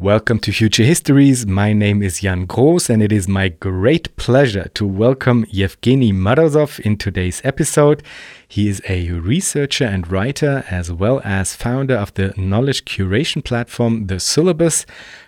[0.00, 1.44] Welcome to Future Histories.
[1.44, 6.78] My name is Jan Groos, and it is my great pleasure to welcome Yevgeny Morozov
[6.78, 8.04] in today's episode.
[8.46, 14.06] He is a researcher and writer, as well as founder of the knowledge curation platform,
[14.06, 14.86] The Syllabus.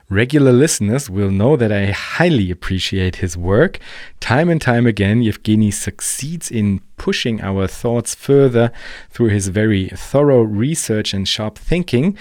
[0.08, 3.80] Regular listeners will know that I highly appreciate his work.
[4.20, 8.70] Time and time again, Yevgeny succeeds in pushing our thoughts further
[9.10, 12.16] through his very thorough research and sharp thinking.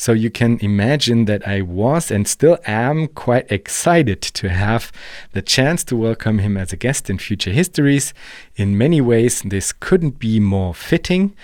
[0.00, 4.92] So you can imagine that I was and still am quite excited to have
[5.32, 8.14] the chance to welcome him as a guest in Future Histories.
[8.54, 11.34] In many ways, this couldn't be more fitting.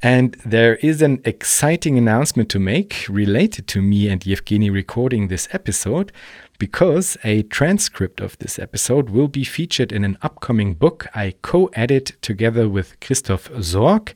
[0.00, 5.46] And there is an exciting announcement to make related to me and Yevgeny recording this
[5.52, 6.12] episode
[6.62, 11.66] because a transcript of this episode will be featured in an upcoming book I co
[11.72, 14.12] edit together with Christoph Sorg.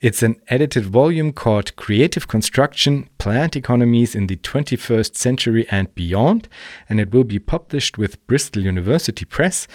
[0.00, 6.48] It's an edited volume called Creative Construction Plant Economies in the 21st Century and Beyond,
[6.88, 9.68] and it will be published with Bristol University Press.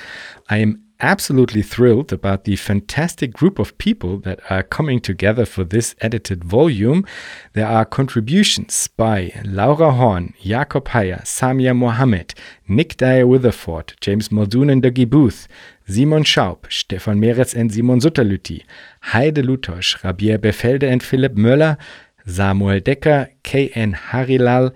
[0.49, 5.63] I am absolutely thrilled about the fantastic group of people that are coming together for
[5.63, 7.05] this edited volume.
[7.53, 12.33] There are contributions by Laura Horn, Jakob Heyer, Samia Mohammed,
[12.67, 15.47] Nick Dyer Witheford, James Muldoon and Dougie Booth,
[15.87, 18.63] Simon Schaupp, Stefan Meretz and Simon Sutterlütti,
[19.01, 21.77] Heide Lutosch, Rabier Befelde and Philipp Möller,
[22.25, 23.93] Samuel Decker, K.N.
[23.93, 24.73] Harilal,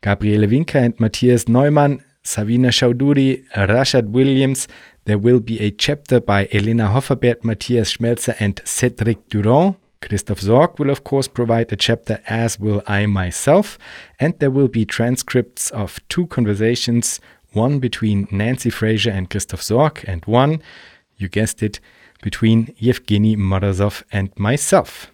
[0.00, 4.68] Gabriele Winker and Matthias Neumann, Savina Chaudhuri, Rashad Williams,
[5.08, 9.76] there will be a chapter by Elena Hofferberth, Matthias Schmelzer, and Cedric Durand.
[10.02, 13.78] Christoph Sorg will, of course, provide a chapter, as will I myself.
[14.20, 17.20] And there will be transcripts of two conversations
[17.52, 20.62] one between Nancy Fraser and Christoph Sorg, and one,
[21.16, 21.80] you guessed it,
[22.22, 25.10] between Yevgeny Morozov and myself.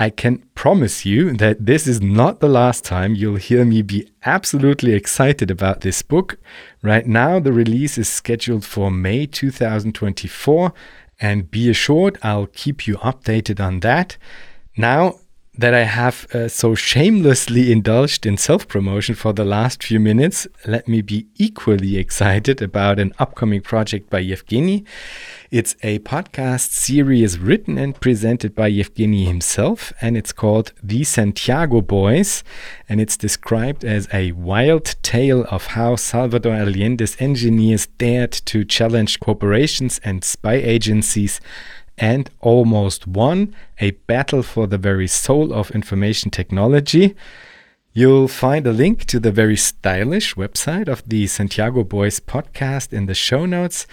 [0.00, 4.10] I can promise you that this is not the last time you'll hear me be
[4.24, 6.38] absolutely excited about this book.
[6.82, 10.72] Right now, the release is scheduled for May 2024,
[11.20, 14.16] and be assured I'll keep you updated on that.
[14.74, 15.16] Now,
[15.60, 20.46] that I have uh, so shamelessly indulged in self promotion for the last few minutes,
[20.66, 24.84] let me be equally excited about an upcoming project by Yevgeny.
[25.50, 31.82] It's a podcast series written and presented by Yevgeny himself, and it's called The Santiago
[31.82, 32.42] Boys.
[32.88, 39.20] And it's described as a wild tale of how Salvador Allende's engineers dared to challenge
[39.20, 41.38] corporations and spy agencies
[42.00, 47.14] and almost won a battle for the very soul of information technology.
[47.92, 53.06] You'll find a link to the very stylish website of the Santiago Boys podcast in
[53.06, 53.86] the show notes.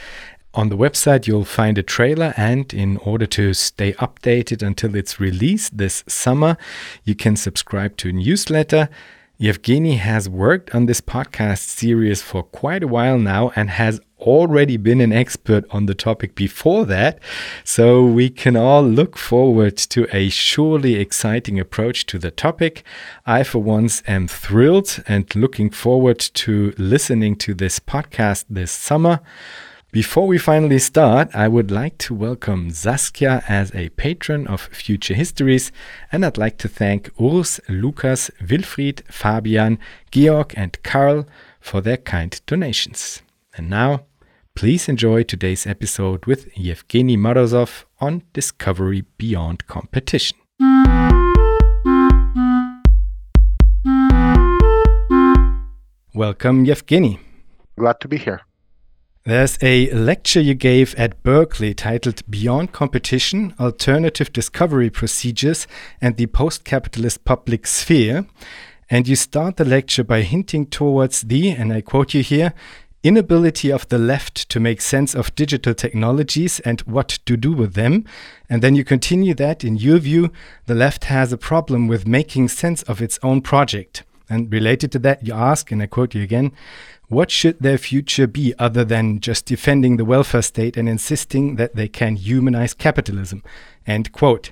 [0.54, 5.20] On the website, you'll find a trailer, and in order to stay updated until it's
[5.20, 6.58] released this summer,
[7.04, 8.90] you can subscribe to a newsletter.
[9.38, 14.78] Yevgeny has worked on this podcast series for quite a while now and has already
[14.78, 17.20] been an expert on the topic before that.
[17.64, 22.84] So we can all look forward to a surely exciting approach to the topic.
[23.26, 29.22] I, for once, am thrilled and looking forward to listening to this podcast this summer.
[29.94, 35.14] Before we finally start, I would like to welcome Saskia as a patron of Future
[35.14, 35.72] Histories,
[36.12, 39.80] and I'd like to thank Urs, Lukas, Wilfried, Fabian,
[40.12, 41.26] Georg, and Karl
[41.62, 43.22] for their kind donations.
[43.56, 44.04] And now,
[44.58, 50.36] please enjoy today's episode with Yevgeny Morozov on Discovery Beyond Competition.
[56.16, 57.20] Welcome, Yevgeny.
[57.78, 58.42] Glad to be here.
[59.26, 65.68] There's a lecture you gave at Berkeley titled Beyond Competition Alternative Discovery Procedures
[66.02, 68.26] and the Post Capitalist Public Sphere.
[68.90, 72.54] And you start the lecture by hinting towards the, and I quote you here,
[73.04, 77.74] inability of the left to make sense of digital technologies and what to do with
[77.74, 78.06] them.
[78.50, 80.32] And then you continue that, in your view,
[80.66, 84.04] the left has a problem with making sense of its own project.
[84.30, 86.52] And related to that, you ask, and I quote you again,
[87.08, 91.76] what should their future be other than just defending the welfare state and insisting that
[91.76, 93.44] they can humanize capitalism?
[93.86, 94.52] End quote.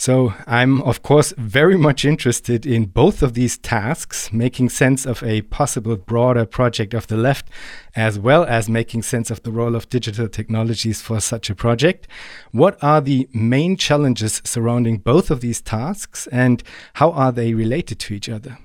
[0.00, 5.24] So I'm, of course, very much interested in both of these tasks, making sense of
[5.24, 7.50] a possible broader project of the left,
[7.96, 12.06] as well as making sense of the role of digital technologies for such a project.
[12.52, 16.62] What are the main challenges surrounding both of these tasks, and
[16.94, 18.56] how are they related to each other?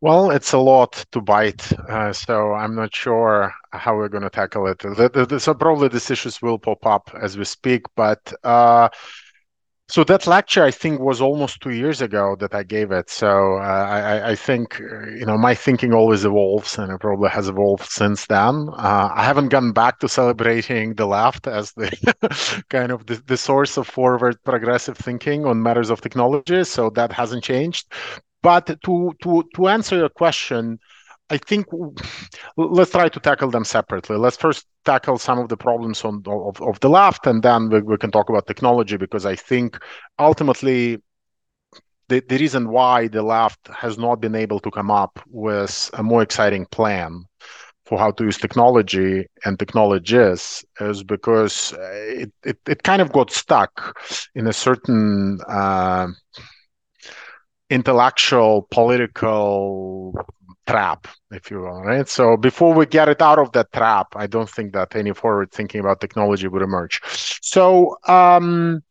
[0.00, 4.30] Well, it's a lot to bite, uh, so I'm not sure how we're going to
[4.30, 4.80] tackle it.
[4.80, 8.88] The, the, the, so probably these issues will pop up as we speak, but uh,
[9.88, 13.08] so that lecture i think was almost two years ago that i gave it.
[13.10, 17.48] So uh, I, I, think you know my thinking always evolves and it probably has
[17.48, 18.68] evolved since then.
[18.76, 21.88] Uh, i haven't gone back to celebrating the left as the
[22.70, 26.64] kind of the, the source of forward progressive thinking on matters of technology.
[26.64, 27.92] So that hasn't changed.
[28.42, 30.78] But to to to answer your question
[31.30, 31.66] I think
[32.56, 34.16] let's try to tackle them separately.
[34.16, 37.82] Let's first tackle some of the problems on of, of the left, and then we,
[37.82, 39.78] we can talk about technology because I think
[40.18, 40.98] ultimately
[42.08, 46.02] the, the reason why the left has not been able to come up with a
[46.02, 47.24] more exciting plan
[47.84, 53.30] for how to use technology and technologies is because it, it, it kind of got
[53.30, 53.98] stuck
[54.34, 56.06] in a certain uh,
[57.70, 60.14] intellectual political
[60.68, 62.08] trap, if you will, right?
[62.08, 65.50] So before we get it out of that trap, I don't think that any forward
[65.50, 67.00] thinking about technology would emerge.
[67.42, 68.82] So, um,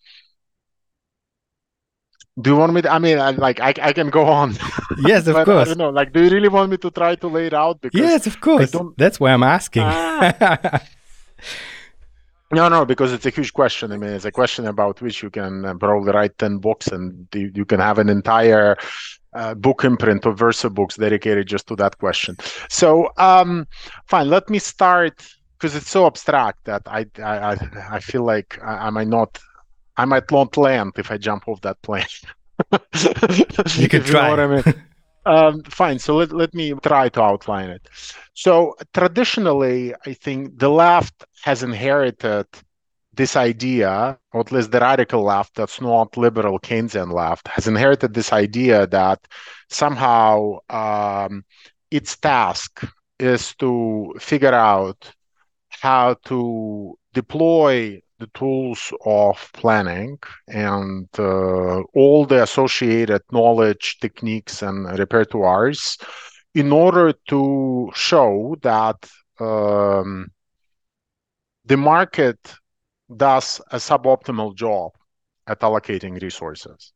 [2.41, 4.56] do you want me to, I mean, I, like, I, I can go on.
[5.00, 5.68] Yes, of course.
[5.68, 7.79] I don't know, like, do you really want me to try to lay it out?
[7.79, 8.74] Because yes, of course.
[8.97, 9.83] That's why I'm asking.
[9.85, 10.81] Ah.
[12.50, 13.91] No, no, because it's a huge question.
[13.91, 17.27] I mean, it's a question about which you can uh, probably write 10 books and
[17.35, 18.77] you, you can have an entire
[19.38, 22.36] uh, book imprint of Verso books dedicated just to that question.
[22.69, 23.68] So, um,
[24.07, 27.57] fine, let me start because it's so abstract that I I,
[27.92, 29.39] I feel like I, I, might not
[29.95, 32.13] I might not land if I jump off that plane.
[33.78, 34.31] you could try.
[34.31, 34.84] You know what I mean?
[35.25, 36.00] um, fine.
[36.00, 37.88] So let, let me try to outline it.
[38.34, 42.48] So traditionally, I think the left has inherited
[43.18, 48.14] this idea, or at least the radical left that's not liberal Keynesian left, has inherited
[48.14, 49.19] this idea that
[49.69, 51.44] somehow um,
[51.92, 52.84] its task
[53.19, 55.12] is to figure out
[55.69, 60.18] how to deploy the tools of planning
[60.48, 66.02] and uh, all the associated knowledge, techniques, and repertoires
[66.56, 68.98] in order to show that
[69.40, 70.28] um,
[71.66, 72.40] the market
[73.15, 74.92] does a suboptimal job
[75.48, 76.94] at allocating resources.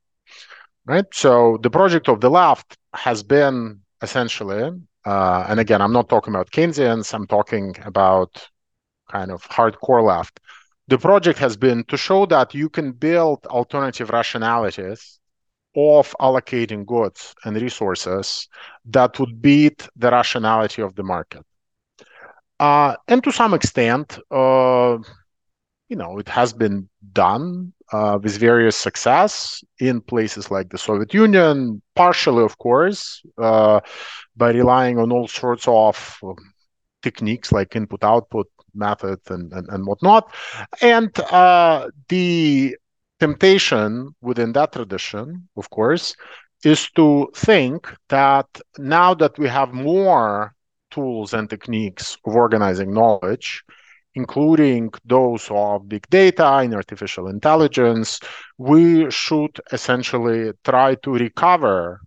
[0.85, 1.05] Right.
[1.13, 4.71] So the project of the left has been essentially,
[5.05, 8.47] uh, and again, I'm not talking about Keynesians, I'm talking about
[9.09, 10.39] kind of hardcore left.
[10.87, 15.19] The project has been to show that you can build alternative rationalities
[15.75, 18.49] of allocating goods and resources
[18.85, 21.45] that would beat the rationality of the market.
[22.59, 24.97] Uh, and to some extent, uh,
[25.91, 31.13] you know, it has been done uh, with various success in places like the Soviet
[31.13, 33.81] Union, partially, of course, uh,
[34.38, 36.38] by relying on all sorts of um,
[37.01, 40.33] techniques like input-output method and, and, and whatnot.
[40.81, 42.77] And uh, the
[43.19, 46.15] temptation within that tradition, of course,
[46.63, 48.47] is to think that
[48.77, 50.55] now that we have more
[50.89, 53.61] tools and techniques of organizing knowledge,
[54.15, 58.19] including those of big data and artificial intelligence,
[58.57, 62.01] we should essentially try to recover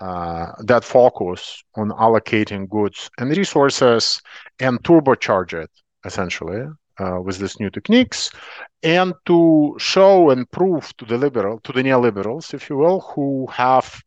[0.00, 4.20] uh, that focus on allocating goods and resources
[4.60, 5.70] and turbocharge it
[6.04, 6.64] essentially
[6.98, 8.30] uh, with these new techniques
[8.82, 13.46] and to show and prove to the liberal to the neoliberals if you will who
[13.50, 14.02] have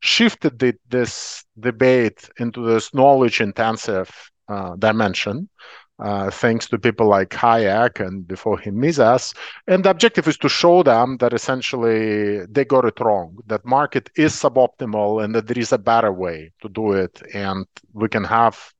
[0.00, 4.10] shifted the, this debate into this knowledge intensive
[4.48, 5.48] uh, dimension
[5.98, 9.32] uh, thanks to people like Hayek and before him Mises.
[9.66, 14.10] And the objective is to show them that essentially they got it wrong, that market
[14.16, 17.22] is suboptimal and that there is a better way to do it.
[17.32, 18.72] And we can have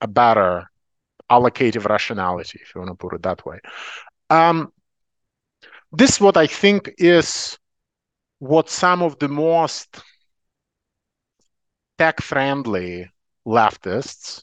[0.00, 0.70] a better
[1.30, 3.58] allocative rationality, if you want to put it that way.
[4.28, 4.72] Um,
[5.92, 7.58] this what I think is
[8.38, 10.02] what some of the most
[11.98, 13.10] tech-friendly
[13.46, 14.42] leftists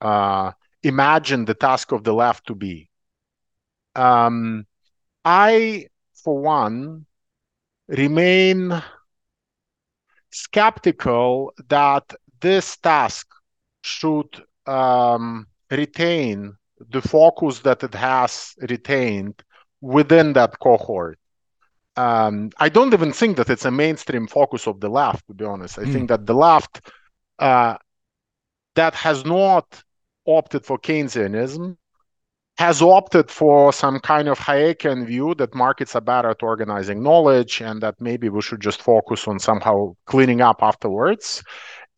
[0.00, 0.52] uh,
[0.86, 2.88] imagine the task of the left to be.
[3.94, 4.66] Um,
[5.24, 5.86] I,
[6.22, 7.06] for one,
[7.88, 8.82] remain
[10.30, 13.26] skeptical that this task
[13.82, 16.56] should um, retain
[16.90, 19.42] the focus that it has retained
[19.80, 21.18] within that cohort.
[21.96, 25.46] Um, I don't even think that it's a mainstream focus of the left, to be
[25.46, 25.78] honest.
[25.78, 25.92] I mm.
[25.92, 26.90] think that the left
[27.38, 27.78] uh,
[28.74, 29.82] that has not
[30.26, 31.76] opted for Keynesianism
[32.58, 37.60] has opted for some kind of Hayekian view that markets are better at organizing knowledge
[37.60, 41.42] and that maybe we should just focus on somehow cleaning up afterwards.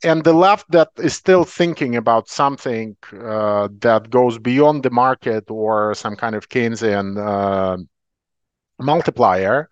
[0.03, 5.45] And the left that is still thinking about something uh, that goes beyond the market
[5.49, 7.77] or some kind of Keynesian uh,
[8.81, 9.69] multiplier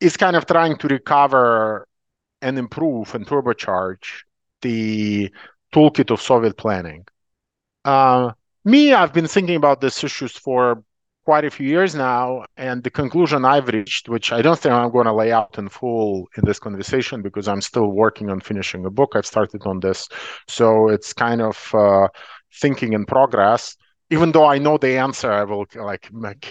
[0.00, 1.86] is kind of trying to recover
[2.42, 4.24] and improve and turbocharge
[4.62, 5.30] the
[5.72, 7.04] toolkit of Soviet planning.
[7.84, 8.32] Uh,
[8.64, 10.82] me, I've been thinking about these issues for
[11.24, 14.90] quite a few years now, and the conclusion I've reached, which I don't think I'm
[14.90, 18.84] going to lay out in full in this conversation because I'm still working on finishing
[18.84, 19.12] a book.
[19.14, 20.08] I've started on this,
[20.48, 22.08] so it's kind of uh,
[22.60, 23.76] thinking in progress.
[24.10, 26.10] Even though I know the answer, I will like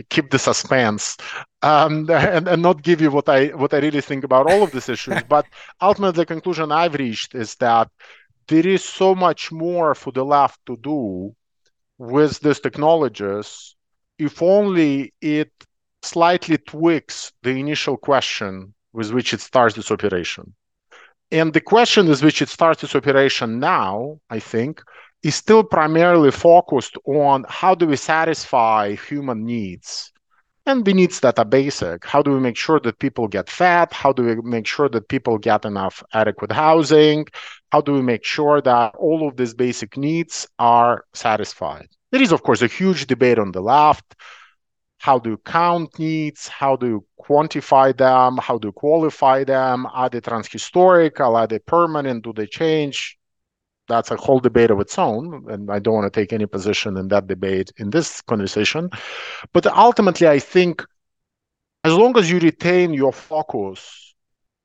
[0.09, 1.17] keep the suspense
[1.61, 4.71] um, and, and not give you what I what I really think about all of
[4.71, 5.21] these issues.
[5.29, 5.45] but
[5.81, 7.89] ultimately, the conclusion I've reached is that
[8.47, 11.35] there is so much more for the left to do
[11.97, 13.75] with these technologies
[14.19, 15.51] if only it
[16.01, 20.53] slightly tweaks the initial question with which it starts this operation.
[21.31, 24.81] And the question with which it starts this operation now, I think,
[25.23, 30.12] is still primarily focused on how do we satisfy human needs
[30.65, 32.05] and the needs that are basic.
[32.05, 33.91] How do we make sure that people get fed?
[33.91, 37.25] How do we make sure that people get enough adequate housing?
[37.71, 41.87] How do we make sure that all of these basic needs are satisfied?
[42.11, 44.15] There is, of course, a huge debate on the left.
[44.99, 46.47] How do you count needs?
[46.47, 48.37] How do you quantify them?
[48.37, 49.85] How do you qualify them?
[49.87, 51.35] Are they transhistorical?
[51.35, 52.23] Are they permanent?
[52.23, 53.17] Do they change?
[53.87, 56.95] That's a whole debate of its own, and I don't want to take any position
[56.97, 58.89] in that debate in this conversation.
[59.51, 60.83] But ultimately, I think
[61.83, 64.15] as long as you retain your focus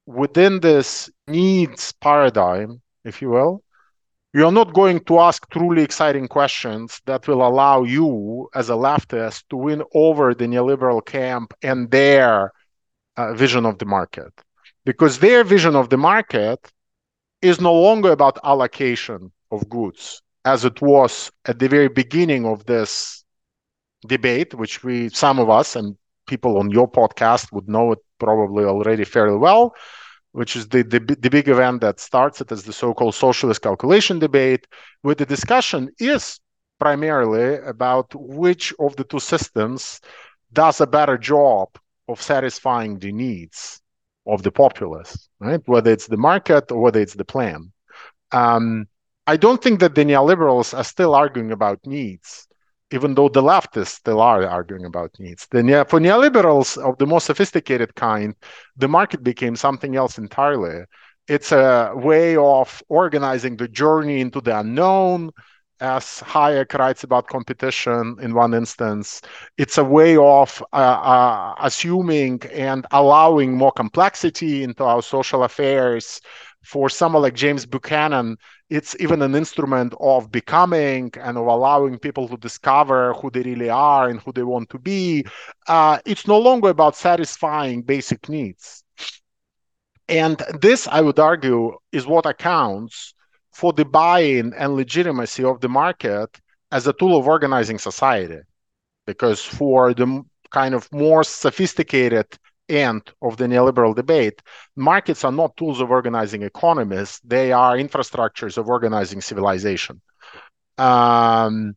[0.06, 3.62] within this needs paradigm, if you will,
[4.32, 9.44] you're not going to ask truly exciting questions that will allow you as a leftist
[9.48, 12.52] to win over the neoliberal camp and their
[13.16, 14.32] uh, vision of the market
[14.84, 16.60] because their vision of the market
[17.42, 22.64] is no longer about allocation of goods as it was at the very beginning of
[22.66, 23.24] this
[24.06, 28.64] debate which we some of us and people on your podcast would know it probably
[28.64, 29.74] already fairly well
[30.32, 34.18] which is the, the, the big event that starts it as the so-called socialist calculation
[34.18, 34.66] debate,
[35.02, 36.38] where the discussion is
[36.78, 40.00] primarily about which of the two systems
[40.52, 41.68] does a better job
[42.08, 43.80] of satisfying the needs
[44.28, 45.60] of the populace, right?
[45.66, 47.72] Whether it's the market or whether it's the plan.
[48.32, 48.86] Um,
[49.26, 52.48] I don't think that the neoliberals are still arguing about needs
[52.90, 55.46] even though the leftists still are arguing about needs.
[55.50, 58.34] The ne- for neoliberals of the most sophisticated kind,
[58.76, 60.84] the market became something else entirely.
[61.26, 65.30] It's a way of organizing the journey into the unknown,
[65.80, 69.22] as Hayek writes about competition in one instance.
[69.56, 76.20] It's a way of uh, uh, assuming and allowing more complexity into our social affairs.
[76.64, 78.36] For someone like James Buchanan,
[78.68, 83.70] it's even an instrument of becoming and of allowing people to discover who they really
[83.70, 85.24] are and who they want to be.
[85.66, 88.84] Uh, it's no longer about satisfying basic needs.
[90.08, 93.14] And this, I would argue, is what accounts
[93.58, 96.30] for the buy in and legitimacy of the market
[96.70, 98.38] as a tool of organizing society.
[99.04, 100.22] Because for the
[100.52, 102.26] kind of more sophisticated
[102.68, 104.40] end of the neoliberal debate,
[104.76, 110.00] markets are not tools of organizing economies, they are infrastructures of organizing civilization.
[110.76, 111.74] Um,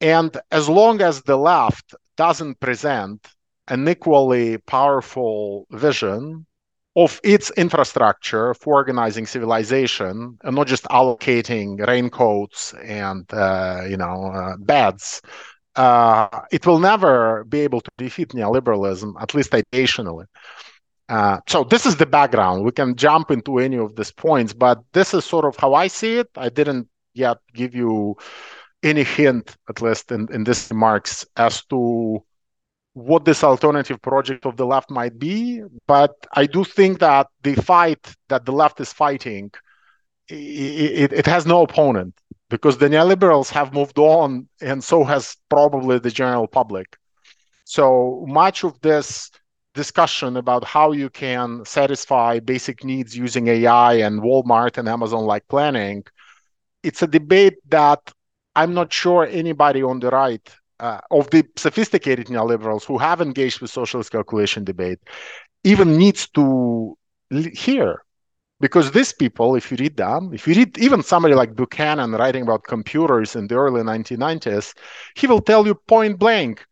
[0.00, 3.26] and as long as the left doesn't present
[3.66, 6.46] an equally powerful vision
[6.94, 14.26] of its infrastructure for organizing civilization and not just allocating raincoats and uh, you know
[14.26, 15.22] uh, beds
[15.76, 20.26] uh, it will never be able to defeat neoliberalism, at least ideationally.
[21.08, 22.64] Uh, so this is the background.
[22.64, 25.88] We can jump into any of these points, but this is sort of how I
[25.88, 26.28] see it.
[26.36, 28.16] I didn't yet give you
[28.82, 32.22] any hint, at least in, in this remarks, as to
[32.94, 35.62] what this alternative project of the left might be.
[35.86, 39.50] But I do think that the fight that the left is fighting,
[40.28, 42.14] it, it, has no opponent
[42.48, 46.96] because the neoliberals have moved on and so has probably the general public.
[47.64, 49.30] So much of this
[49.74, 55.48] discussion about how you can satisfy basic needs using AI and Walmart and Amazon like
[55.48, 56.04] planning,
[56.82, 58.12] it's a debate that
[58.54, 60.46] I'm not sure anybody on the right
[60.82, 64.98] uh, of the sophisticated neoliberals who have engaged with socialist calculation debate
[65.64, 66.98] even needs to
[67.54, 68.02] hear
[68.62, 72.44] because these people, if you read them, if you read even somebody like Buchanan writing
[72.44, 74.74] about computers in the early 1990s,
[75.16, 76.64] he will tell you point blank,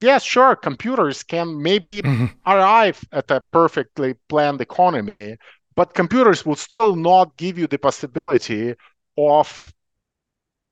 [0.00, 2.26] yes, sure, computers can maybe mm-hmm.
[2.46, 5.36] arrive at a perfectly planned economy,
[5.74, 8.74] but computers will still not give you the possibility
[9.18, 9.72] of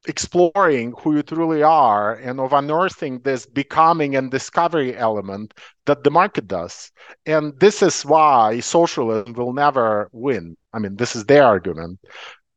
[0.06, 5.54] exploring who you truly are and of unearthing this becoming and discovery element
[5.86, 6.90] that the market does.
[7.26, 10.56] And this is why socialism will never win.
[10.72, 12.00] I mean, this is their argument.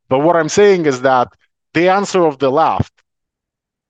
[0.09, 1.27] But what I'm saying is that
[1.73, 2.93] the answer of the left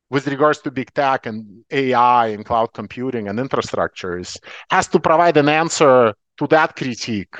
[0.09, 4.37] with regards to big tech and AI and cloud computing and infrastructures
[4.69, 7.35] has to provide an answer to that critique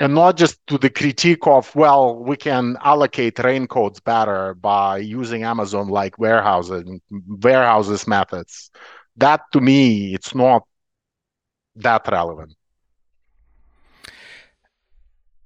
[0.00, 5.44] and not just to the critique of well we can allocate raincoats better by using
[5.44, 8.70] amazon like warehouses warehouses methods.
[9.16, 10.62] That to me it's not
[11.76, 12.56] that relevant.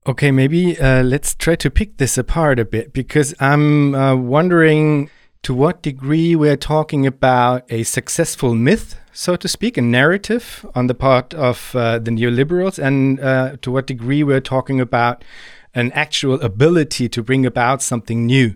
[0.06, 5.10] Okay maybe uh, let's try to pick this apart a bit because i'm uh, wondering
[5.44, 10.86] to what degree we're talking about a successful myth, so to speak, a narrative on
[10.86, 15.22] the part of uh, the neoliberals, and uh, to what degree we're talking about
[15.74, 18.54] an actual ability to bring about something new.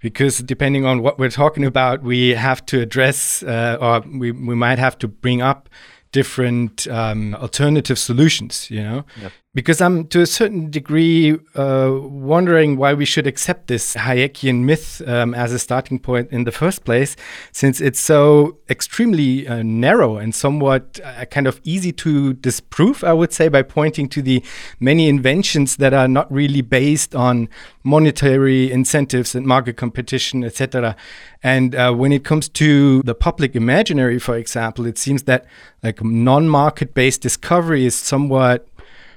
[0.00, 4.54] Because depending on what we're talking about, we have to address, uh, or we, we
[4.54, 5.68] might have to bring up
[6.12, 9.04] different um, alternative solutions, you know?
[9.20, 9.32] Yep.
[9.54, 15.00] Because I'm to a certain degree uh, wondering why we should accept this Hayekian myth
[15.08, 17.16] um, as a starting point in the first place,
[17.50, 23.14] since it's so extremely uh, narrow and somewhat uh, kind of easy to disprove, I
[23.14, 24.44] would say, by pointing to the
[24.80, 27.48] many inventions that are not really based on
[27.82, 30.94] monetary incentives and market competition, etc.
[31.42, 35.46] And uh, when it comes to the public imaginary, for example, it seems that
[35.82, 38.68] like non-market based discovery is somewhat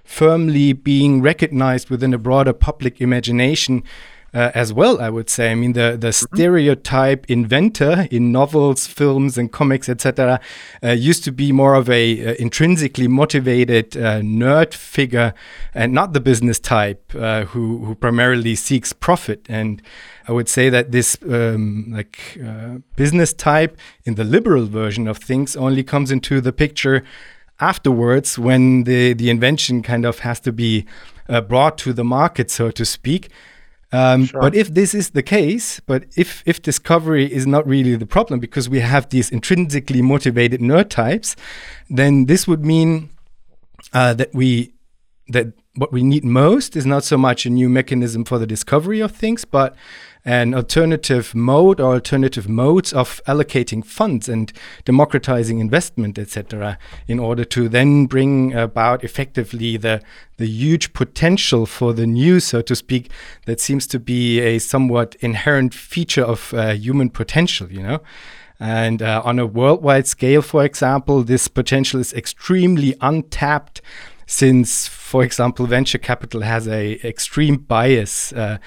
[0.03, 3.84] firmly being recognized within a broader public imagination
[4.34, 5.51] uh, as well, I would say.
[5.51, 6.36] I mean, the, the mm-hmm.
[6.36, 10.39] stereotype inventor in novels, films, and comics, etc.,
[10.84, 15.34] uh, used to be more of a uh, intrinsically motivated uh, nerd figure,
[15.74, 19.46] and not the business type uh, who who primarily seeks profit.
[19.50, 19.81] And
[20.27, 25.17] I would say that this um, like uh, business type in the liberal version of
[25.17, 27.03] things only comes into the picture
[27.61, 30.85] afterwards when the the invention kind of has to be
[31.47, 33.29] brought to the market, so to speak.
[33.93, 34.41] Um, sure.
[34.41, 38.39] But if this is the case, but if if discovery is not really the problem
[38.39, 41.35] because we have these intrinsically motivated nerd types,
[41.89, 43.09] then this would mean
[43.93, 44.74] uh, that we
[45.27, 49.00] that what we need most is not so much a new mechanism for the discovery
[49.01, 49.75] of things, but
[50.24, 54.53] an alternative mode or alternative modes of allocating funds and
[54.86, 60.01] democratizing investment, etc., in order to then bring about effectively the
[60.38, 63.12] the huge potential for the new, so to speak,
[63.46, 68.01] that seems to be a somewhat inherent feature of uh, human potential, you know.
[68.60, 73.81] And uh, on a worldwide scale, for example, this potential is extremely untapped
[74.31, 78.59] since, for example, venture capital has a extreme bias uh,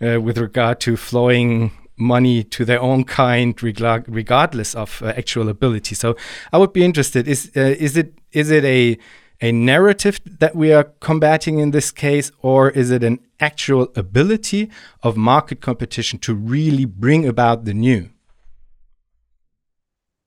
[0.00, 5.94] uh, with regard to flowing money to their own kind, regardless of uh, actual ability.
[5.94, 6.16] So,
[6.52, 8.98] I would be interested: is uh, is it is it a
[9.40, 14.70] a narrative that we are combating in this case, or is it an actual ability
[15.04, 18.08] of market competition to really bring about the new?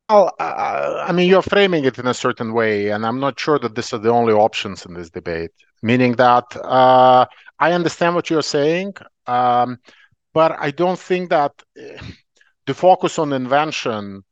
[0.10, 3.58] Well, uh, I mean, you're framing it in a certain way, and I'm not sure
[3.60, 5.52] that these are the only options in this debate.
[5.82, 7.26] Meaning that uh,
[7.60, 8.94] I understand what you're saying,
[9.26, 9.80] um,
[10.34, 11.98] but I don't think that eh,
[12.68, 14.24] the focus on invention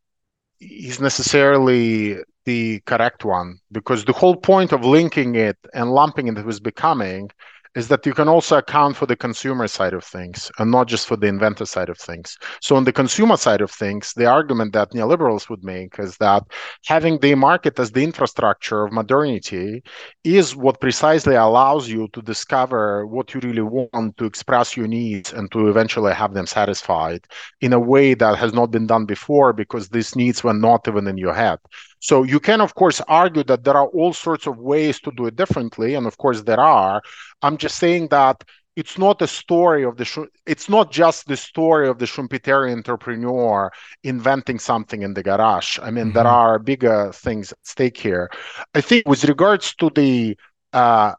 [0.60, 6.46] is necessarily the correct one, because the whole point of linking it and lumping it
[6.46, 7.30] with becoming
[7.76, 11.08] is that you can also account for the consumer side of things and not just
[11.08, 12.38] for the inventor side of things.
[12.62, 16.44] So, on the consumer side of things, the argument that neoliberals would make is that
[16.86, 19.84] having the market as the infrastructure of modernity
[20.24, 25.34] is what precisely allows you to discover what you really want, to express your needs,
[25.34, 27.26] and to eventually have them satisfied
[27.62, 31.08] in a way that has not been done before because these needs were not even
[31.08, 31.60] in your head.
[32.04, 35.26] So you can, of course, argue that there are all sorts of ways to do
[35.28, 37.02] it differently, and of course there are.
[37.42, 38.44] I'm just saying that
[38.76, 43.72] it's not a story of the it's not just the story of the Schumpeterian entrepreneur
[44.04, 45.80] inventing something in the garage.
[45.82, 46.16] I mean, mm-hmm.
[46.16, 48.30] there are bigger things at stake here.
[48.76, 50.38] I think with regards to the
[50.74, 51.14] uh,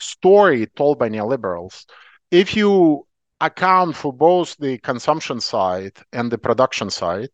[0.00, 1.84] story told by neoliberals,
[2.32, 3.06] if you
[3.40, 7.28] account for both the consumption side and the production side.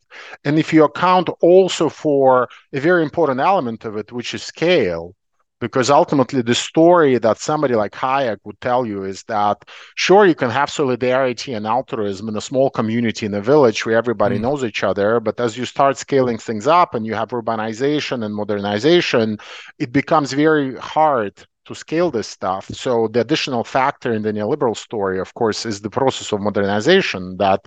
[0.45, 5.15] And if you account also for a very important element of it, which is scale,
[5.63, 10.35] because ultimately the story that somebody like Hayek would tell you is that sure you
[10.35, 14.41] can have solidarity and altruism in a small community in a village where everybody mm.
[14.41, 18.35] knows each other but as you start scaling things up and you have urbanization and
[18.35, 19.39] modernization
[19.79, 21.33] it becomes very hard
[21.67, 22.67] to scale this stuff.
[22.69, 27.37] So the additional factor in the neoliberal story, of course, is the process of modernization.
[27.39, 27.61] That,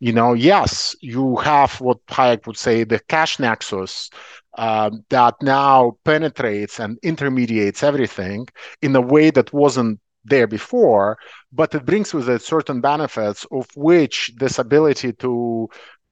[0.00, 4.10] you know, yes, you have what Hayek would say the cash nexus
[4.58, 8.46] um, that now penetrates and intermediates everything
[8.80, 11.18] in a way that wasn't there before,
[11.52, 15.68] but it brings with it certain benefits of which this ability to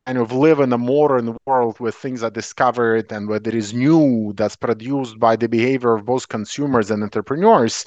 [0.07, 3.73] kind of live in a modern world where things are discovered and where there is
[3.75, 7.85] new that's produced by the behavior of both consumers and entrepreneurs,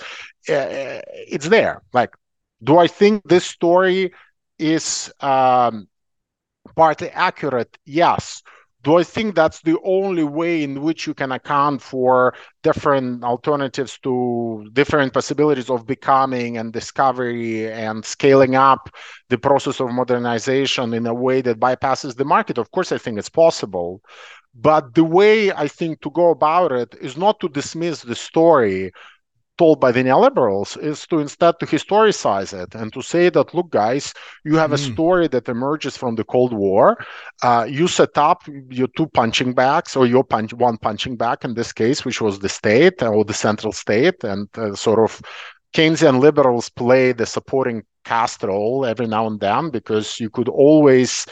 [0.50, 1.82] uh, it's there.
[1.94, 2.14] Like,
[2.64, 4.14] do I think this story
[4.60, 5.88] is um,
[6.76, 7.78] partly accurate?
[7.86, 8.42] Yes
[8.84, 13.98] do I think that's the only way in which you can account for different alternatives
[14.00, 18.90] to different possibilities of becoming and discovery and scaling up
[19.30, 22.58] the process of modernization in a way that bypasses the market?
[22.58, 24.02] Of course, I think it's possible.
[24.54, 28.92] But the way I think to go about it is not to dismiss the story
[29.58, 33.70] told by the neoliberals is to instead to historicize it and to say that look
[33.70, 34.14] guys
[34.44, 34.76] you have mm.
[34.76, 36.98] a story that emerges from the cold war
[37.44, 41.54] uh, you set up your two punching bags or your punch one punching bag in
[41.54, 45.22] this case which was the state or the central state and uh, sort of
[45.74, 51.26] keynesian liberals play the supporting cast role every now and then because you could always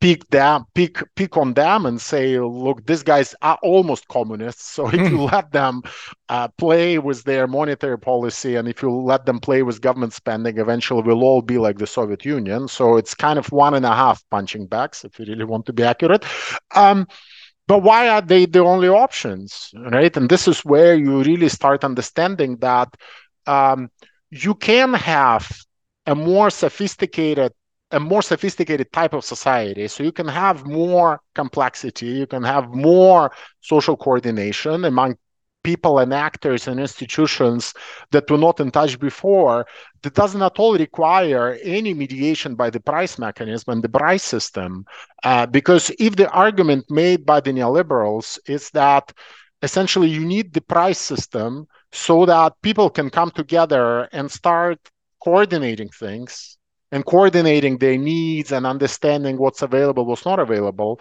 [0.00, 4.88] pick them pick pick on them and say look these guys are almost communists so
[4.88, 5.82] if you let them
[6.28, 10.58] uh, play with their monetary policy and if you let them play with government spending
[10.58, 12.68] eventually we'll all be like the soviet union.
[12.68, 15.72] So it's kind of one and a half punching bags if you really want to
[15.72, 16.24] be accurate.
[16.74, 17.06] Um,
[17.66, 20.14] but why are they the only options right?
[20.16, 22.88] And this is where you really start understanding that
[23.46, 23.90] um,
[24.30, 25.50] you can have
[26.06, 27.52] a more sophisticated
[27.94, 29.86] a more sophisticated type of society.
[29.88, 33.30] So you can have more complexity, you can have more
[33.60, 35.16] social coordination among
[35.62, 37.72] people and actors and institutions
[38.10, 39.64] that were not in touch before
[40.02, 44.84] that doesn't at all require any mediation by the price mechanism and the price system
[45.22, 49.10] uh, because if the argument made by the neoliberals is that
[49.62, 54.78] essentially you need the price system so that people can come together and start
[55.22, 56.58] coordinating things
[56.92, 61.00] and coordinating their needs and understanding what's available, what's not available,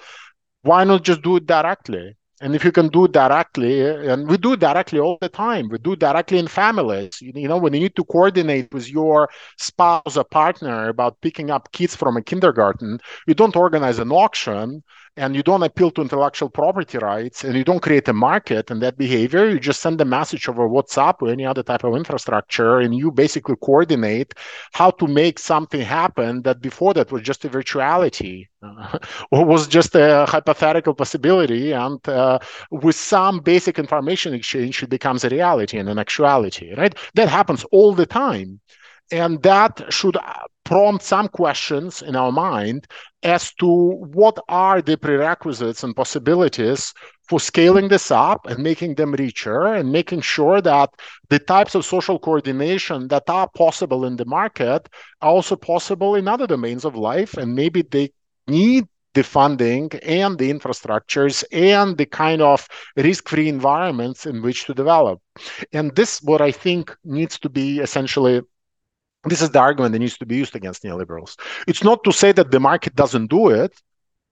[0.63, 2.15] why not just do it directly?
[2.41, 5.77] And if you can do it directly, and we do directly all the time, we
[5.77, 7.21] do directly in families.
[7.21, 11.71] You know, when you need to coordinate with your spouse or partner about picking up
[11.71, 14.83] kids from a kindergarten, you don't organize an auction
[15.15, 18.81] and you don't appeal to intellectual property rights and you don't create a market and
[18.81, 22.79] that behavior you just send a message over whatsapp or any other type of infrastructure
[22.79, 24.33] and you basically coordinate
[24.73, 28.97] how to make something happen that before that was just a virtuality uh,
[29.31, 32.39] or was just a hypothetical possibility and uh,
[32.71, 36.95] with some basic information exchange it becomes a reality and an actuality right?
[37.15, 38.59] That happens all the time.
[39.11, 40.17] And that should
[40.63, 42.87] prompt some questions in our mind
[43.23, 46.93] as to what are the prerequisites and possibilities
[47.27, 50.89] for scaling this up and making them richer and making sure that
[51.29, 54.89] the types of social coordination that are possible in the market
[55.21, 57.35] are also possible in other domains of life.
[57.35, 58.11] And maybe they
[58.47, 64.73] need the funding and the infrastructures and the kind of risk-free environments in which to
[64.73, 65.21] develop.
[65.71, 68.41] And this what i think needs to be essentially
[69.25, 71.37] this is the argument that needs to be used against neoliberals.
[71.67, 73.73] It's not to say that the market doesn't do it,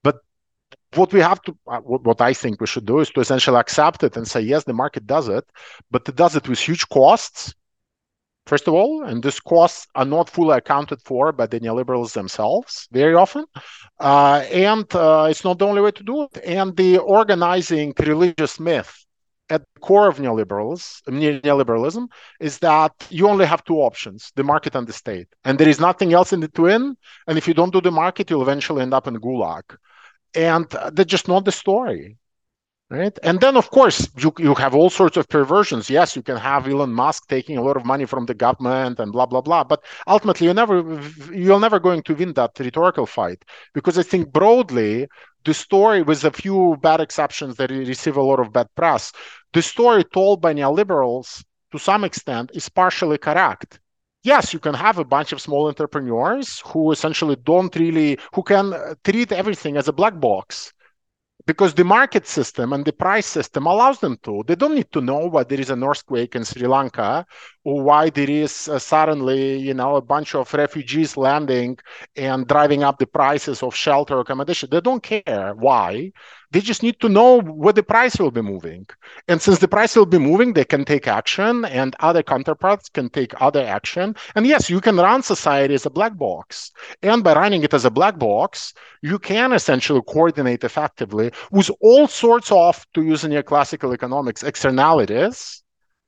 [0.03, 0.17] but
[0.95, 4.03] what we have to, uh, what I think we should do is to essentially accept
[4.03, 5.45] it and say, yes, the market does it,
[5.89, 7.53] but it does it with huge costs,
[8.47, 12.87] first of all, and these costs are not fully accounted for by the neoliberals themselves
[12.91, 13.45] very often.
[13.99, 16.37] Uh, and uh, it's not the only way to do it.
[16.43, 19.00] And the organizing religious myth
[19.51, 22.07] at the core of neoliberals, neoliberalism
[22.39, 25.27] is that you only have two options the market and the state.
[25.43, 26.95] And there is nothing else in between.
[27.27, 29.63] And if you don't do the market, you'll eventually end up in gulag.
[30.33, 32.17] And that's just not the story.
[32.91, 33.17] Right.
[33.23, 35.89] And then, of course, you, you have all sorts of perversions.
[35.89, 39.13] Yes, you can have Elon Musk taking a lot of money from the government and
[39.13, 39.63] blah, blah, blah.
[39.63, 44.33] But ultimately, you're never, you're never going to win that rhetorical fight because I think
[44.33, 45.07] broadly,
[45.45, 49.13] the story, with a few bad exceptions that receive a lot of bad press,
[49.53, 53.79] the story told by neoliberals to some extent is partially correct.
[54.23, 58.73] Yes, you can have a bunch of small entrepreneurs who essentially don't really, who can
[59.03, 60.73] treat everything as a black box
[61.47, 64.43] because the market system and the price system allows them to.
[64.45, 67.25] They don't need to know why there is an earthquake in Sri Lanka
[67.63, 71.77] or why there is uh, suddenly, you know, a bunch of refugees landing
[72.15, 74.69] and driving up the prices of shelter accommodation.
[74.71, 76.11] They don't care why
[76.51, 78.87] They just need to know where the price will be moving.
[79.27, 83.09] And since the price will be moving, they can take action and other counterparts can
[83.09, 84.15] take other action.
[84.35, 86.71] And yes, you can run society as a black box.
[87.01, 92.07] And by running it as a black box, you can essentially coordinate effectively with all
[92.07, 95.63] sorts of, to use in your classical economics, externalities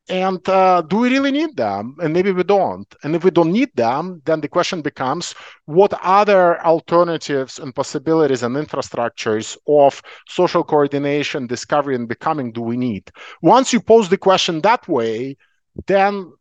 [0.09, 1.95] and uh, do we really need them?
[2.01, 2.93] And maybe we don't.
[3.03, 5.33] And if we don't need them then the question becomes
[5.65, 12.77] what other alternatives and possibilities and infrastructures of social coordination discovery and becoming do we
[12.77, 13.09] need?
[13.41, 15.37] Once you pose the question that way
[15.87, 16.31] then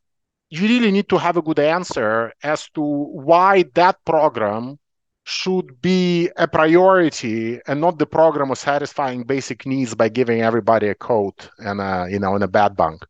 [0.50, 4.78] you really need to have a good answer as to why that program
[5.24, 10.88] should be a priority and not the program of satisfying basic needs by giving everybody
[10.88, 13.06] a coat and a, you know in a bad bunk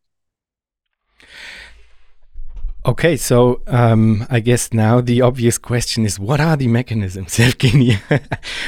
[2.85, 8.01] Okay, so um, I guess now the obvious question is what are the mechanisms, Evgeny?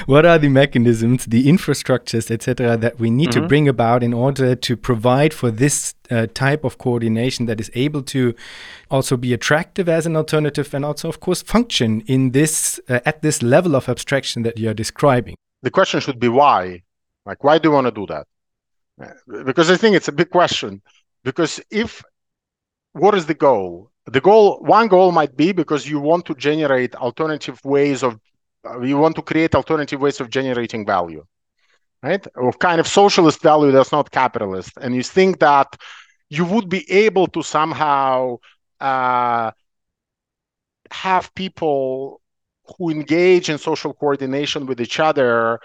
[0.07, 3.33] what are the mechanisms, the infrastructures, etc., that we need mm -hmm.
[3.33, 3.49] to mm-hmm.
[3.49, 8.03] bring about in order to provide for this uh, type of coordination that is able
[8.03, 8.35] to
[8.89, 13.21] also be attractive as an alternative and also, of course, function in this uh, at
[13.21, 15.35] this level of abstraction that you're describing?
[15.63, 16.83] The question should be why.
[17.29, 18.27] Like, why do you want to do that?
[19.03, 20.83] Uh, because I think it's a big question.
[21.23, 22.03] Because if
[22.95, 23.91] what is the goal?
[24.07, 28.19] The goal, one goal might be because you want to generate alternative ways of,
[28.65, 31.25] uh, you want to create alternative ways of generating value,
[32.03, 32.25] right?
[32.37, 34.73] Of kind of socialist value that's not capitalist.
[34.81, 35.77] And you think that
[36.31, 38.39] you would be able to somehow
[38.81, 39.51] uh,
[40.91, 42.21] have people
[42.79, 45.59] who engage in social coordination with each other,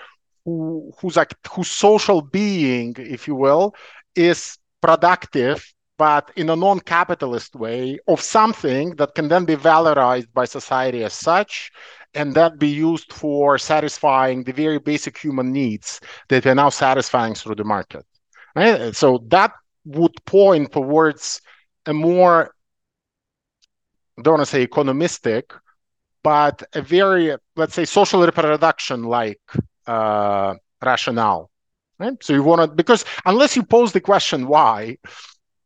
[0.46, 3.76] who who's like whose social being, if you will,
[4.16, 5.64] is productive
[6.00, 11.14] but in a non-capitalist way of something that can then be valorized by society as
[11.14, 11.72] such
[12.16, 17.36] and that be used for satisfying the very basic human needs that we're now satisfying
[17.36, 18.06] through the market
[18.56, 18.96] right?
[18.96, 19.54] So that
[19.86, 21.42] would point towards
[21.86, 22.56] a more
[24.18, 25.44] I don't want to say economistic
[26.24, 29.42] but a very let's say social reproduction like
[29.88, 31.50] uh, rationale
[32.00, 32.22] right?
[32.24, 34.98] So you want to because unless you pose the question why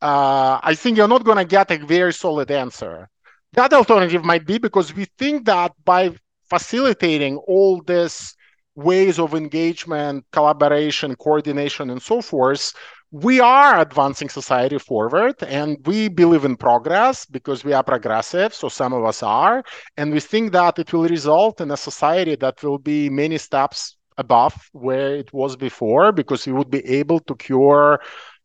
[0.04, 3.08] uh, I think you're not going to get a very solid answer.
[3.54, 6.10] That alternative might be because we think that by
[6.50, 8.34] facilitating all these
[8.74, 12.74] ways of engagement, collaboration, coordination, and so forth,
[13.12, 18.68] we are advancing society forward and we believe in progress because we are progressive so
[18.68, 19.62] some of us are
[19.96, 23.96] and we think that it will result in a society that will be many steps
[24.18, 28.00] above where it was before because we would be able to cure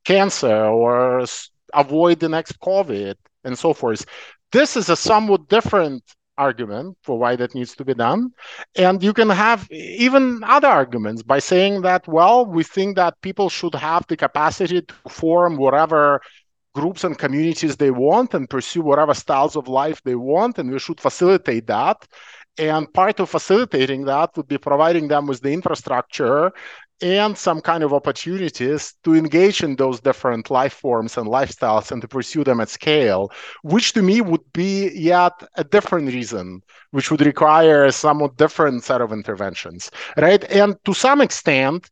[0.06, 1.26] cancer or
[1.74, 4.06] avoid the next COVID and so forth.
[4.52, 6.04] This is a somewhat different
[6.38, 8.32] argument for why that needs to be done.
[8.76, 13.50] And you can have even other arguments by saying that, well, we think that people
[13.50, 16.22] should have the capacity to form whatever
[16.74, 20.80] groups and communities they want and pursue whatever styles of life they want, and we
[20.80, 22.08] should facilitate that.
[22.58, 26.52] And part of facilitating that would be providing them with the infrastructure
[27.02, 32.02] and some kind of opportunities to engage in those different life forms and lifestyles and
[32.02, 33.32] to pursue them at scale,
[33.64, 38.84] which to me would be yet a different reason, which would require a somewhat different
[38.84, 40.44] set of interventions, right?
[40.52, 41.90] And to some extent,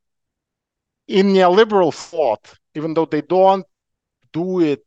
[1.07, 3.65] in neoliberal thought, even though they don't
[4.33, 4.83] do it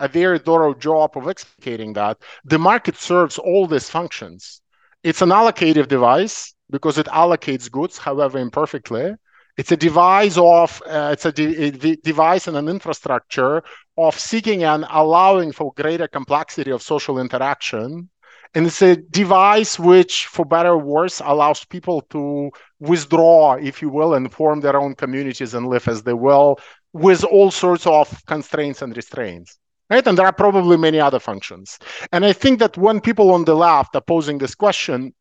[0.00, 4.60] a very thorough job of explicating that, the market serves all these functions.
[5.02, 9.14] It's an allocative device because it allocates goods, however imperfectly
[9.56, 13.62] it's a device of uh, it's a, de- a device and an infrastructure
[13.96, 18.08] of seeking and allowing for greater complexity of social interaction.
[18.56, 23.88] And it's a device which for better or worse allows people to withdraw if you
[23.88, 26.58] will and form their own communities and live as they will
[26.92, 29.58] with all sorts of constraints and restraints
[29.90, 30.06] right?
[30.06, 31.78] And there are probably many other functions.
[32.12, 35.14] And i think that when people on the left are posing this question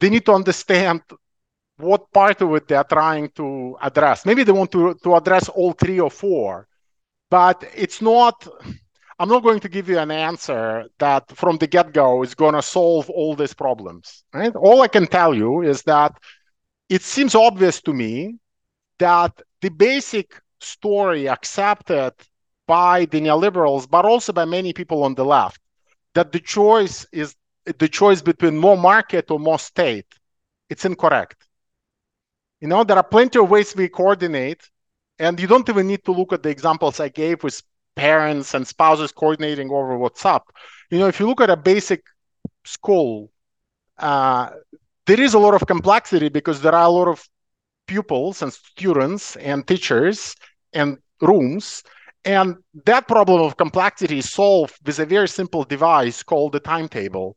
[0.00, 1.02] they need to understand
[1.80, 4.26] what part of it they're trying to address.
[4.26, 6.66] Maybe they want to, to address all three or four,
[7.30, 8.46] but it's not,
[9.18, 12.54] I'm not going to give you an answer that from the get go is going
[12.54, 14.24] to solve all these problems.
[14.32, 14.54] Right?
[14.54, 16.16] All I can tell you is that
[16.88, 18.38] it seems obvious to me
[18.98, 22.12] that the basic story accepted
[22.66, 25.60] by the neoliberals, but also by many people on the left,
[26.14, 27.34] that the choice is
[27.78, 30.06] the choice between more market or more state.
[30.68, 31.46] It's incorrect
[32.60, 34.62] you know, there are plenty of ways we coordinate,
[35.18, 37.62] and you don't even need to look at the examples I gave with
[37.96, 40.42] parents and spouses coordinating over WhatsApp.
[40.90, 42.02] You know, if you look at a basic
[42.64, 43.30] school,
[43.98, 44.50] uh,
[45.06, 47.22] there is a lot of complexity because there are a lot of
[47.86, 50.34] pupils and students and teachers
[50.72, 51.82] and rooms.
[52.24, 57.36] And that problem of complexity is solved with a very simple device called the timetable,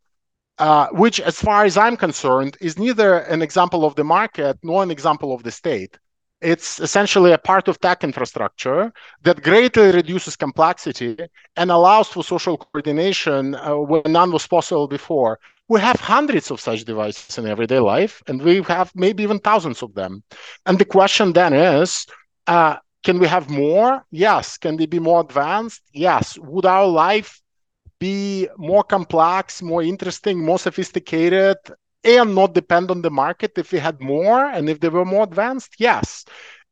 [0.59, 4.83] uh, which, as far as I'm concerned, is neither an example of the market nor
[4.83, 5.97] an example of the state.
[6.41, 11.17] It's essentially a part of tech infrastructure that greatly reduces complexity
[11.55, 15.39] and allows for social coordination uh, when none was possible before.
[15.69, 19.81] We have hundreds of such devices in everyday life, and we have maybe even thousands
[19.81, 20.23] of them.
[20.65, 22.05] And the question then is
[22.47, 24.05] uh, can we have more?
[24.11, 24.57] Yes.
[24.57, 25.81] Can they be more advanced?
[25.93, 26.37] Yes.
[26.39, 27.41] Would our life
[28.03, 31.57] be more complex, more interesting, more sophisticated,
[32.17, 35.23] and not depend on the market if we had more and if they were more
[35.23, 35.71] advanced?
[35.89, 36.25] Yes.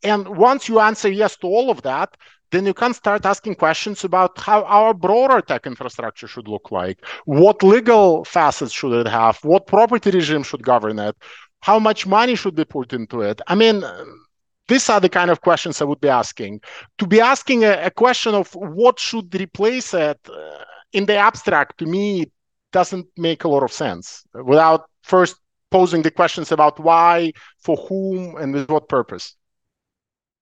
[0.04, 2.10] And once you answer yes to all of that,
[2.52, 6.98] then you can start asking questions about how our broader tech infrastructure should look like.
[7.26, 9.38] What legal facets should it have?
[9.52, 11.16] What property regime should govern it?
[11.62, 13.40] How much money should be put into it?
[13.48, 13.78] I mean,
[14.68, 16.62] these are the kind of questions I would be asking.
[17.00, 21.80] To be asking a, a question of what should replace it uh, in the abstract,
[21.80, 22.32] to me, it
[22.72, 25.36] doesn't make a lot of sense without first
[25.70, 29.36] posing the questions about why, for whom, and with what purpose.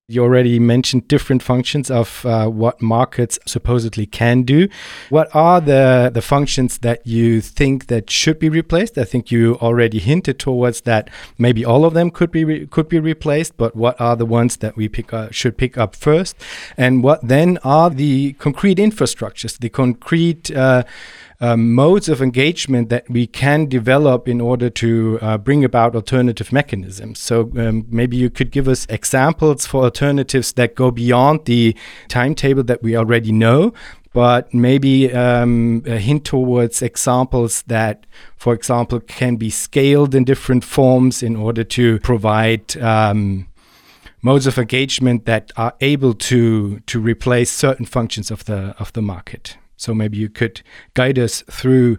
[0.10, 4.68] You already mentioned different functions of uh, what markets supposedly can do.
[5.10, 8.98] What are the, the functions that you think that should be replaced?
[8.98, 13.00] I think you already hinted towards that maybe all of them could be could be
[13.00, 16.36] replaced, but what are the ones that we pick up, should pick up first?
[16.76, 20.86] And what then are the concrete infrastructures, the concrete uh,
[21.42, 26.52] um, modes of engagement that we can develop in order to uh, bring about alternative
[26.52, 27.20] mechanisms.
[27.20, 31.76] So um, maybe you could give us examples for alternatives that go beyond the
[32.10, 33.74] timetable that we already know,
[34.12, 40.64] but maybe um, a hint towards examples that, for example, can be scaled in different
[40.64, 43.48] forms in order to provide um,
[44.22, 49.02] modes of engagement that are able to to replace certain functions of the of the
[49.02, 49.58] market.
[49.80, 50.62] So maybe you could
[50.94, 51.98] guide us through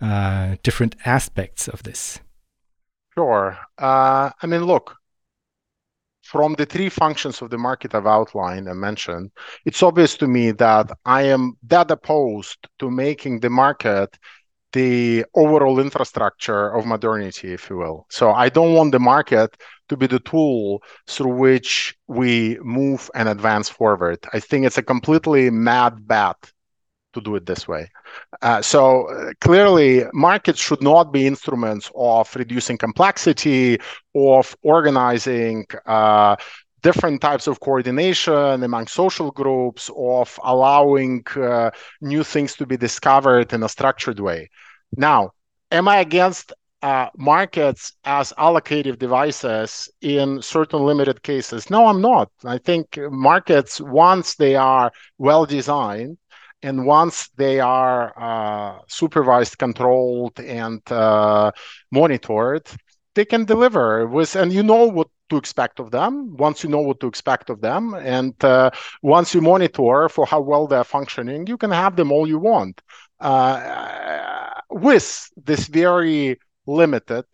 [0.00, 2.20] uh, different aspects of this.
[3.14, 3.56] Sure.
[3.78, 4.96] Uh, I mean, look,
[6.22, 9.30] from the three functions of the market I've outlined and mentioned,
[9.64, 14.18] it's obvious to me that I am that opposed to making the market
[14.72, 18.06] the overall infrastructure of modernity, if you will.
[18.10, 19.56] So I don't want the market
[19.88, 24.18] to be the tool through which we move and advance forward.
[24.32, 26.36] I think it's a completely mad bet
[27.12, 27.90] to do it this way.
[28.42, 33.78] Uh, so uh, clearly, markets should not be instruments of reducing complexity,
[34.14, 36.36] of organizing uh,
[36.82, 41.70] different types of coordination among social groups, of allowing uh,
[42.00, 44.48] new things to be discovered in a structured way.
[44.96, 45.32] Now,
[45.70, 51.68] am I against uh, markets as allocative devices in certain limited cases?
[51.70, 52.30] No, I'm not.
[52.44, 56.16] I think markets, once they are well designed,
[56.62, 61.50] and once they are uh, supervised, controlled, and uh,
[61.90, 62.66] monitored,
[63.14, 66.36] they can deliver with, and you know what to expect of them.
[66.36, 68.70] Once you know what to expect of them, and uh,
[69.02, 72.80] once you monitor for how well they're functioning, you can have them all you want.
[73.20, 77.24] Uh, with this very limited,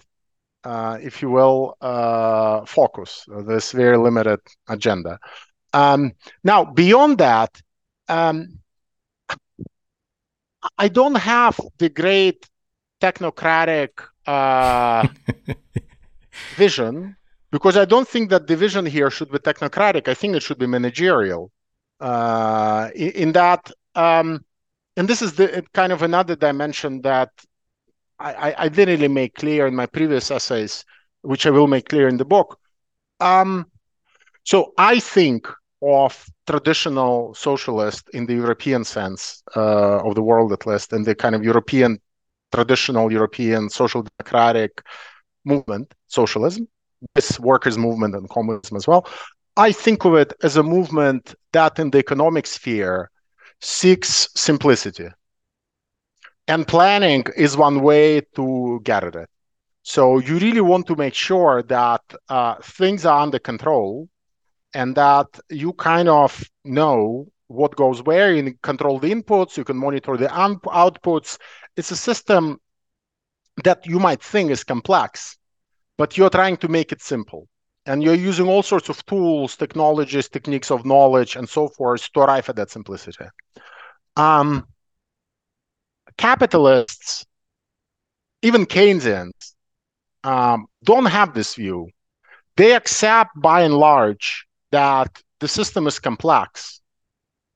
[0.64, 5.18] uh, if you will, uh, focus, this very limited agenda.
[5.72, 6.12] Um,
[6.42, 7.60] now, beyond that.
[8.08, 8.60] Um,
[10.78, 12.48] I don't have the great
[13.00, 13.90] technocratic
[14.26, 15.06] uh,
[16.56, 17.16] vision
[17.50, 20.08] because I don't think that the vision here should be technocratic.
[20.08, 21.50] I think it should be managerial.
[22.00, 24.44] Uh, in, in, that, um,
[24.96, 27.30] and this is the kind of another dimension that
[28.18, 30.84] I, I, didn't really make clear in my previous essays,
[31.22, 32.58] which I will make clear in the book.
[33.20, 33.70] Um,
[34.44, 35.48] so I think
[35.82, 41.14] of traditional socialist in the European sense uh, of the world, at least, in the
[41.14, 41.98] kind of European,
[42.52, 44.82] traditional European social democratic
[45.44, 46.68] movement, socialism,
[47.14, 49.06] this workers' movement and communism as well.
[49.56, 53.10] I think of it as a movement that in the economic sphere
[53.60, 55.08] seeks simplicity.
[56.48, 59.28] And planning is one way to get at it.
[59.82, 64.08] So you really want to make sure that uh, things are under control
[64.76, 66.30] and that you kind of
[66.62, 68.34] know what goes where.
[68.34, 71.38] You control the inputs, you can monitor the outputs.
[71.78, 72.58] It's a system
[73.64, 75.38] that you might think is complex,
[75.96, 77.48] but you're trying to make it simple.
[77.86, 82.20] And you're using all sorts of tools, technologies, techniques of knowledge, and so forth to
[82.20, 83.24] arrive at that simplicity.
[84.16, 84.66] Um,
[86.18, 87.24] capitalists,
[88.42, 89.54] even Keynesians,
[90.22, 91.88] um, don't have this view
[92.56, 94.46] they accept by and large
[94.76, 95.10] that
[95.40, 96.80] the system is complex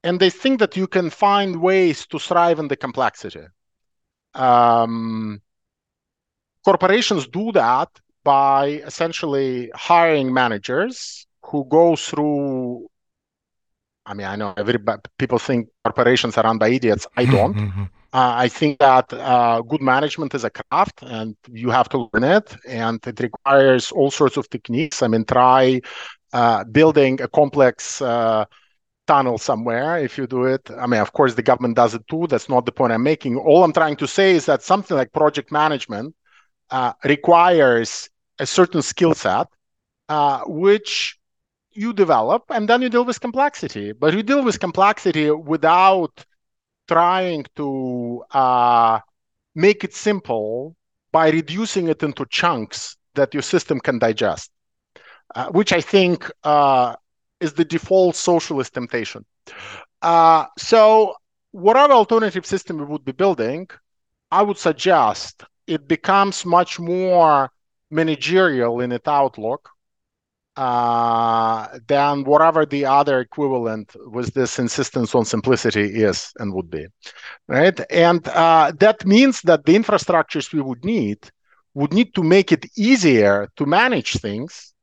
[0.03, 3.47] and they think that you can find ways to thrive in the complexity.
[4.35, 5.41] Um,
[6.65, 7.89] corporations do that
[8.25, 12.89] by essentially hiring managers who go through
[14.07, 17.07] I mean, I know everybody, people think corporations are run by idiots.
[17.17, 17.57] I don't.
[18.13, 22.25] uh, I think that uh, good management is a craft and you have to learn
[22.25, 22.57] it.
[22.67, 25.03] And it requires all sorts of techniques.
[25.03, 25.81] I mean, try
[26.65, 28.45] building a complex uh,
[29.07, 30.71] tunnel somewhere if you do it.
[30.79, 32.27] I mean, of course, the government does it too.
[32.29, 33.37] That's not the point I'm making.
[33.37, 36.15] All I'm trying to say is that something like project management
[36.71, 38.09] uh, requires
[38.39, 39.49] a certain skill set,
[40.09, 41.19] uh, which
[41.73, 46.25] you develop and then you deal with complexity but you deal with complexity without
[46.89, 48.99] trying to uh,
[49.55, 50.77] make it simple
[51.13, 54.60] by reducing it into chunks that your system can digest uh,
[55.53, 56.95] which i think uh,
[57.41, 59.25] is the default socialist temptation
[60.03, 61.15] uh, so
[61.53, 63.69] whatever alternative system we would be building
[64.31, 67.51] i would suggest it becomes much more
[67.91, 69.71] managerial in its outlook
[70.57, 76.87] uh, than whatever the other equivalent with this insistence on simplicity is and would be,
[77.49, 77.81] right?
[77.91, 81.19] And uh, that means that the infrastructures we would need
[81.75, 84.75] would need to make it easier to manage things.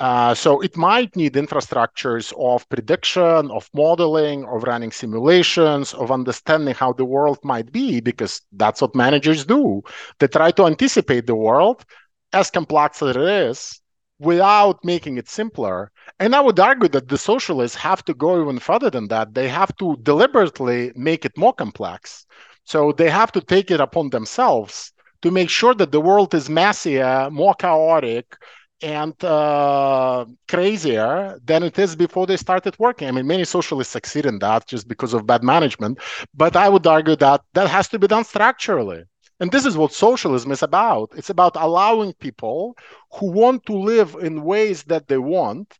[0.00, 6.74] Uh, so it might need infrastructures of prediction, of modeling, of running simulations, of understanding
[6.74, 9.82] how the world might be, because that's what managers do.
[10.18, 11.84] They try to anticipate the world
[12.32, 13.80] as complex as it is
[14.18, 15.92] without making it simpler.
[16.18, 19.34] And I would argue that the socialists have to go even further than that.
[19.34, 22.24] They have to deliberately make it more complex.
[22.64, 26.48] So they have to take it upon themselves to make sure that the world is
[26.48, 28.36] messier, more chaotic,
[28.82, 33.08] and uh, crazier than it is before they started working.
[33.08, 35.98] I mean, many socialists succeed in that just because of bad management.
[36.34, 39.04] But I would argue that that has to be done structurally.
[39.40, 41.12] And this is what socialism is about.
[41.16, 42.76] It's about allowing people
[43.12, 45.78] who want to live in ways that they want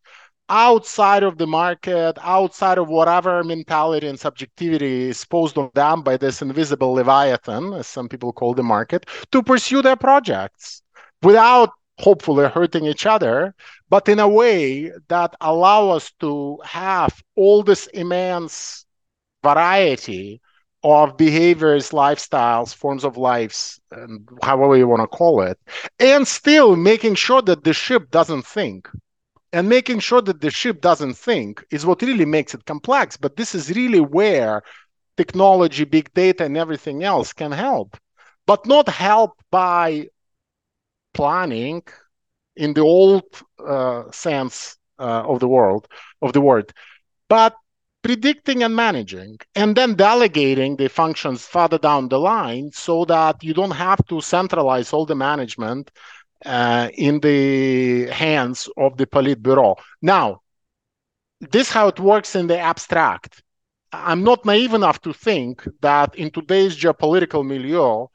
[0.48, 6.16] outside of the market, outside of whatever mentality and subjectivity is posed on them by
[6.16, 10.82] this invisible leviathan, as some people call the market, to pursue their projects
[11.22, 11.70] without
[12.00, 13.54] hopefully hurting each other,
[13.88, 18.84] but in a way that allow us to have all this immense
[19.42, 20.40] variety
[20.82, 25.58] of behaviors, lifestyles, forms of lives, and however you want to call it,
[25.98, 28.88] and still making sure that the ship doesn't think.
[29.52, 33.16] And making sure that the ship doesn't think is what really makes it complex.
[33.16, 34.62] But this is really where
[35.16, 37.96] technology, big data, and everything else can help,
[38.46, 40.06] but not help by
[41.20, 41.82] planning
[42.56, 43.28] in the old
[43.74, 45.86] uh, sense uh, of the world
[46.22, 46.72] of the word,
[47.28, 47.54] but
[48.02, 53.52] predicting and managing and then delegating the functions further down the line so that you
[53.52, 55.90] don't have to centralize all the management
[56.46, 59.76] uh, in the hands of the Politburo.
[60.00, 60.40] Now,
[61.40, 63.42] this how it works in the abstract.
[63.92, 68.06] I'm not naive enough to think that in today's geopolitical milieu,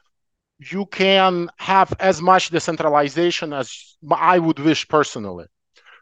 [0.58, 5.46] you can have as much decentralization as I would wish personally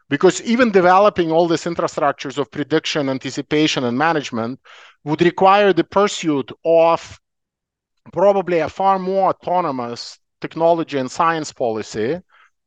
[0.09, 4.59] because even developing all these infrastructures of prediction, anticipation, and management
[5.03, 7.19] would require the pursuit of
[8.13, 12.19] probably a far more autonomous technology and science policy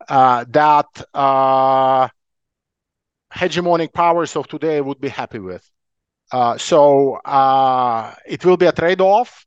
[0.09, 2.09] uh, that uh,
[3.33, 5.69] hegemonic powers of today would be happy with.
[6.33, 9.47] Uh, so uh, it will be a trade-off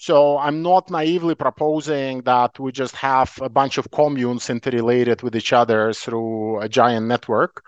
[0.00, 5.34] so I'm not naively proposing that we just have a bunch of communes interrelated with
[5.34, 7.64] each other through a giant network.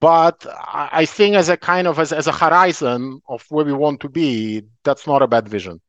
[0.00, 4.00] But I think as a kind of as, as a horizon of where we want
[4.00, 5.80] to be, that's not a bad vision.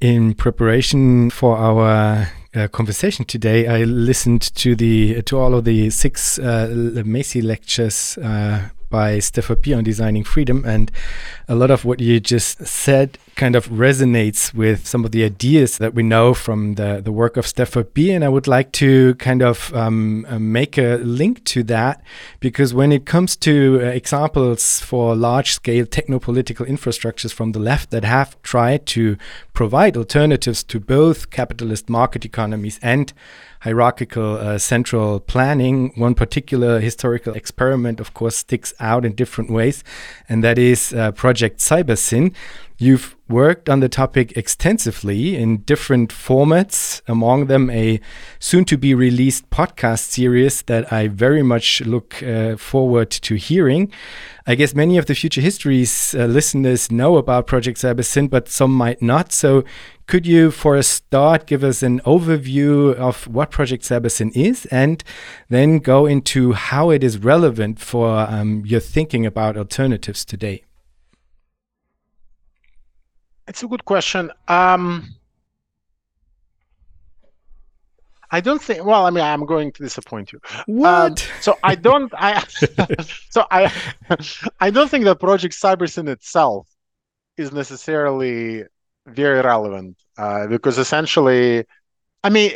[0.00, 5.90] In preparation for our uh, conversation today, I listened to the to all of the
[5.90, 10.90] six uh, Massey lectures uh, by Stafford Beer on designing freedom, and
[11.48, 15.78] a lot of what you just said kind of resonates with some of the ideas
[15.78, 19.14] that we know from the, the work of Stafford Beer And I would like to
[19.14, 22.02] kind of um, uh, make a link to that
[22.40, 27.60] because when it comes to uh, examples for large scale techno political infrastructures from the
[27.60, 29.16] left that have tried to
[29.54, 33.12] provide alternatives to both capitalist market economies and
[33.60, 35.92] hierarchical uh, central planning.
[35.96, 39.82] One particular historical experiment, of course, sticks out in different ways,
[40.28, 42.34] and that is uh, Project Cybersyn.
[42.80, 47.98] You've worked on the topic extensively in different formats, among them a
[48.38, 53.92] soon to be released podcast series that I very much look uh, forward to hearing.
[54.46, 58.72] I guess many of the Future Histories uh, listeners know about Project Cybersyn, but some
[58.72, 59.32] might not.
[59.32, 59.64] So,
[60.06, 65.02] could you, for a start, give us an overview of what Project Cybersyn is and
[65.48, 70.62] then go into how it is relevant for um, your thinking about alternatives today?
[73.48, 74.30] It's a good question.
[74.46, 75.14] Um,
[78.30, 78.84] I don't think.
[78.84, 80.40] Well, I mean, I'm going to disappoint you.
[80.66, 80.86] What?
[80.86, 82.12] Um, so I don't.
[82.14, 82.44] I
[83.30, 83.72] so I
[84.60, 86.68] I don't think that Project Cybersyn itself
[87.38, 88.64] is necessarily
[89.06, 91.64] very relevant uh, because essentially,
[92.22, 92.52] I mean,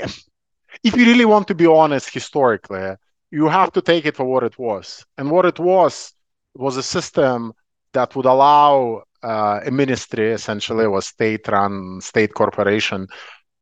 [0.84, 2.94] if you really want to be honest historically,
[3.30, 6.12] you have to take it for what it was, and what it was
[6.54, 7.54] was a system
[7.94, 13.06] that would allow uh, a ministry, essentially, was state-run, state corporation,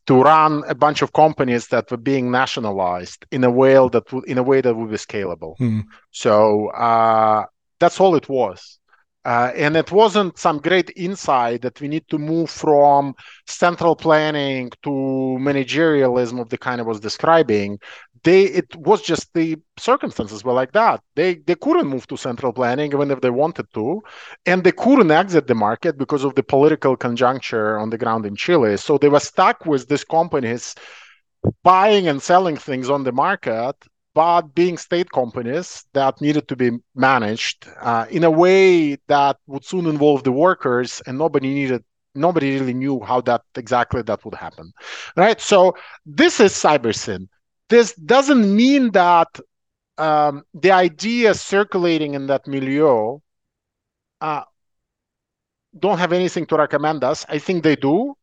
[0.07, 4.25] to run a bunch of companies that were being nationalized in a way that w-
[4.27, 5.57] in a way that would be scalable.
[5.59, 5.81] Hmm.
[6.11, 7.45] So uh,
[7.79, 8.80] that's all it was.
[9.25, 13.15] Uh, and it wasn't some great insight that we need to move from
[13.47, 17.79] central planning to managerialism of the kind I was describing.
[18.25, 21.03] They it was just the circumstances were like that.
[21.17, 24.01] They they couldn't move to central planning even if they wanted to
[24.47, 28.37] and they couldn't exit the market because of the political conjuncture on the ground in
[28.37, 28.77] chile.
[28.79, 30.75] So they were stuck with these companies
[31.63, 33.77] buying and selling things on the market
[34.15, 39.65] but being state companies that needed to be managed uh, in a way that would
[39.65, 41.85] soon involve the workers and nobody needed
[42.15, 44.73] nobody really knew how that exactly that would happen
[45.17, 47.29] right so this is cybersyn
[47.69, 49.29] this doesn't mean that
[49.97, 53.19] um, the ideas circulating in that milieu
[54.21, 54.43] uh,
[55.79, 57.25] don't have anything to recommend us.
[57.29, 58.17] I think they do.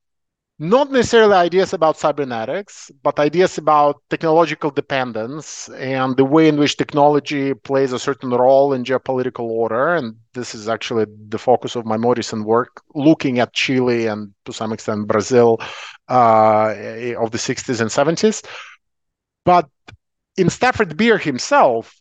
[0.59, 6.77] Not necessarily ideas about cybernetics, but ideas about technological dependence and the way in which
[6.77, 9.93] technology plays a certain role in geopolitical order.
[9.93, 14.33] And this is actually the focus of my more recent work, looking at Chile and
[14.45, 15.59] to some extent Brazil
[16.09, 16.73] uh,
[17.19, 18.43] of the 60s and 70s.
[19.45, 19.69] But
[20.37, 21.95] in Stafford Beer himself,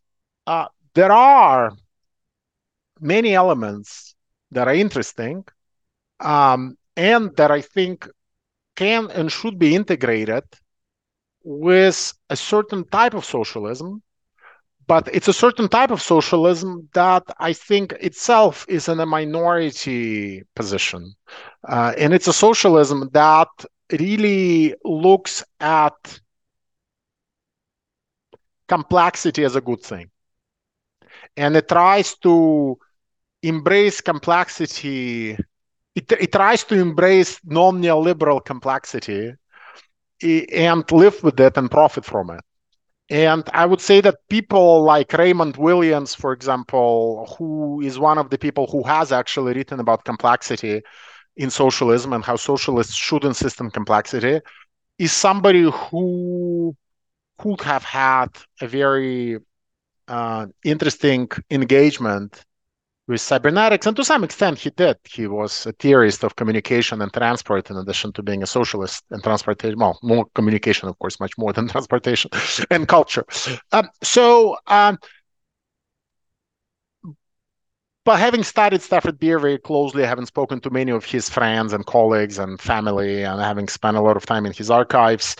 [0.46, 1.72] uh, there are
[3.00, 4.14] many elements
[4.52, 5.44] that are interesting
[6.20, 8.08] um, and that I think
[8.76, 10.44] can and should be integrated
[11.42, 14.02] with a certain type of socialism.
[14.86, 20.44] But it's a certain type of socialism that I think itself is in a minority
[20.54, 21.12] position.
[21.68, 23.48] Uh, and it's a socialism that
[23.90, 26.20] really looks at
[28.68, 30.10] complexity as a good thing.
[31.36, 32.78] And it tries to
[33.42, 35.36] embrace complexity.
[35.96, 39.32] It, it tries to embrace non neoliberal complexity
[40.22, 42.40] and live with it and profit from it.
[43.08, 48.30] And I would say that people like Raymond Williams, for example, who is one of
[48.30, 50.82] the people who has actually written about complexity
[51.36, 54.40] in socialism and how socialists should insist on complexity,
[54.98, 56.74] is somebody who
[57.38, 58.28] could have had
[58.60, 59.38] a very
[60.08, 62.44] uh, interesting engagement
[63.08, 64.96] with cybernetics, and to some extent he did.
[65.04, 69.22] He was a theorist of communication and transport, in addition to being a socialist and
[69.22, 69.78] transportation.
[69.78, 72.30] Well, more communication, of course, much more than transportation
[72.70, 73.24] and culture.
[73.72, 74.98] Um, so, um,
[78.04, 81.86] but having studied Stafford Beer very closely, having spoken to many of his friends and
[81.86, 85.36] colleagues and family, and having spent a lot of time in his archives,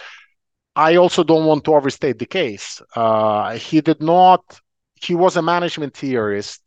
[0.77, 2.83] I also don't want to overstate the case.
[2.95, 4.61] Uh, he did not,
[4.97, 6.61] he was a management theorist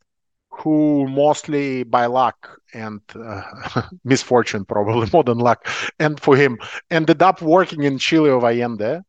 [0.50, 3.42] who mostly by luck and uh,
[4.04, 5.66] misfortune, probably more than luck,
[5.98, 6.58] and for him,
[6.90, 9.02] ended up working in Chile of Allende,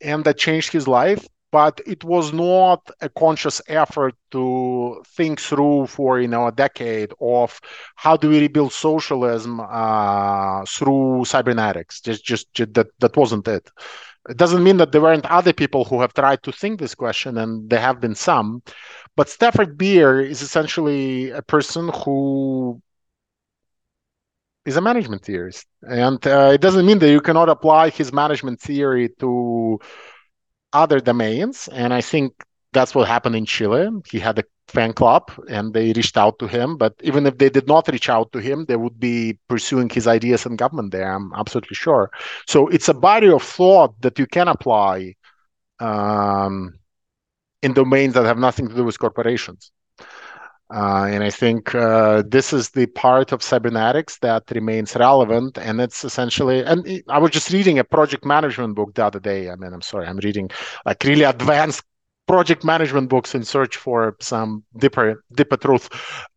[0.00, 1.26] and that changed his life.
[1.50, 7.12] But it was not a conscious effort to think through for you know a decade
[7.22, 7.58] of
[7.96, 12.02] how do we rebuild socialism uh, through cybernetics.
[12.02, 13.66] Just, just, just that that wasn't it.
[14.28, 17.38] It doesn't mean that there weren't other people who have tried to think this question,
[17.38, 18.62] and there have been some.
[19.16, 22.80] But Stafford Beer is essentially a person who
[24.64, 25.66] is a management theorist.
[25.82, 29.78] And uh, it doesn't mean that you cannot apply his management theory to
[30.72, 31.68] other domains.
[31.68, 32.34] And I think
[32.72, 33.88] that's what happened in Chile.
[34.10, 36.76] He had a fan club and they reached out to him.
[36.76, 40.06] But even if they did not reach out to him, they would be pursuing his
[40.06, 41.10] ideas in government there.
[41.12, 42.10] I'm absolutely sure.
[42.46, 45.14] So it's a body of thought that you can apply
[45.80, 46.78] um,
[47.62, 49.72] in domains that have nothing to do with corporations.
[50.70, 55.56] Uh, and I think uh, this is the part of cybernetics that remains relevant.
[55.56, 59.48] And it's essentially, and I was just reading a project management book the other day.
[59.48, 60.50] I mean, I'm sorry, I'm reading
[60.84, 61.84] like really advanced
[62.28, 65.88] project management books in search for some deeper deeper truth.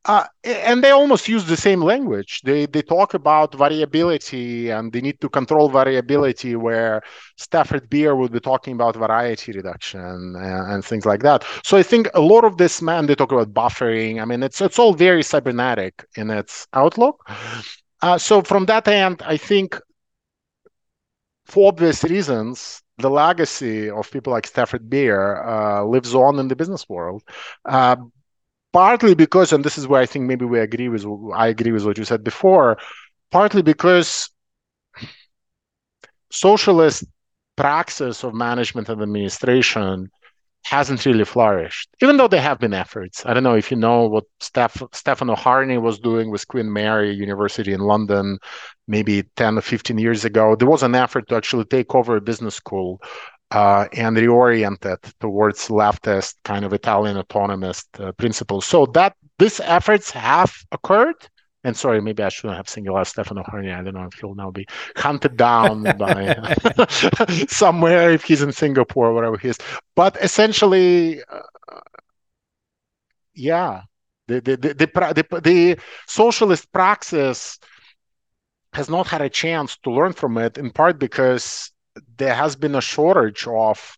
[0.05, 2.41] Uh, and they almost use the same language.
[2.43, 7.03] They they talk about variability and they need to control variability where
[7.37, 11.43] stafford beer would be talking about variety reduction and, and things like that.
[11.63, 14.21] So i think a lot of this man they talk about buffering.
[14.21, 17.17] I mean it's it's all very cybernetic in its outlook.
[18.01, 19.79] Uh, so from that end i think
[21.45, 26.55] for obvious reasons the legacy of people like Stafford Beer uh, lives on in the
[26.55, 27.23] business world.
[27.65, 27.97] Uh,
[28.73, 31.85] partly because, and this is where I think maybe we agree with, I agree with
[31.85, 32.77] what you said before,
[33.31, 34.29] partly because
[36.31, 37.03] socialist
[37.55, 40.09] praxis of management and administration
[40.63, 43.25] hasn't really flourished, even though there have been efforts.
[43.25, 47.11] I don't know if you know what Steph, Stefano Harney was doing with Queen Mary
[47.13, 48.37] University in London
[48.87, 50.55] maybe 10 or 15 years ago.
[50.55, 53.01] There was an effort to actually take over a business school
[53.51, 58.65] uh, and reorient it towards leftist kind of Italian autonomist uh, principles.
[58.65, 61.15] So that these efforts have occurred.
[61.63, 63.71] And sorry, maybe I shouldn't have singled out Stefano Harney.
[63.71, 66.55] I don't know if he'll now be hunted down by
[67.47, 69.57] somewhere if he's in Singapore or whatever he is.
[69.95, 71.41] But essentially, uh,
[73.35, 73.83] yeah,
[74.27, 77.59] the the, the the, the the socialist praxis
[78.73, 81.71] has not had a chance to learn from it, in part because
[82.17, 83.97] there has been a shortage of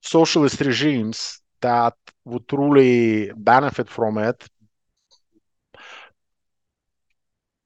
[0.00, 4.48] socialist regimes that would truly benefit from it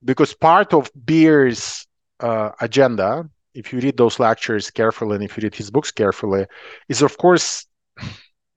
[0.04, 1.86] because part of Beer's
[2.20, 6.46] uh, agenda, if you read those lectures carefully and if you read his books carefully,
[6.88, 7.66] is of course.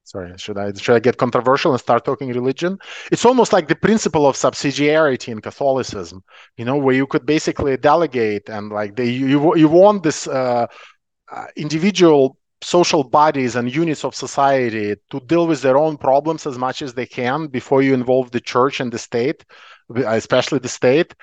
[0.04, 2.80] Sorry, should I should I get controversial and start talking religion?
[3.12, 6.24] It's almost like the principle of subsidiarity in Catholicism,
[6.56, 10.66] you know, where you could basically delegate and like they you you want this uh,
[11.30, 16.58] uh, individual social bodies and units of society to deal with their own problems as
[16.58, 19.44] much as they can before you involve the church and the state
[19.96, 21.14] especially the state.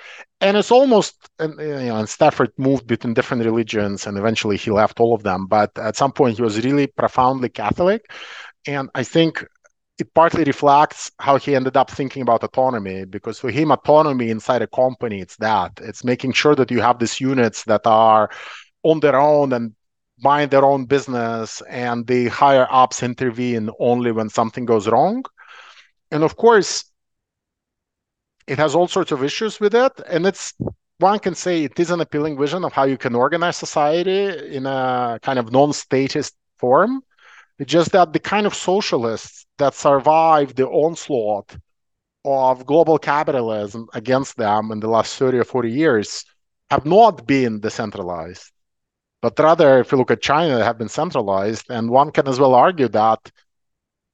[0.40, 5.00] And it's almost, you know, and Stafford moved between different religions and eventually he left
[5.00, 5.46] all of them.
[5.46, 8.10] But at some point, he was really profoundly Catholic.
[8.66, 9.44] And I think
[9.98, 14.62] it partly reflects how he ended up thinking about autonomy because for him autonomy inside
[14.62, 18.28] a company it's that it's making sure that you have these units that are
[18.82, 19.72] on their own and
[20.18, 25.22] mind their own business and the higher ups intervene only when something goes wrong
[26.10, 26.84] and of course
[28.46, 30.54] it has all sorts of issues with it and it's
[30.98, 34.64] one can say it is an appealing vision of how you can organize society in
[34.66, 37.02] a kind of non-statist form.
[37.58, 41.56] It's just that the kind of socialists that survived the onslaught
[42.24, 46.24] of global capitalism against them in the last 30 or 40 years
[46.70, 48.50] have not been decentralized.
[49.20, 52.38] But rather if you look at china they have been centralized and one can as
[52.38, 53.30] well argue that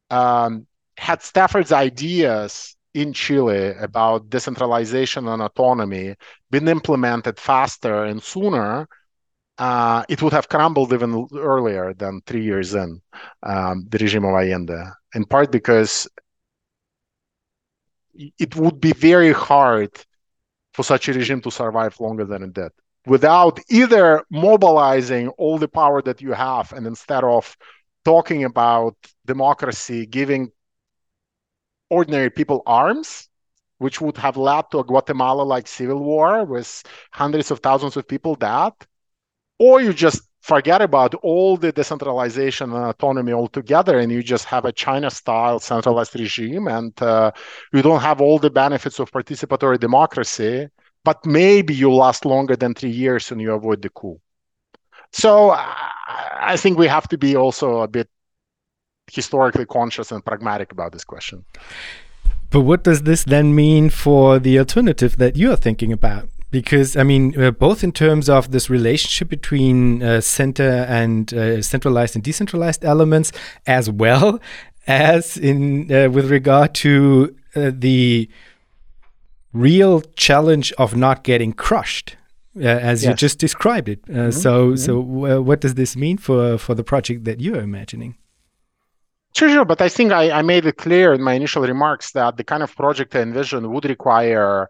[0.08, 0.66] um,
[0.96, 6.14] had stafford's ideas in Chile about decentralization and autonomy
[6.50, 8.88] been implemented faster and sooner,
[9.58, 13.00] uh, it would have crumbled even earlier than three years in
[13.42, 14.82] um, the regime of Allende,
[15.14, 16.08] in part because
[18.14, 19.90] it would be very hard
[20.72, 22.72] for such a regime to survive longer than it did
[23.06, 27.56] without either mobilizing all the power that you have and instead of
[28.04, 28.94] talking about
[29.26, 30.50] democracy, giving
[31.90, 33.28] ordinary people arms,
[33.78, 36.82] which would have led to a Guatemala like civil war with
[37.12, 38.72] hundreds of thousands of people dead,
[39.58, 44.64] or you just forget about all the decentralization and autonomy altogether and you just have
[44.64, 47.30] a China style centralized regime and uh,
[47.72, 50.68] you don't have all the benefits of participatory democracy,
[51.04, 54.18] but maybe you last longer than three years and you avoid the coup.
[55.12, 58.08] So I think we have to be also a bit
[59.14, 61.44] historically conscious and pragmatic about this question.
[62.50, 66.28] But what does this then mean for the alternative that you are thinking about?
[66.50, 71.62] Because, I mean, uh, both in terms of this relationship between uh, center and uh,
[71.62, 73.30] centralized and decentralized elements,
[73.68, 74.40] as well
[74.88, 78.28] as in uh, with regard to uh, the
[79.52, 82.16] real challenge of not getting crushed.
[82.56, 83.10] Uh, as yes.
[83.10, 84.00] you just described it.
[84.08, 84.32] Mm -hmm.
[84.32, 84.76] So, mm -hmm.
[84.76, 88.14] so what does this mean for for the project that you are imagining?
[89.36, 89.64] Sure, sure.
[89.64, 92.62] But I think I, I made it clear in my initial remarks that the kind
[92.62, 94.68] of project I envision would require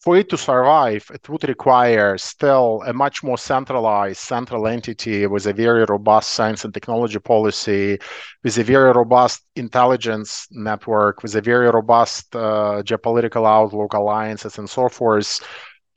[0.00, 5.46] for it to survive, it would require still a much more centralized central entity with
[5.46, 7.98] a very robust science and technology policy,
[8.44, 14.70] with a very robust intelligence network, with a very robust uh, geopolitical outlook, alliances, and
[14.70, 15.40] so forth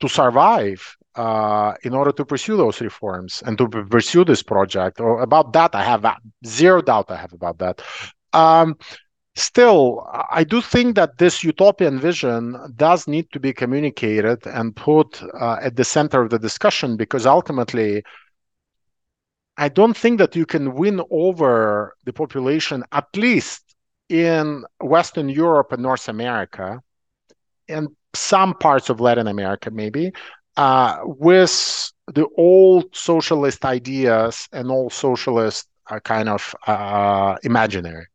[0.00, 5.00] to survive uh, in order to pursue those reforms and to pursue this project.
[5.00, 6.04] Or about that, I have
[6.46, 7.10] zero doubt.
[7.10, 7.82] I have about that.
[8.32, 8.76] Um,
[9.36, 15.22] still, I do think that this utopian vision does need to be communicated and put
[15.22, 18.02] uh, at the center of the discussion because ultimately,
[19.56, 23.76] I don't think that you can win over the population, at least
[24.08, 26.80] in Western Europe and North America,
[27.68, 30.12] and some parts of Latin America, maybe,
[30.56, 38.06] uh, with the old socialist ideas and all socialist uh, kind of uh, imaginary.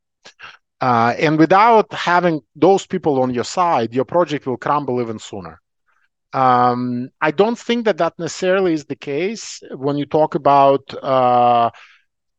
[0.81, 5.59] Uh, and without having those people on your side, your project will crumble even sooner.
[6.31, 11.71] Um, I don't think that that necessarily is the case when you talk about uh,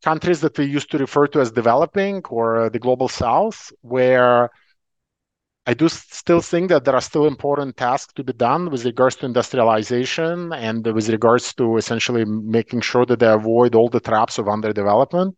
[0.03, 4.49] countries that we used to refer to as developing or the global south, where
[5.71, 9.15] I do still think that there are still important tasks to be done with regards
[9.17, 14.37] to industrialization and with regards to essentially making sure that they avoid all the traps
[14.37, 15.33] of underdevelopment.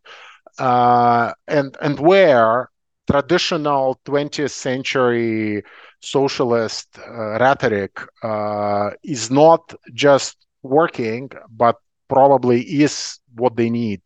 [0.58, 2.72] Uh, and and where
[3.06, 5.62] traditional 20th century
[6.00, 9.62] socialist uh, rhetoric uh, is not
[9.94, 11.76] just working, but
[12.10, 14.02] probably is what they need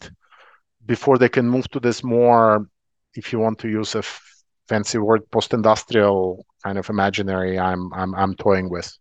[0.86, 2.67] before they can move to this more,
[3.13, 4.03] if you want to use a
[4.68, 8.97] fancy word, post-industrial kind of imaginary I'm I'm I'm toying with.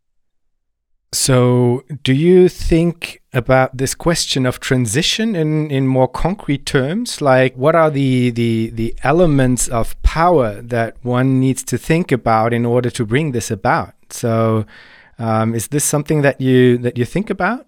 [1.13, 7.23] So, do you think about this question of transition in, in more concrete terms?
[7.23, 12.53] Like, what are the, the, the elements of power that one needs to think about
[12.53, 13.95] in order to bring this about?
[14.11, 14.67] So,
[15.19, 17.67] um, is this something that you that you think about?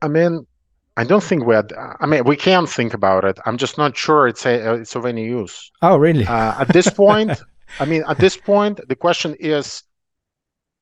[0.00, 0.46] I mean,
[1.00, 1.72] I don't think we had.
[2.02, 3.36] I mean, we can think about it.
[3.46, 5.56] I'm just not sure it's a, it's of any use.
[5.80, 6.26] Oh, really?
[6.26, 7.32] Uh, at this point,
[7.82, 9.82] I mean, at this point, the question is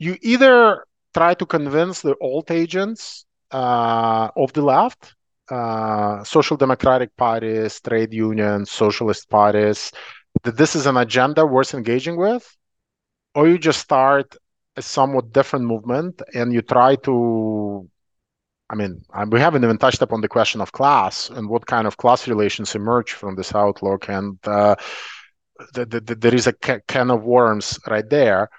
[0.01, 5.15] you either try to convince the old agents uh, of the left,
[5.51, 9.93] uh, social democratic parties, trade unions, socialist parties,
[10.43, 12.45] that this is an agenda worth engaging with,
[13.37, 14.37] or you just start
[14.77, 17.89] a somewhat different movement and you try to.
[18.71, 21.97] I mean, we haven't even touched upon the question of class and what kind of
[21.97, 24.77] class relations emerge from this outlook, and uh,
[25.73, 28.51] the, the, the, there is a can of worms right there.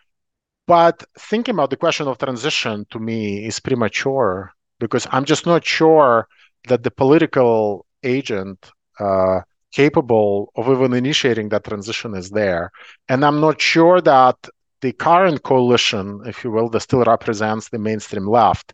[0.65, 5.65] But thinking about the question of transition to me is premature because I'm just not
[5.65, 6.27] sure
[6.67, 9.41] that the political agent uh,
[9.71, 12.71] capable of even initiating that transition is there.
[13.07, 14.37] And I'm not sure that
[14.81, 18.73] the current coalition, if you will, that still represents the mainstream left,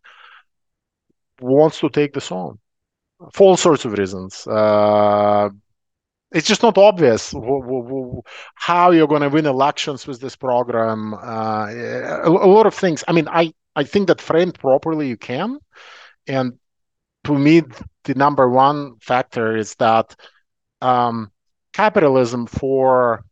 [1.41, 2.59] wants to take this on
[3.33, 4.45] for all sorts of reasons.
[4.47, 5.49] Uh,
[6.31, 7.33] it's just not obvious
[8.55, 11.13] how you're going to win elections with this program.
[11.13, 13.03] Uh, a, a, lot of things.
[13.07, 15.59] I mean, I, I think that framed properly, you can.
[16.27, 16.59] And
[17.23, 17.61] to me,
[18.03, 20.15] the number one factor is that
[20.81, 21.31] um,
[21.73, 23.23] capitalism for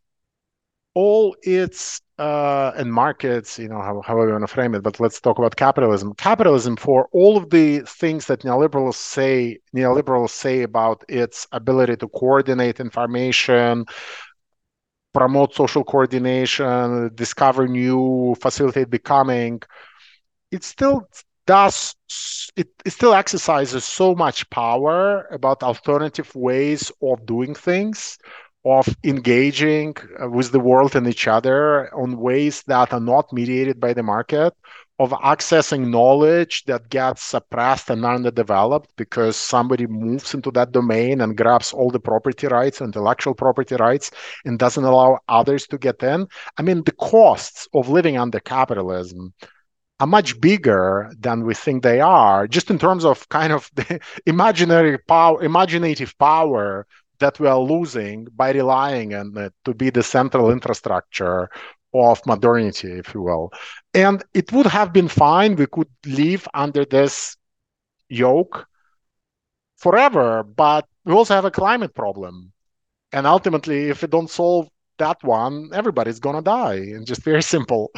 [0.94, 5.00] all its uh, and markets, you know, how, however you want to frame it, but
[5.00, 6.14] let's talk about capitalism.
[6.14, 12.08] Capitalism, for all of the things that neoliberals say, neoliberals say about its ability to
[12.08, 13.84] coordinate information,
[15.12, 19.60] promote social coordination, discover new, facilitate becoming,
[20.52, 21.08] it still
[21.46, 21.94] does
[22.56, 28.16] it, it still exercises so much power about alternative ways of doing things
[28.64, 33.78] of engaging uh, with the world and each other on ways that are not mediated
[33.78, 34.54] by the market,
[34.98, 41.36] of accessing knowledge that gets suppressed and underdeveloped because somebody moves into that domain and
[41.36, 44.12] grabs all the property rights, intellectual property rights,
[44.44, 46.28] and doesn't allow others to get in.
[46.58, 49.34] I mean, the costs of living under capitalism
[49.98, 54.00] are much bigger than we think they are, just in terms of kind of the
[54.26, 56.86] imaginary power, imaginative power
[57.24, 61.48] that we are losing by relying on it to be the central infrastructure
[61.94, 63.50] of modernity, if you will.
[63.94, 65.56] And it would have been fine.
[65.56, 67.38] We could live under this
[68.10, 68.66] yoke
[69.78, 72.52] forever, but we also have a climate problem.
[73.10, 74.68] And ultimately, if we don't solve
[74.98, 76.80] that one, everybody's going to die.
[76.94, 77.90] And just very simple.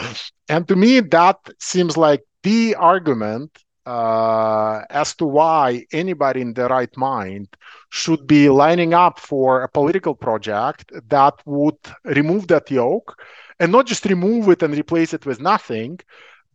[0.48, 3.50] And to me, that seems like the argument
[3.86, 7.48] as to why anybody in their right mind
[7.90, 13.20] should be lining up for a political project that would remove that yoke
[13.60, 15.98] and not just remove it and replace it with nothing,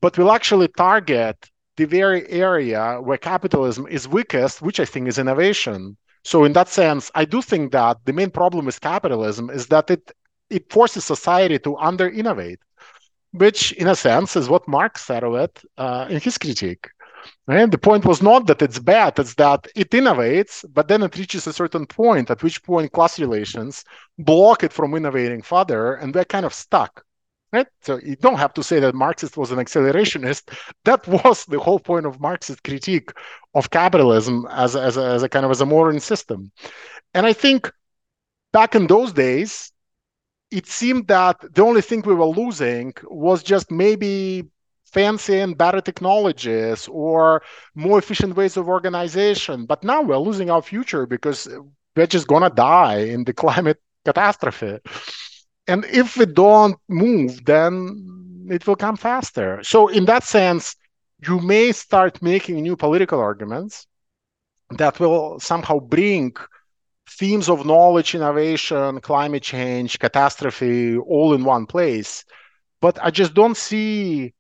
[0.02, 5.18] but will actually target the very area where capitalism is weakest, which I think is
[5.18, 5.98] innovation.
[6.24, 9.90] So in that sense, I do think that the main problem with capitalism is that
[9.90, 10.12] it
[10.50, 12.60] it forces society to under innovate,
[13.32, 16.90] which in a sense is what Marx said of it uh, in his critique.
[17.48, 21.18] And the point was not that it's bad, it's that it innovates, but then it
[21.18, 23.84] reaches a certain point, at which point class relations
[24.18, 27.04] block it from innovating further, and we're kind of stuck.
[27.54, 27.68] Right?
[27.82, 30.58] So you don't have to say that Marxist was an accelerationist.
[30.86, 33.12] That was the whole point of Marxist critique
[33.54, 36.52] of capitalism as, as, a, as a kind of as a modern system.
[37.14, 37.70] And I think
[38.54, 39.72] back in those days,
[40.50, 44.50] it seemed that the only thing we were losing was just maybe
[44.92, 47.42] fancy and better technologies or
[47.76, 49.66] more efficient ways of organization.
[49.66, 51.48] But now we're losing our future because
[51.96, 54.80] we're just going to die in the climate catastrophe.
[55.68, 59.64] And if we don't move, then it will come faster.
[59.64, 60.76] So, in that sense,
[61.28, 63.86] you may start making new political arguments
[64.72, 66.34] that will somehow bring
[67.10, 72.24] themes of knowledge, innovation, climate change, catastrophe all in one place.
[72.80, 74.34] But I just don't see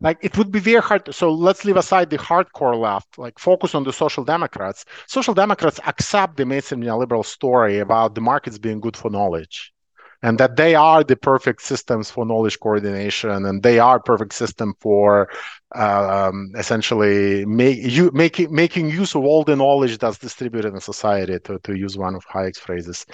[0.00, 3.74] like it would be very hard so let's leave aside the hardcore left like focus
[3.74, 4.84] on the social democrats.
[5.06, 9.72] Social democrats accept the mainstream neoliberal story about the markets being good for knowledge
[10.22, 14.74] and that they are the perfect systems for knowledge coordination and they are perfect system
[14.80, 15.28] for
[15.74, 21.38] um, essentially make, you, making making use of all the knowledge that's distributed in society
[21.44, 23.06] to, to use one of hayek's phrases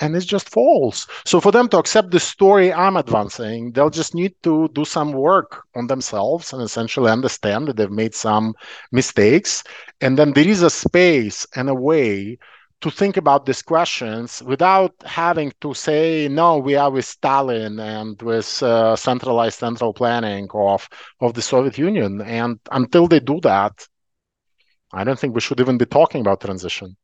[0.00, 1.06] and it's just false.
[1.24, 5.12] So for them to accept the story I'm advancing, they'll just need to do some
[5.12, 8.54] work on themselves and essentially understand that they've made some
[8.92, 9.62] mistakes.
[10.00, 12.38] And then there is a space and a way
[12.80, 18.20] to think about these questions without having to say no we are with stalin and
[18.22, 20.88] with uh, centralized central planning of
[21.20, 23.86] of the soviet union and until they do that
[24.92, 26.96] i don't think we should even be talking about transition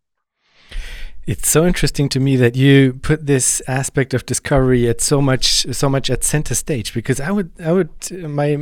[1.27, 5.66] it's so interesting to me that you put this aspect of discovery at so much
[5.74, 8.57] so much at center stage because I would I would my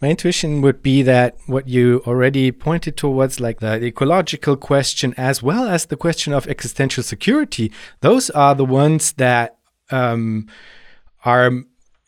[0.00, 5.42] my intuition would be that what you already pointed towards like the ecological question as
[5.42, 9.56] well as the question of existential security those are the ones that
[9.90, 10.46] um,
[11.24, 11.50] are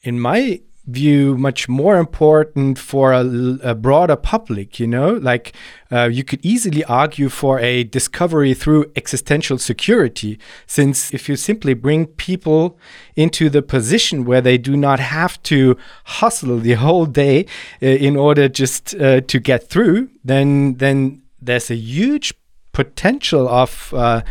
[0.03, 0.61] in my
[0.91, 3.25] view much more important for a,
[3.63, 5.13] a broader public you know?
[5.15, 5.53] Like
[5.91, 11.75] uh, you could easily argue for a discovery through existential security since if you simply
[11.75, 12.79] bring people
[13.17, 17.47] into the position where they do not have to hustle the whole day
[17.83, 22.35] uh, in order just uh, to get through then then there's a huge
[22.73, 24.23] potential of uh,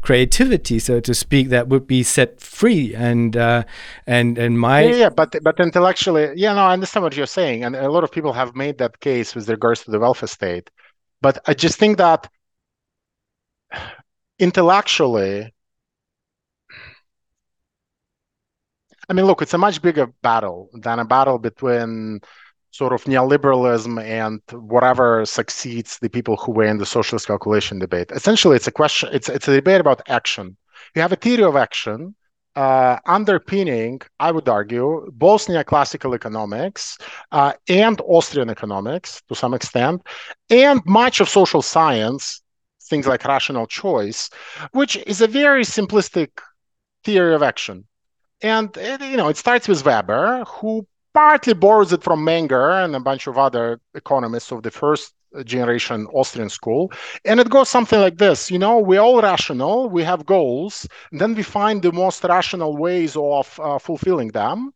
[0.00, 2.94] creativity, so to speak, that would be set free.
[2.94, 3.64] And uh,
[4.06, 7.64] and and my yeah, yeah, but but intellectually, yeah, no, I understand what you're saying,
[7.64, 10.70] and a lot of people have made that case with regards to the welfare state.
[11.20, 12.30] But I just think that
[14.38, 15.52] intellectually,
[19.08, 22.20] I mean, look, it's a much bigger battle than a battle between
[22.70, 28.10] sort of neoliberalism and whatever succeeds the people who were in the socialist calculation debate.
[28.12, 29.08] Essentially, it's a question.
[29.12, 30.56] It's it's a debate about action.
[30.94, 32.14] You have a theory of action
[32.58, 36.98] uh, underpinning, I would argue, both neoclassical economics
[37.30, 40.02] uh, and Austrian economics to some extent,
[40.50, 42.42] and much of social science,
[42.82, 44.28] things like rational choice,
[44.72, 46.30] which is a very simplistic
[47.04, 47.86] theory of action.
[48.42, 50.84] And you know, it starts with Weber, who
[51.14, 56.06] partly borrows it from Menger and a bunch of other economists of the first generation
[56.12, 56.90] Austrian school.
[57.24, 61.34] And it goes something like this you know, we're all rational, we have goals, then
[61.34, 64.72] we find the most rational ways of uh, fulfilling them.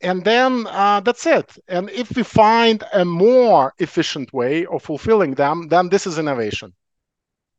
[0.00, 1.56] And then uh, that's it.
[1.68, 6.72] And if we find a more efficient way of fulfilling them, then this is innovation.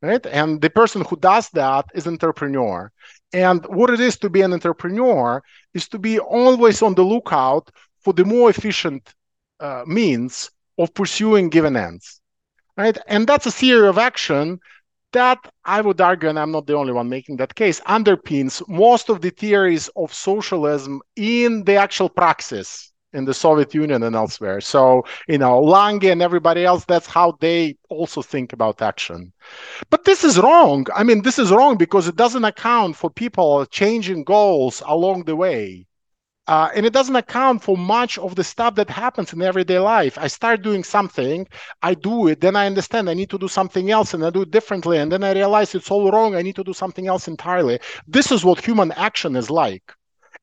[0.02, 0.24] Right?
[0.28, 2.92] And the person who does that is entrepreneur.
[3.34, 5.42] And what it is to be an entrepreneur
[5.74, 7.72] is to be always on the lookout
[8.08, 9.14] for the more efficient
[9.60, 12.22] uh, means of pursuing given ends
[12.78, 12.98] right?
[13.08, 14.60] And that's a theory of action
[15.14, 19.10] that i would argue and i'm not the only one making that case underpins most
[19.10, 24.62] of the theories of socialism in the actual praxis in the soviet union and elsewhere.
[24.62, 29.34] So you know lange and everybody else that's how they also think about action.
[29.90, 30.86] But this is wrong.
[30.96, 35.38] I mean this is wrong because it doesn't account for people changing goals along the
[35.38, 35.87] way
[36.48, 40.18] Uh, and it doesn't account for much of the stuff that happens in everyday life.
[40.18, 41.46] I start doing something,
[41.82, 44.44] I do it, then I understand I need to do something else and I do
[44.44, 44.98] it differently.
[44.98, 46.36] And then I realize it's all wrong.
[46.36, 47.80] I need to do something else entirely.
[48.08, 49.94] This is what human action is like.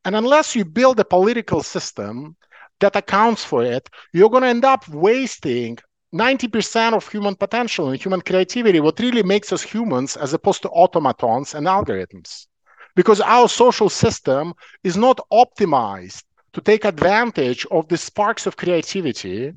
[0.05, 2.37] And unless you build a political system
[2.81, 5.79] that accounts for it, you're going to end up wasting
[6.15, 10.69] 90% of human potential and human creativity, what really makes us humans as opposed to
[10.69, 12.47] automatons and algorithms
[12.95, 19.53] because our social system is not optimized to take advantage of the sparks of creativity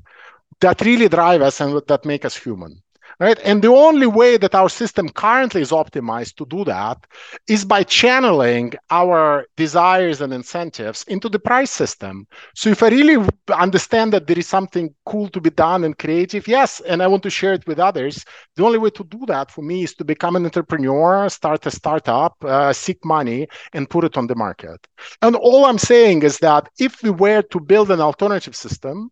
[0.60, 2.82] that really drive us and that make us human
[3.20, 3.38] right?
[3.44, 7.06] And the only way that our system currently is optimized to do that
[7.48, 12.26] is by channeling our desires and incentives into the price system.
[12.54, 16.46] So if I really understand that there is something cool to be done and creative,
[16.46, 18.24] yes, and I want to share it with others,
[18.56, 21.70] the only way to do that for me is to become an entrepreneur, start a
[21.70, 24.86] startup, uh, seek money, and put it on the market.
[25.22, 29.10] And all I'm saying is that if we were to build an alternative system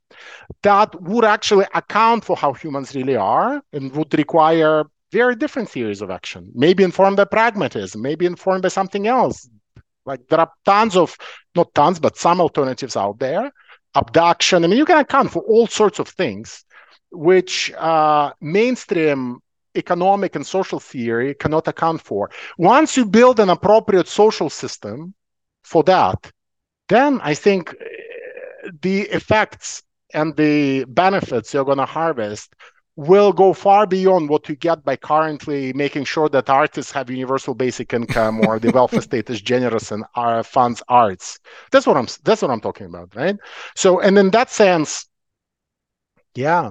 [0.63, 6.03] that would actually account for how humans really are and would require very different theories
[6.03, 9.49] of action, maybe informed by pragmatism, maybe informed by something else.
[10.05, 11.17] Like there are tons of,
[11.55, 13.53] not tons, but some alternatives out there.
[13.95, 14.65] Abduction.
[14.65, 16.65] I mean, you can account for all sorts of things,
[17.11, 19.39] which uh, mainstream
[19.75, 22.31] economic and social theory cannot account for.
[22.59, 25.15] Once you build an appropriate social system
[25.65, 26.31] for that,
[26.89, 29.83] then I think uh, the effects
[30.15, 32.55] and the benefits you're going to harvest
[32.97, 37.55] will go far beyond what you get by currently making sure that artists have universal
[37.55, 41.39] basic income or the welfare state is generous and uh, funds arts.
[41.71, 43.37] That's what I'm that's what I'm talking about, right?
[43.75, 45.07] So and in that sense,
[46.35, 46.71] yeah,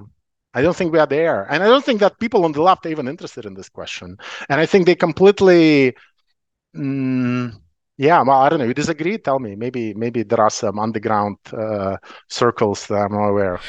[0.53, 1.43] I don't think we are there.
[1.51, 4.17] And I don't think that people on the left are even interested in this question.
[4.49, 5.95] And I think they completely
[6.75, 7.53] mm,
[7.97, 8.65] yeah, well, I don't know.
[8.65, 9.17] You disagree?
[9.17, 9.55] Tell me.
[9.55, 11.97] Maybe, maybe there are some underground uh,
[12.29, 13.59] circles that I'm not aware.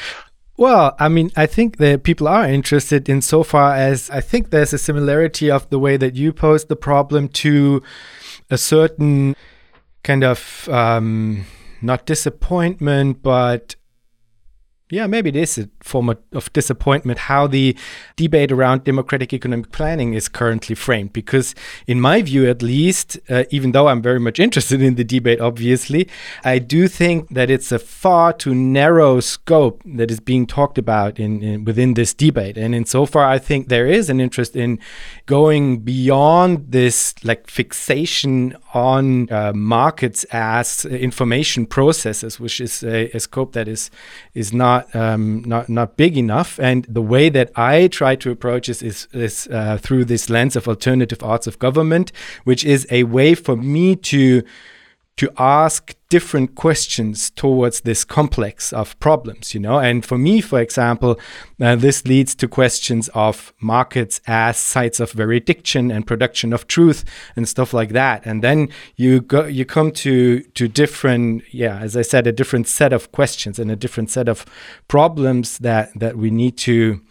[0.57, 4.49] Well, I mean, I think that people are interested in so far as I think
[4.49, 7.83] there's a similarity of the way that you pose the problem to
[8.49, 9.35] a certain
[10.03, 11.45] kind of um,
[11.81, 13.75] not disappointment, but
[14.89, 17.75] yeah, maybe it is a form of disappointment how the
[18.15, 21.11] debate around democratic economic planning is currently framed.
[21.11, 21.53] Because,
[21.87, 25.41] in my view at least, uh, even though I'm very much interested in the debate,
[25.41, 26.07] obviously,
[26.45, 31.19] I do think that it's a far too narrow scope that is being talked about
[31.19, 32.57] in, in within this debate.
[32.57, 34.79] And insofar, I think there is an interest in
[35.25, 43.19] going beyond this like fixation on uh, markets as information processes, which is a, a
[43.19, 43.91] scope that is
[44.33, 46.59] is not not um, not not big enough.
[46.59, 50.55] And the way that I try to approach this is is uh, through this lens
[50.55, 52.11] of alternative arts of government,
[52.43, 54.43] which is a way for me to
[55.17, 59.79] to ask different questions towards this complex of problems, you know.
[59.79, 61.19] And for me, for example,
[61.59, 67.03] uh, this leads to questions of markets as sites of veridiction and production of truth
[67.35, 68.25] and stuff like that.
[68.25, 72.67] And then you go, you come to to different, yeah, as I said, a different
[72.67, 74.45] set of questions and a different set of
[74.87, 77.01] problems that that we need to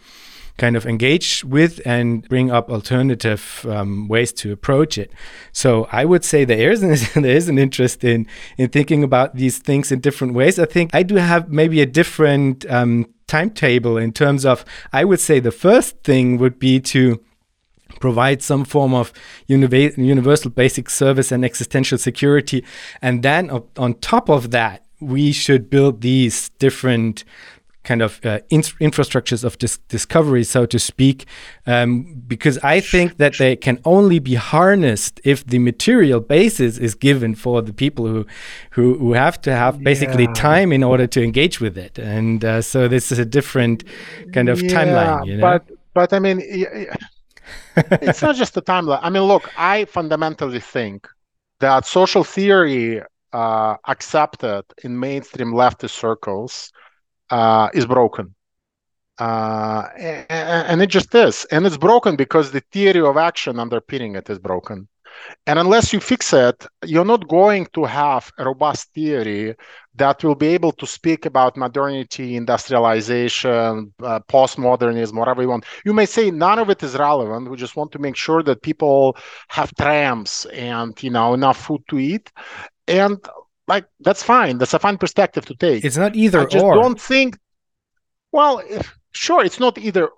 [0.57, 5.11] kind of engage with and bring up alternative um, ways to approach it.
[5.51, 8.27] So I would say there is an, there is an interest in
[8.57, 10.59] in thinking about these things in different ways.
[10.59, 15.19] I think I do have maybe a different um, timetable in terms of I would
[15.19, 17.21] say the first thing would be to
[17.99, 19.11] provide some form of
[19.47, 22.63] universal basic service and existential security
[23.01, 27.23] and then on top of that we should build these different
[27.87, 31.25] kind of uh, in infrastructures of dis discovery, so to speak,
[31.65, 31.87] um,
[32.27, 37.35] because I think that they can only be harnessed if the material basis is given
[37.43, 38.25] for the people who
[38.75, 40.49] who, who have to have basically yeah.
[40.51, 43.83] time in order to engage with it, and uh, so this is a different
[44.33, 45.25] kind of yeah, timeline.
[45.25, 45.47] You know?
[45.47, 45.61] But
[45.93, 46.37] but I mean,
[48.07, 48.99] it's not just a timeline.
[49.01, 51.07] I mean, look, I fundamentally think
[51.59, 53.01] that social theory
[53.33, 56.71] uh, accepted in mainstream leftist circles
[57.29, 58.33] uh, is broken.
[59.19, 61.45] Uh, and, and, it just is.
[61.45, 64.87] And it's broken because the theory of action underpinning it is broken.
[65.45, 69.55] And unless you fix it, you're not going to have a robust theory
[69.95, 75.65] that will be able to speak about modernity, industrialization, uh, postmodernism, whatever you want.
[75.85, 77.49] You may say none of it is relevant.
[77.49, 79.17] We just want to make sure that people
[79.47, 82.31] have trams and you know enough food to eat.
[82.87, 83.17] And
[83.67, 84.57] like that's fine.
[84.57, 85.83] That's a fine perspective to take.
[85.85, 86.75] It's not either I just or.
[86.75, 87.37] don't think.
[88.31, 88.61] Well,
[89.11, 90.09] sure, it's not either.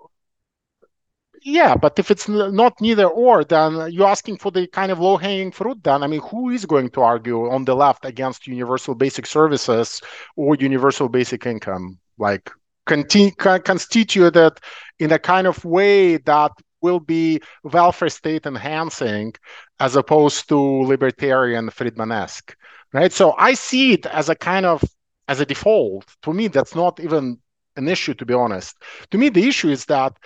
[1.42, 5.16] yeah, but if it's not neither or, then you're asking for the kind of low
[5.18, 5.82] hanging fruit.
[5.84, 10.02] Then I mean, who is going to argue on the left against universal basic services
[10.36, 12.52] or universal basic income, like
[12.86, 14.54] conti- constituted
[15.00, 19.34] in a kind of way that will be welfare state enhancing,
[19.80, 22.54] as opposed to libertarian Friedmanesque,
[22.94, 23.12] right?
[23.12, 24.84] So I see it as a kind of
[25.28, 26.06] as a default.
[26.24, 27.40] To me, that's not even
[27.76, 28.76] an issue, to be honest.
[29.12, 30.18] To me, the issue is that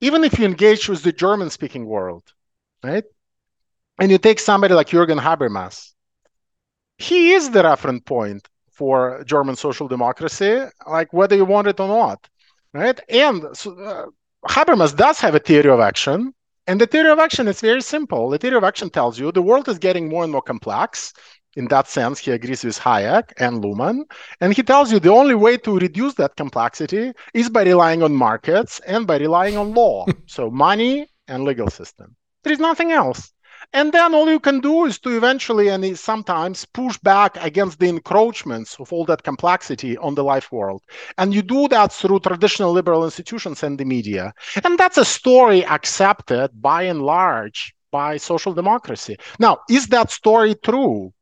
[0.00, 2.24] even if you engage with the German speaking world,
[2.82, 3.04] right?
[3.98, 5.92] And you take somebody like Jürgen Habermas,
[6.98, 11.88] he is the reference point for German social democracy, like whether you want it or
[11.88, 12.28] not,
[12.72, 12.98] right?
[13.08, 14.06] And so, uh,
[14.48, 16.32] Habermas does have a theory of action,
[16.66, 18.30] and the theory of action is very simple.
[18.30, 21.12] The theory of action tells you the world is getting more and more complex.
[21.54, 24.04] In that sense, he agrees with Hayek and Luhmann.
[24.40, 28.14] And he tells you the only way to reduce that complexity is by relying on
[28.14, 30.06] markets and by relying on law.
[30.26, 32.16] so, money and legal system.
[32.42, 33.32] There is nothing else.
[33.74, 37.88] And then all you can do is to eventually and sometimes push back against the
[37.88, 40.82] encroachments of all that complexity on the life world.
[41.16, 44.32] And you do that through traditional liberal institutions and the media.
[44.64, 49.16] And that's a story accepted by and large by social democracy.
[49.38, 51.12] Now, is that story true?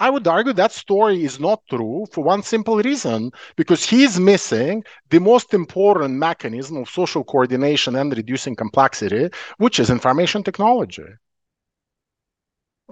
[0.00, 4.82] I would argue that story is not true for one simple reason because he's missing
[5.10, 9.28] the most important mechanism of social coordination and reducing complexity,
[9.58, 11.04] which is information technology.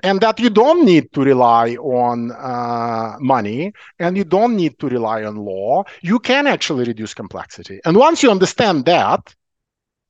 [0.03, 4.89] And that you don't need to rely on uh, money and you don't need to
[4.89, 5.85] rely on law.
[6.03, 7.81] You can actually reduce complexity.
[7.87, 9.35] And once you understand that,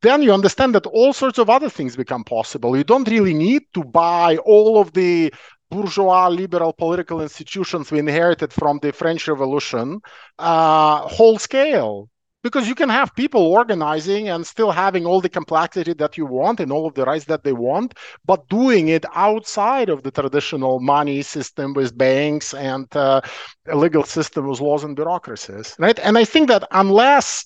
[0.03, 2.77] then you understand that all sorts of other things become possible.
[2.77, 5.33] You don't really need to buy all of the
[5.71, 10.01] bourgeois liberal political institutions we inherited from the French Revolution
[10.39, 12.09] uh, whole scale.
[12.45, 16.61] Because you can have people organizing and still having all the complexity that you want
[16.61, 17.95] and all of the rights that they want,
[18.25, 23.21] but doing it outside of the traditional money system with banks and uh,
[23.67, 25.99] a legal system with laws and bureaucracies, right?
[25.99, 27.45] And I think that unless,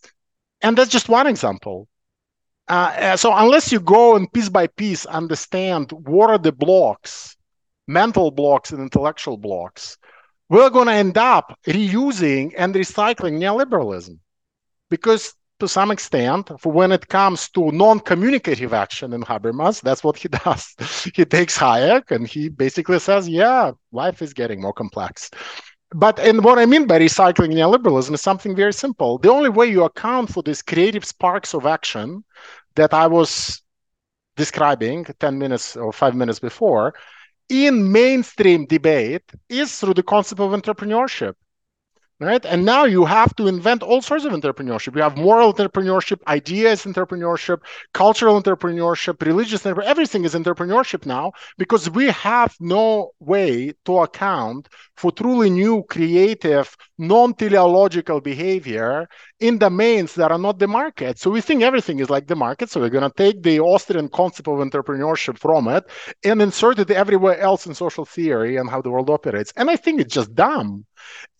[0.60, 1.88] and that's just one example,
[2.68, 7.36] uh, so unless you go and piece by piece understand what are the blocks
[7.86, 9.98] mental blocks and intellectual blocks,
[10.48, 14.18] we're going to end up reusing and recycling neoliberalism.
[14.90, 20.28] Because to some extent, when it comes to non-communicative action in Habermas, that's what he
[20.44, 20.74] does.
[21.14, 25.30] he takes Hayek and he basically says, yeah, life is getting more complex.
[25.94, 29.18] But and what I mean by recycling neoliberalism is something very simple.
[29.18, 32.24] The only way you account for these creative sparks of action
[32.74, 33.62] that I was
[34.36, 36.94] describing 10 minutes or five minutes before
[37.52, 41.34] in mainstream debate is through the concept of entrepreneurship
[42.22, 46.20] right and now you have to invent all sorts of entrepreneurship you have moral entrepreneurship
[46.28, 47.58] ideas entrepreneurship
[47.92, 54.68] cultural entrepreneurship religious entrepreneurship everything is entrepreneurship now because we have no way to account
[54.96, 59.08] for truly new creative non-teleological behavior
[59.40, 61.18] in domains that are not the market.
[61.18, 62.70] So we think everything is like the market.
[62.70, 65.84] So we're going to take the Austrian concept of entrepreneurship from it
[66.22, 69.52] and insert it everywhere else in social theory and how the world operates.
[69.56, 70.86] And I think it's just dumb.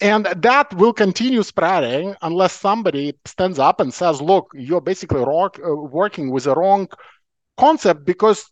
[0.01, 5.75] And that will continue spreading unless somebody stands up and says, look, you're basically uh,
[5.75, 6.89] working with a wrong
[7.57, 8.51] concept because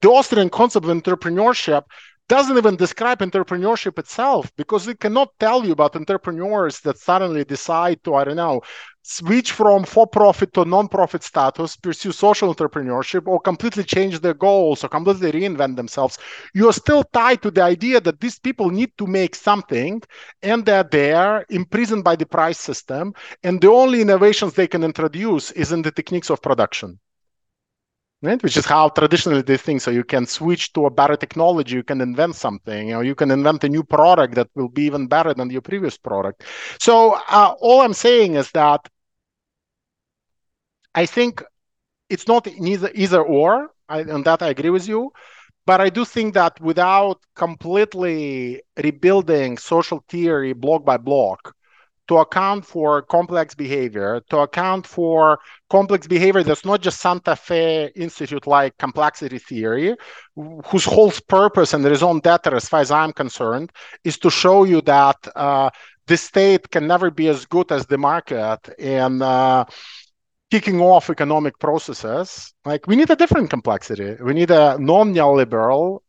[0.00, 1.82] the Austrian concept of entrepreneurship
[2.28, 8.04] doesn't even describe entrepreneurship itself because it cannot tell you about entrepreneurs that suddenly decide
[8.04, 8.60] to, I don't know,
[9.02, 14.88] switch from for-profit to non-profit status, pursue social entrepreneurship, or completely change their goals or
[14.88, 16.18] completely reinvent themselves.
[16.54, 20.02] You're still tied to the idea that these people need to make something
[20.42, 23.14] and they're there imprisoned by the price system.
[23.42, 26.98] And the only innovations they can introduce is in the techniques of production
[28.22, 28.42] right?
[28.42, 29.80] Which is how traditionally they think.
[29.80, 33.14] So you can switch to a better technology, you can invent something, you know, you
[33.14, 36.44] can invent a new product that will be even better than your previous product.
[36.78, 38.88] So uh, all I'm saying is that
[40.94, 41.42] I think
[42.08, 45.12] it's not neither either or, I, and that I agree with you.
[45.66, 51.54] But I do think that without completely rebuilding social theory block by block,
[52.08, 55.38] to account for complex behavior, to account for
[55.68, 59.94] complex behavior that's not just Santa Fe Institute like complexity theory,
[60.66, 63.70] whose whole purpose and raison d'etre, as far as I'm concerned,
[64.04, 65.70] is to show you that uh,
[66.06, 69.64] the state can never be as good as the market in uh,
[70.50, 72.54] kicking off economic processes.
[72.64, 74.16] Like we need a different complexity.
[74.22, 76.00] We need a non-neoliberal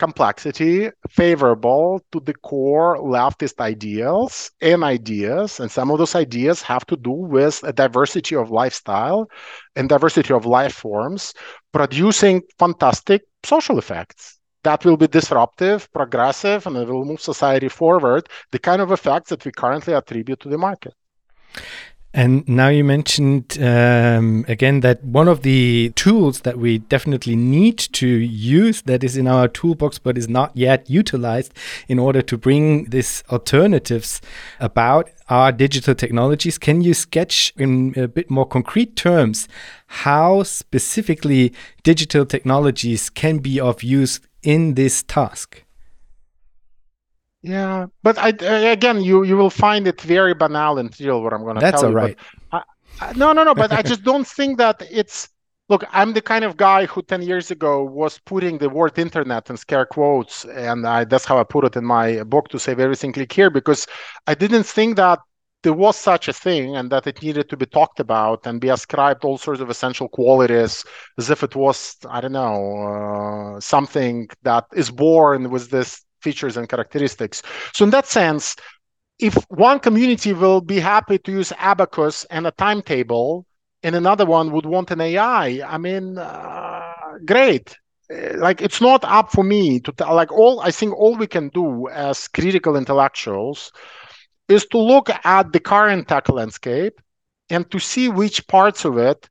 [0.00, 5.60] complexity favorable to the core leftist ideals and ideas.
[5.60, 9.30] And some of those ideas have to do with a diversity of lifestyle
[9.76, 11.34] and diversity of life forms,
[11.72, 18.28] producing fantastic social effects that will be disruptive, progressive, and it will move society forward,
[18.50, 20.94] the kind of effects that we currently attribute to the market.
[22.12, 27.78] And now you mentioned um, again that one of the tools that we definitely need
[27.78, 31.54] to use that is in our toolbox but is not yet utilized
[31.86, 34.20] in order to bring these alternatives
[34.58, 36.58] about are digital technologies.
[36.58, 39.46] Can you sketch in a bit more concrete terms
[39.86, 41.52] how specifically
[41.84, 45.62] digital technologies can be of use in this task?
[47.42, 51.22] Yeah, but I, again, you you will find it very banal and trivial.
[51.22, 52.18] What I'm going to tell That's all right.
[52.52, 52.62] I,
[53.00, 53.54] I, no, no, no.
[53.54, 55.28] But I just don't think that it's.
[55.70, 59.48] Look, I'm the kind of guy who 10 years ago was putting the word internet
[59.50, 62.80] in scare quotes, and I, that's how I put it in my book to save
[62.80, 63.86] everything click here because
[64.26, 65.20] I didn't think that
[65.62, 68.68] there was such a thing and that it needed to be talked about and be
[68.68, 70.84] ascribed all sorts of essential qualities
[71.18, 76.56] as if it was i don't know uh, something that is born with this features
[76.56, 77.42] and characteristics.
[77.72, 78.56] So in that sense,
[79.20, 83.46] if one community will be happy to use abacus and a timetable
[83.82, 86.92] and another one would want an ai i mean uh,
[87.24, 87.76] great
[88.12, 91.26] uh, like it's not up for me to tell like all i think all we
[91.26, 93.72] can do as critical intellectuals
[94.48, 97.00] is to look at the current tech landscape
[97.50, 99.28] and to see which parts of it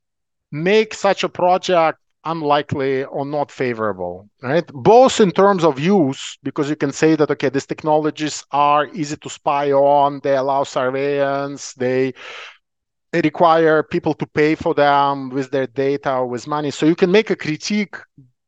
[0.52, 4.66] make such a project unlikely or not favorable, right?
[4.72, 9.16] Both in terms of use, because you can say that, okay, these technologies are easy
[9.16, 12.12] to spy on, they allow surveillance, they,
[13.12, 16.70] they require people to pay for them with their data or with money.
[16.70, 17.96] So you can make a critique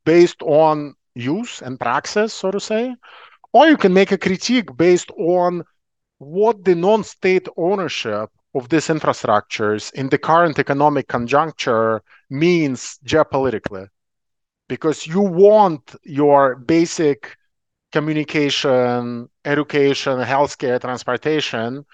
[0.05, 2.95] based on use and praxis, so to say,
[3.53, 5.65] or you can make a critique based on
[6.19, 13.89] what the non-state ownership of these infrastructures in the current economic conjuncture means geopolitically
[14.69, 17.37] because you want your basic
[17.93, 21.85] communication education healthcare transportation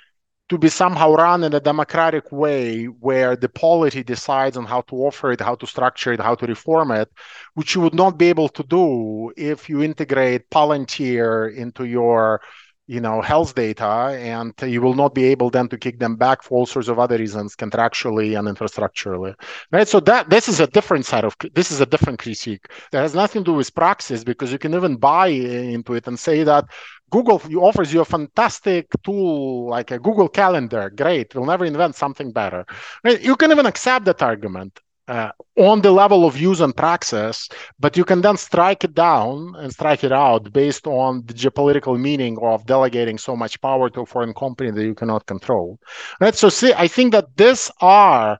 [0.49, 4.95] to be somehow run in a democratic way where the polity decides on how to
[4.97, 7.11] offer it, how to structure it, how to reform it,
[7.55, 12.41] which you would not be able to do if you integrate Palantir into your
[12.89, 16.43] you know health data and you will not be able then to kick them back
[16.43, 19.35] for all sorts of other reasons contractually and infrastructurally
[19.73, 19.87] right?
[19.87, 22.67] So that this is a different side of this is a different critique.
[22.93, 26.19] That has nothing to do with praxis because you can even buy into it and
[26.19, 26.65] say that
[27.11, 30.91] google offers you a fantastic tool like a google calendar.
[30.91, 31.35] Great.
[31.35, 32.65] We'll never invent something better.
[33.05, 33.21] Right?
[33.21, 37.49] you can even accept that argument uh, on the level of use and praxis,
[37.81, 41.99] but you can then strike it down and strike it out based on the geopolitical
[41.99, 45.79] meaning of delegating so much power to a foreign company that you cannot control.
[46.21, 46.35] Right.
[46.35, 48.39] So see, I think that these are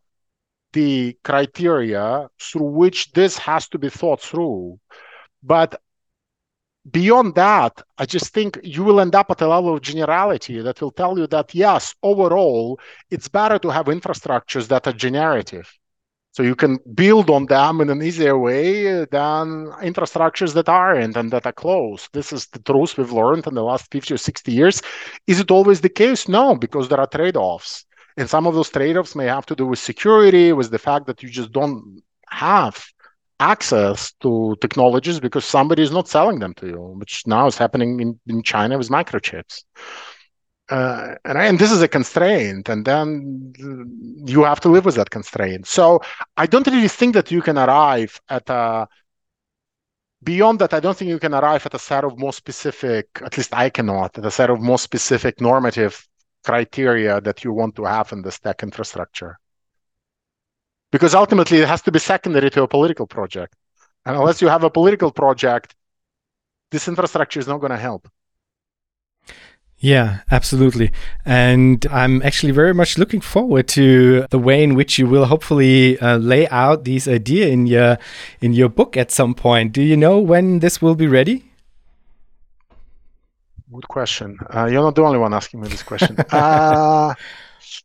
[0.75, 4.79] the criteria through which this has to be thought through.
[5.43, 5.81] But
[6.91, 10.83] beyond that, I just think you will end up at a level of generality that
[10.83, 12.79] will tell you that yes, overall,
[13.11, 15.78] it's better to have infrastructures that are generative
[16.39, 21.33] so you can build on them in an easier way than infrastructures that aren't and
[21.33, 22.09] that are closed.
[22.13, 24.81] This is the truth we've learned in the last 50 or 60 years.
[25.27, 26.29] Is it always the case?
[26.29, 27.87] No, because there are trade-offs.
[28.17, 31.25] And some of those trade-offs may have to do with security, with the fact that
[31.25, 32.85] you just don't have
[33.41, 37.99] access to technologies because somebody is not selling them to you, which now is happening
[37.99, 39.65] in, in China with microchips
[40.71, 43.53] uh, and, and this is a constraint and then
[44.27, 45.67] you have to live with that constraint.
[45.67, 46.01] So
[46.37, 48.89] i don't really think that you can arrive at a
[50.23, 53.37] beyond that i don't think you can arrive at a set of more specific at
[53.37, 56.09] least i cannot at a set of more specific normative
[56.45, 59.39] criteria that you want to have in the stack infrastructure.
[60.91, 63.55] Because ultimately it has to be secondary to a political project.
[64.07, 65.75] And unless you have a political project
[66.71, 68.09] this infrastructure is not going to help
[69.81, 70.91] yeah, absolutely.
[71.25, 75.99] And I'm actually very much looking forward to the way in which you will hopefully
[76.01, 77.97] uh, lay out these ideas in your
[78.41, 79.73] in your book at some point.
[79.73, 81.45] Do you know when this will be ready?
[83.73, 84.39] Good question.
[84.53, 86.17] Uh, you're not the only one asking me this question.
[86.31, 87.15] uh,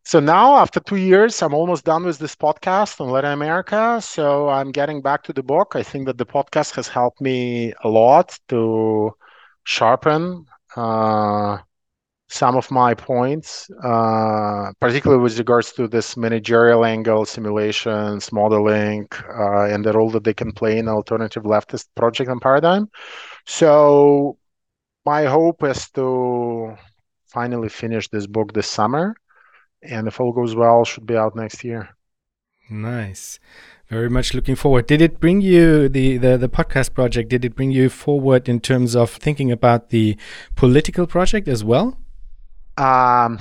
[0.06, 4.00] so now, after two years, I'm almost done with this podcast on Latin America.
[4.02, 5.76] So I'm getting back to the book.
[5.76, 9.12] I think that the podcast has helped me a lot to
[9.66, 10.46] sharpen
[10.76, 11.58] uh,
[12.34, 19.66] some of my points, uh, particularly with regards to this managerial angle, simulations, modeling, uh,
[19.66, 22.90] and the role that they can play in alternative leftist project and paradigm.
[23.46, 24.40] So
[25.06, 26.76] my hope is to
[27.28, 29.16] finally finish this book this summer,
[29.84, 31.88] and if all goes well, should be out next year.
[32.68, 33.40] Nice.
[33.90, 34.88] Very much looking forward.
[34.88, 37.30] Did it bring you the, the the podcast project?
[37.30, 40.18] Did it bring you forward in terms of thinking about the
[40.56, 42.00] political project as well?
[42.78, 43.40] Um,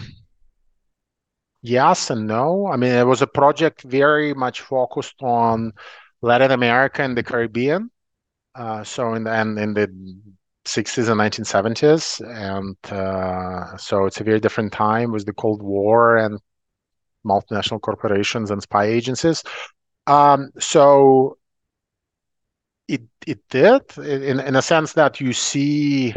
[1.63, 2.67] yes and no.
[2.67, 5.73] I mean, it was a project very much focused on
[6.21, 7.91] Latin America and the Caribbean.
[8.55, 9.89] Uh, so in the, and in the
[10.65, 16.19] 60s and 1970s, and uh, so it's a very different time with the Cold War
[16.19, 16.39] and
[17.27, 19.45] multinational corporations and spy agencies.
[20.07, 21.39] Um, so
[22.89, 26.15] it it did in in a sense that you see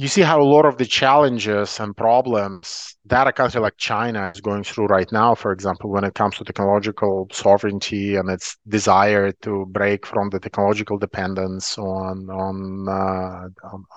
[0.00, 4.32] you see how a lot of the challenges and problems that a country like China
[4.34, 8.56] is going through right now, for example, when it comes to technological sovereignty and its
[8.66, 13.48] desire to break from the technological dependence on on uh,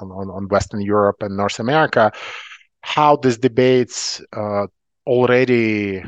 [0.01, 2.11] on, on, Western Europe and North America,
[2.81, 4.67] how these debates uh,
[5.07, 6.03] already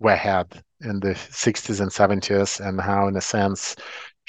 [0.00, 3.74] were had in the 60s and 70s, and how, in a sense,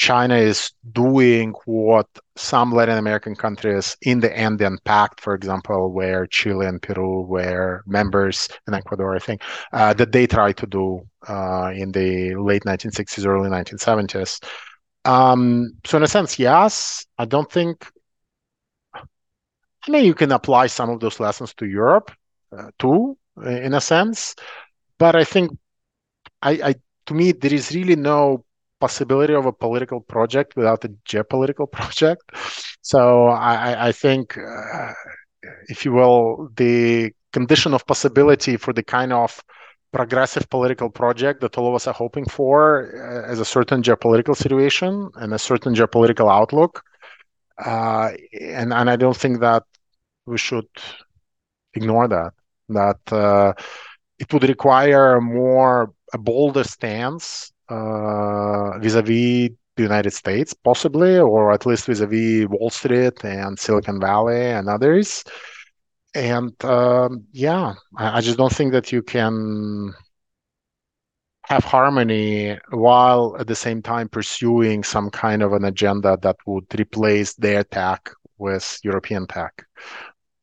[0.01, 6.25] China is doing what some Latin American countries in the Andean Pact, for example, where
[6.25, 11.01] Chile and Peru were members, and Ecuador, I think, uh, that they tried to do
[11.29, 14.43] uh, in the late 1960s, early 1970s.
[15.05, 17.87] Um, so, in a sense, yes, I don't think.
[18.95, 22.11] I mean, you can apply some of those lessons to Europe
[22.57, 24.33] uh, too, in a sense,
[24.97, 25.51] but I think,
[26.41, 26.75] I, I
[27.05, 28.45] to me, there is really no
[28.81, 32.23] possibility of a political project without a geopolitical project.
[32.81, 34.93] So I, I think, uh,
[35.67, 39.41] if you will, the condition of possibility for the kind of
[39.91, 42.55] progressive political project that all of us are hoping for
[42.95, 46.83] uh, as a certain geopolitical situation and a certain geopolitical outlook.
[47.57, 48.11] Uh,
[48.57, 49.63] and and I don't think that
[50.25, 50.71] we should
[51.73, 52.31] ignore that.
[52.69, 53.53] That uh,
[54.17, 61.51] it would require a more a bolder stance uh, vis-a-vis the United States, possibly, or
[61.53, 65.23] at least vis-a-vis Wall Street and Silicon Valley and others.
[66.13, 69.93] And um, yeah, I, I just don't think that you can
[71.43, 76.65] have harmony while at the same time pursuing some kind of an agenda that would
[76.77, 79.65] replace their tech with European tech.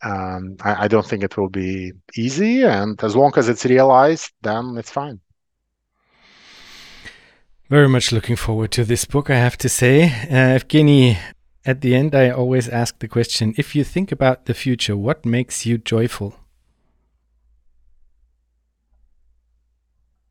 [0.03, 4.31] Um, I, I, don't think it will be easy, and as long as it's realized,
[4.43, 5.21] then it's fine.
[7.71, 10.05] Very much looking forward to this book, I have to say.
[10.05, 11.19] Uh, Evgeny,
[11.67, 15.27] at the end, I always ask the question if you think about the future, what
[15.27, 16.35] makes you joyful?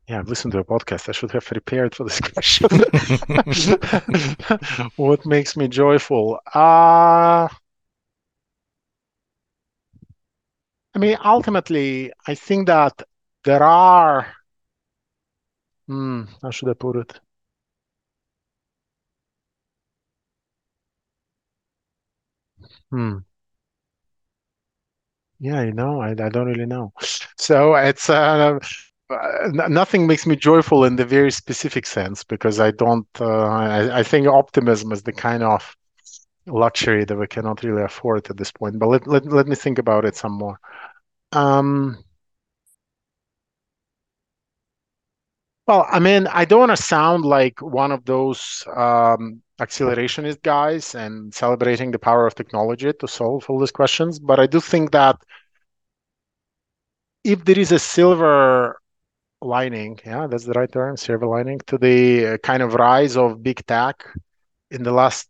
[0.08, 1.08] Yeah, I've listened to a podcast.
[1.08, 2.68] I should have prepared for this question.
[4.96, 6.40] what makes me joyful?
[6.52, 7.46] Uh,
[10.94, 13.02] I mean, ultimately, I think that
[13.44, 14.26] there are.
[15.86, 17.20] Hmm, how should I put it?
[22.90, 23.18] Hmm.
[25.40, 26.92] Yeah, you know, I, I don't really know.
[27.40, 28.58] So it's uh,
[29.68, 33.06] nothing makes me joyful in the very specific sense because I don't.
[33.20, 35.76] Uh, I, I think optimism is the kind of
[36.46, 38.78] luxury that we cannot really afford at this point.
[38.78, 40.60] But let let, let me think about it some more.
[41.32, 42.04] Um,
[45.66, 50.94] well, I mean, I don't want to sound like one of those um, accelerationist guys
[50.94, 54.18] and celebrating the power of technology to solve all these questions.
[54.18, 55.16] But I do think that
[57.24, 58.80] if there is a silver
[59.42, 63.42] lining, yeah, that's the right term, silver lining, to the uh, kind of rise of
[63.42, 64.04] big tech
[64.70, 65.28] in the last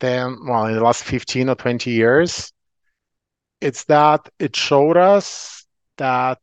[0.00, 2.52] 10, well, in the last 15 or 20 years,
[3.60, 6.40] it's that it showed us that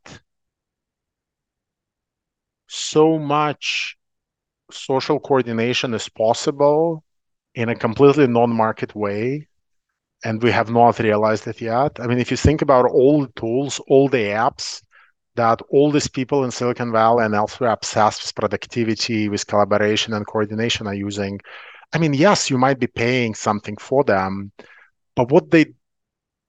[2.66, 3.96] so much
[4.70, 7.04] social coordination is possible
[7.54, 9.46] in a completely non-market way
[10.24, 11.98] and we have not realized it yet.
[12.00, 14.82] I mean if you think about all the tools all the apps
[15.34, 20.26] that all these people in silicon valley and elsewhere obsessed with productivity with collaboration and
[20.26, 21.40] coordination are using
[21.92, 24.52] i mean yes you might be paying something for them
[25.16, 25.66] but what they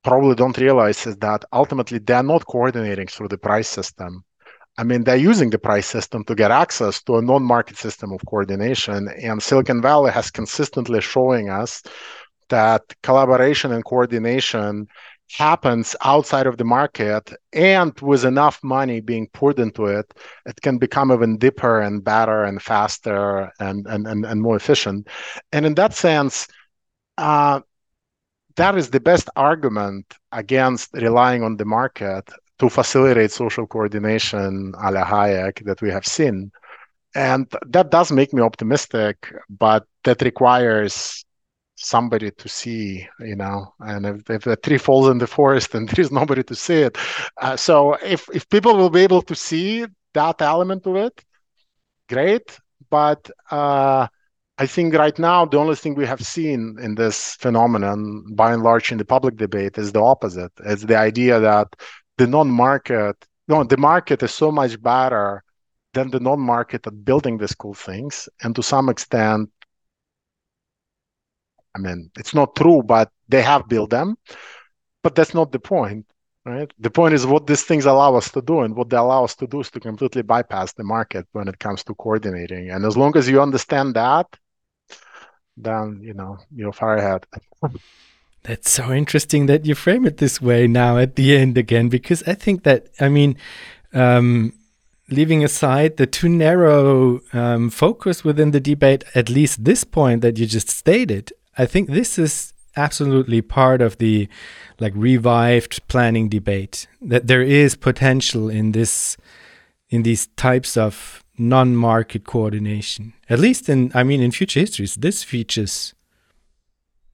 [0.04, 4.24] probably don't realize is that ultimately they're not coordinating through the price system
[4.78, 8.22] I mean, they're using the price system to get access to a non-market system of
[8.26, 9.08] coordination.
[9.22, 11.84] And Silicon Valley has consistently showing us
[12.50, 14.88] that collaboration and coordination
[15.38, 20.14] happens outside of the market and with enough money being poured into it
[20.46, 25.08] it can become even deeper and better and faster and and and, and more efficient
[25.52, 26.48] and in that sense
[27.18, 27.60] uh,
[28.56, 32.30] that is the best argument against relying on the market
[32.64, 36.50] to facilitate social coordination a la Hayek that we have seen.
[37.14, 39.18] And that does make me optimistic,
[39.50, 41.26] but that requires
[41.76, 46.02] somebody to see, you know, and if, if tree falls in the forest and there
[46.06, 46.98] is nobody to see it.
[47.42, 51.22] Uh, so if, if people will be able to see that element of it,
[52.08, 52.58] great.
[52.90, 54.08] But uh,
[54.58, 58.64] I think right now the only thing we have seen in this phenomenon, by and
[58.64, 60.54] large, in the public debate, is the opposite.
[60.64, 61.68] It's the idea that
[62.18, 63.16] the non-market,
[63.48, 65.44] no, the market is so much better
[65.94, 69.50] than the non-market at building these cool things, and to some extent,
[71.76, 74.16] I mean, it's not true, but they have built them.
[75.02, 76.06] But that's not the point,
[76.46, 76.72] right?
[76.80, 79.36] The point is what these things allow us to do, and what they allow us
[79.36, 82.70] to do is to completely bypass the market when it comes to coordinating.
[82.70, 84.28] And as long as you understand that,
[85.58, 87.26] then you know you're far ahead.
[88.44, 92.24] That's so interesting that you frame it this way now at the end again, because
[92.28, 93.38] I think that I mean,
[93.94, 94.54] um,
[95.10, 100.38] leaving aside the too narrow um, focus within the debate, at least this point that
[100.38, 104.28] you just stated, I think this is absolutely part of the
[104.80, 109.16] like revived planning debate that there is potential in this
[109.90, 113.14] in these types of non-market coordination.
[113.30, 115.94] At least in, I mean, in future histories, this features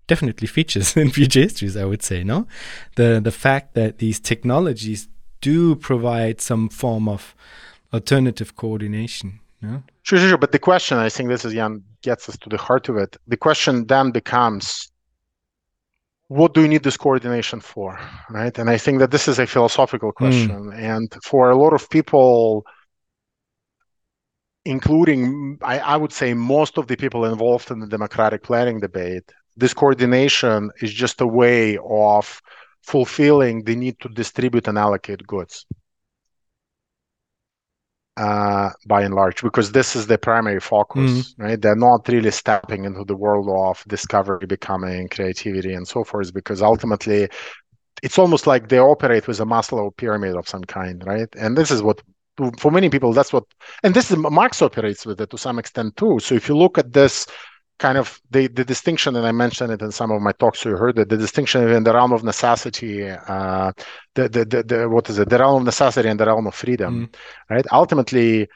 [0.10, 1.77] definitely features in future histories.
[1.77, 2.48] I would say, no,
[2.95, 5.07] the the fact that these technologies
[5.41, 7.36] do provide some form of
[7.94, 9.40] alternative coordination.
[9.61, 9.84] No?
[10.03, 10.38] Sure, sure, sure.
[10.38, 13.15] But the question, I think this is Jan gets us to the heart of it.
[13.27, 14.90] The question then becomes,
[16.27, 17.99] what do you need this coordination for,
[18.30, 18.57] right?
[18.60, 20.23] And I think that this is a philosophical hmm.
[20.23, 20.77] question, mm.
[20.77, 22.65] and for a lot of people
[24.65, 29.31] including, I, I would say, most of the people involved in the democratic planning debate,
[29.60, 32.41] this coordination is just a way of
[32.84, 35.65] fulfilling the need to distribute and allocate goods.
[38.18, 41.34] Uh, by and large, because this is the primary focus, mm.
[41.38, 41.61] right?
[41.61, 46.61] They're not really stepping into the world of discovery, becoming, creativity, and so forth, because
[46.61, 47.30] ultimately
[48.03, 51.30] it's almost like they operate with a Maslow pyramid of some kind, right?
[51.38, 52.02] And this is what
[52.57, 53.44] for many people that's what
[53.84, 56.77] and this is marx operates with it to some extent too so if you look
[56.77, 57.27] at this
[57.80, 60.70] kind of the, the distinction and i mentioned it in some of my talks so
[60.70, 63.72] you heard it the distinction in the realm of necessity uh,
[64.16, 65.30] the, the, the, the, what is it?
[65.30, 67.16] The realm of necessity and the realm of freedom mm.
[67.50, 67.66] right?
[67.72, 68.48] Ultimately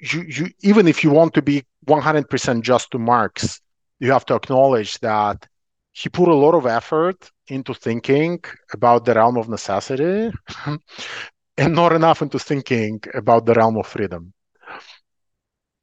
[0.00, 3.60] you, you even if you want to be 100% just to marx
[3.98, 5.46] you have to acknowledge that
[5.92, 8.38] he put a lot of effort into thinking
[8.72, 10.30] about the realm of necessity
[11.56, 14.32] and not enough into thinking about the realm of freedom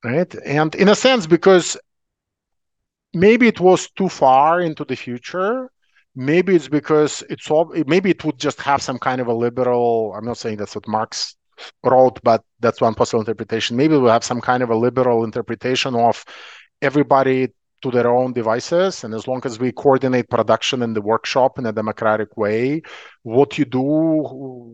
[0.03, 0.33] right?
[0.45, 1.77] And in a sense because
[3.25, 5.69] maybe it was too far into the future
[6.15, 10.13] maybe it's because it's all maybe it would just have some kind of a liberal
[10.15, 11.35] i'm not saying that's what marx
[11.83, 15.95] wrote but that's one possible interpretation maybe we'll have some kind of a liberal interpretation
[15.95, 16.23] of
[16.81, 17.47] everybody
[17.81, 19.03] to their own devices.
[19.03, 22.81] And as long as we coordinate production in the workshop in a democratic way,
[23.23, 23.81] what you do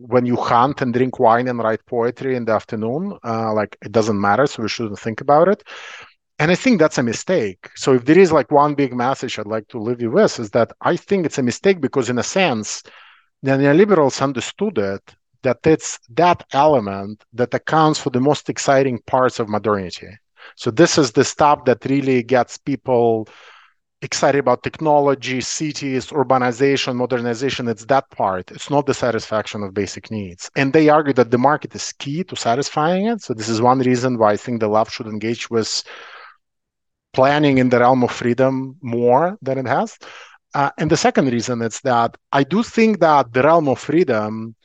[0.07, 3.91] when you hunt and drink wine and write poetry in the afternoon, uh, like it
[3.91, 4.47] doesn't matter.
[4.47, 5.63] So we shouldn't think about it.
[6.43, 7.69] And I think that's a mistake.
[7.75, 10.49] So if there is like one big message I'd like to leave you with is
[10.49, 12.83] that I think it's a mistake because in a sense,
[13.41, 19.39] the neoliberals understood it that it's that element that accounts for the most exciting parts
[19.39, 20.09] of modernity
[20.55, 23.27] so this is the stuff that really gets people
[24.01, 27.69] excited about technology, cities, urbanization, modernization.
[27.69, 28.51] It's that part.
[28.51, 30.51] It's not the satisfaction of basic needs.
[30.57, 33.21] And they argue that the market is key to satisfying it.
[33.21, 35.83] So this is one reason why I think the left should engage with
[37.13, 39.97] planning in the realm of freedom more than it has.
[40.53, 44.55] Uh, and the second reason is that I do think that the realm of freedom,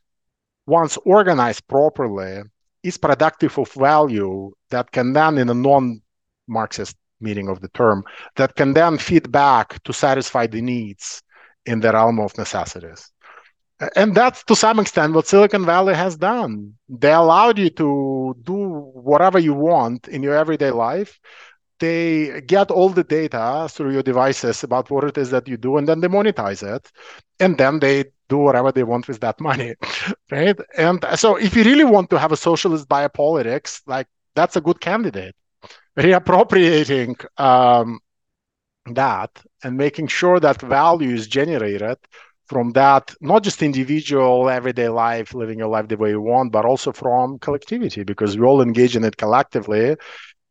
[0.66, 2.42] once organized properly,
[2.82, 8.04] is productive of value that can then, in a non-Marxist meaning of the term,
[8.36, 11.22] that can then feed back to satisfy the needs
[11.66, 13.10] in the realm of necessities.
[13.94, 16.74] And that's to some extent what Silicon Valley has done.
[16.88, 18.54] They allowed you to do
[18.92, 21.18] whatever you want in your everyday life.
[21.80, 25.76] They get all the data through your devices about what it is that you do,
[25.76, 26.90] and then they monetize it.
[27.40, 29.74] And then they do whatever they want with that money,
[30.30, 30.58] right?
[30.76, 34.80] And so, if you really want to have a socialist biopolitics, like that's a good
[34.80, 35.34] candidate.
[35.96, 38.00] Reappropriating um,
[38.94, 39.30] that
[39.62, 41.96] and making sure that value is generated
[42.46, 46.64] from that not just individual everyday life living your life the way you want but
[46.64, 49.94] also from collectivity because we all engage in it collectively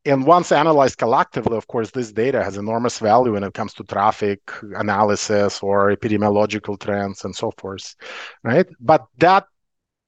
[0.08, 3.84] and once analyzed collectively of course this data has enormous value when it comes to
[3.84, 4.40] traffic
[4.76, 7.96] analysis or epidemiological trends and so forth
[8.44, 8.68] right?
[8.80, 9.46] But that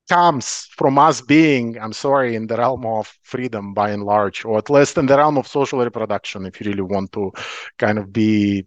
[0.09, 4.57] comes from us being i'm sorry in the realm of freedom by and large or
[4.57, 7.31] at least in the realm of social reproduction if you really want to
[7.77, 8.65] kind of be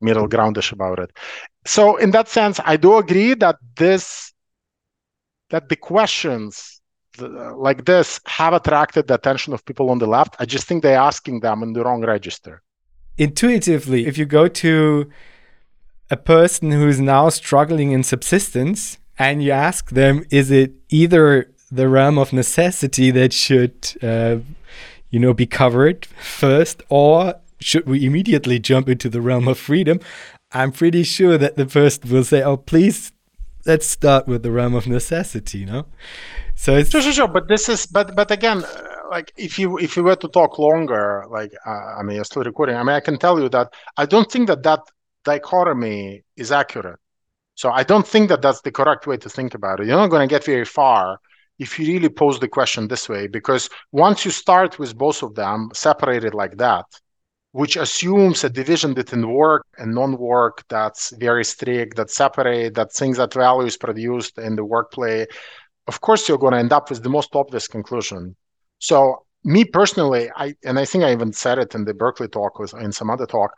[0.00, 1.10] middle groundish about it.
[1.66, 4.32] So in that sense i do agree that this
[5.50, 6.79] that the questions
[7.20, 10.98] like this have attracted the attention of people on the left i just think they're
[10.98, 12.62] asking them in the wrong register
[13.18, 15.10] intuitively if you go to
[16.10, 21.88] a person who's now struggling in subsistence and you ask them is it either the
[21.88, 24.36] realm of necessity that should uh,
[25.10, 30.00] you know be covered first or should we immediately jump into the realm of freedom?
[30.52, 33.12] I'm pretty sure that the first will say, "Oh, please,
[33.66, 35.86] let's start with the realm of necessity." You know,
[36.60, 37.28] so it's sure, sure, sure.
[37.28, 40.58] But this is, but but again, uh, like if you if you were to talk
[40.58, 42.76] longer, like uh, I mean, you're still recording.
[42.76, 44.80] I mean, I can tell you that I don't think that that
[45.24, 47.00] dichotomy is accurate.
[47.54, 49.86] So I don't think that that's the correct way to think about it.
[49.86, 51.18] You're not going to get very far
[51.58, 55.34] if you really pose the question this way, because once you start with both of
[55.34, 56.86] them separated like that,
[57.52, 63.16] which assumes a division between work and non-work that's very strict, that separate, that things
[63.18, 65.26] that value is produced in the workplace,
[65.86, 68.36] of course you're going to end up with the most obvious conclusion.
[68.78, 72.58] So me personally, I and I think I even said it in the Berkeley talk
[72.58, 73.52] with in some other talk.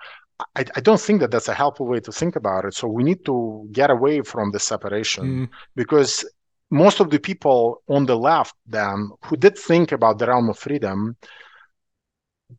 [0.57, 2.75] I, I don't think that that's a helpful way to think about it.
[2.75, 5.49] So we need to get away from the separation mm.
[5.77, 6.25] because
[6.71, 10.59] most of the people on the left then who did think about the realm of
[10.59, 11.17] freedom,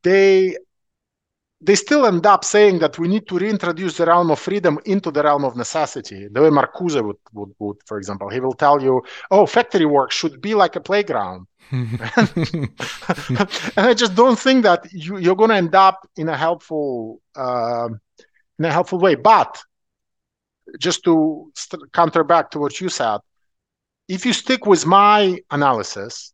[0.03, 0.55] they
[1.63, 5.11] they still end up saying that we need to reintroduce the realm of freedom into
[5.11, 6.27] the realm of necessity.
[6.29, 10.11] The way Marcuse would, would, would for example, he will tell you, oh, factory work
[10.11, 11.47] should be like a playground.
[11.71, 12.69] and
[13.77, 17.87] I just don't think that you, you're going to end up in a helpful uh,
[18.59, 19.15] in a helpful way.
[19.15, 19.63] But
[20.77, 23.19] just to st- counter back to what you said,
[24.07, 26.33] if you stick with my analysis,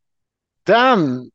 [0.65, 1.31] then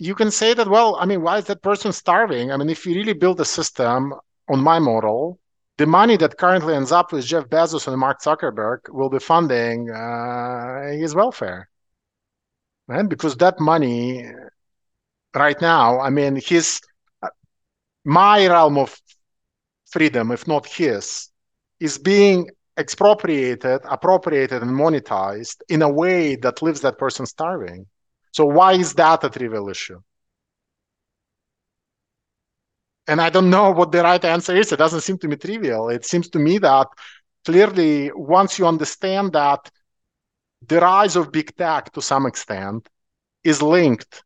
[0.00, 2.50] you can say that, well, I mean, why is that person starving?
[2.50, 4.14] I mean, if you really build a system
[4.48, 5.38] on my model,
[5.76, 9.90] the money that currently ends up with Jeff Bezos and Mark Zuckerberg will be funding
[9.90, 11.68] uh, his welfare,
[12.88, 13.08] right?
[13.08, 14.24] Because that money
[15.34, 16.80] right now, I mean, his
[18.04, 18.98] my realm of
[19.90, 21.28] freedom, if not his,
[21.78, 22.48] is being
[22.78, 27.86] expropriated, appropriated, and monetized in a way that leaves that person starving.
[28.32, 30.00] So why is that a trivial issue?
[33.06, 34.72] And I don't know what the right answer is.
[34.72, 35.88] It doesn't seem to me trivial.
[35.88, 36.86] It seems to me that
[37.44, 39.70] clearly, once you understand that
[40.66, 42.88] the rise of big tech to some extent
[43.42, 44.22] is linked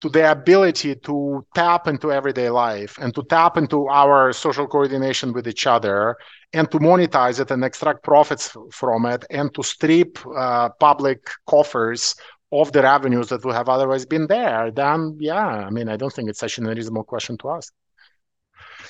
[0.00, 5.32] to the ability to tap into everyday life and to tap into our social coordination
[5.32, 6.16] with each other
[6.52, 12.14] and to monetize it and extract profits from it and to strip uh, public coffers
[12.52, 16.12] of the revenues that would have otherwise been there, then yeah, I mean, I don't
[16.12, 17.72] think it's such an unreasonable question to ask.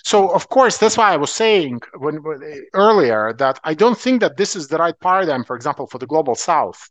[0.03, 4.21] So of course, that's why I was saying when, when, earlier that I don't think
[4.21, 6.91] that this is the right paradigm, for example, for the global south,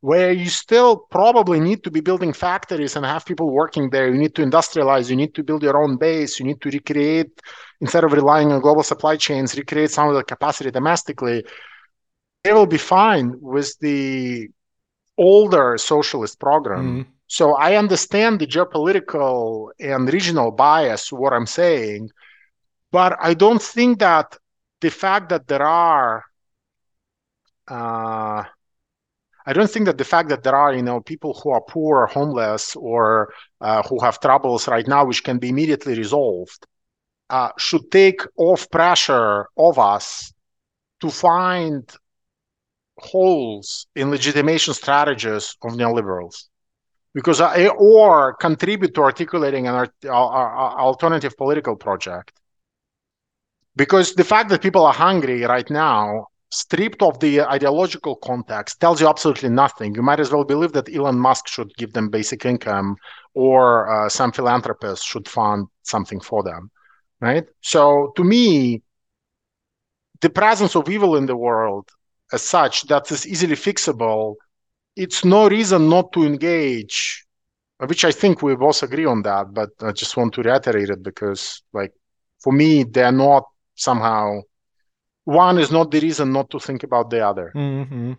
[0.00, 4.08] where you still probably need to be building factories and have people working there.
[4.08, 5.10] You need to industrialize.
[5.10, 6.38] You need to build your own base.
[6.38, 7.40] You need to recreate
[7.80, 11.44] instead of relying on global supply chains, recreate some of the capacity domestically.
[12.42, 14.48] They will be fine with the
[15.16, 17.04] older socialist program.
[17.04, 17.06] Mm.
[17.26, 22.10] So I understand the geopolitical and regional bias, what I'm saying,
[22.92, 24.36] but I don't think that
[24.80, 26.24] the fact that there are
[27.66, 28.44] uh,
[29.46, 32.02] I don't think that the fact that there are, you know, people who are poor
[32.02, 36.66] or homeless or uh, who have troubles right now, which can be immediately resolved,
[37.28, 40.32] uh, should take off pressure of us
[41.00, 41.94] to find
[42.98, 46.44] holes in legitimation strategies of neoliberals.
[47.14, 52.32] Because uh, or contribute to articulating an alternative political project.
[53.76, 59.00] Because the fact that people are hungry right now stripped of the ideological context tells
[59.00, 59.94] you absolutely nothing.
[59.94, 62.96] You might as well believe that elon musk should give them basic income
[63.34, 66.70] or uh, some philanthropist should fund something for them
[67.24, 67.44] right?
[67.60, 68.82] So to me
[70.20, 71.88] the presence of evil in the world
[72.34, 74.34] as such that is easily fixable,
[74.96, 77.24] it's no reason not to engage,
[77.78, 81.02] which I think we both agree on that, but I just want to reiterate it
[81.02, 81.92] because, like,
[82.42, 83.44] for me, they're not
[83.74, 84.40] somehow
[85.24, 87.52] one is not the reason not to think about the other.
[87.54, 88.12] Mm-hmm.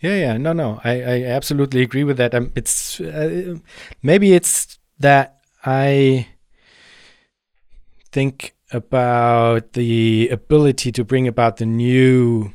[0.00, 2.34] Yeah, yeah, no, no, I, I absolutely agree with that.
[2.34, 3.56] Um, it's uh,
[4.02, 6.28] maybe it's that I
[8.12, 12.52] think about the ability to bring about the new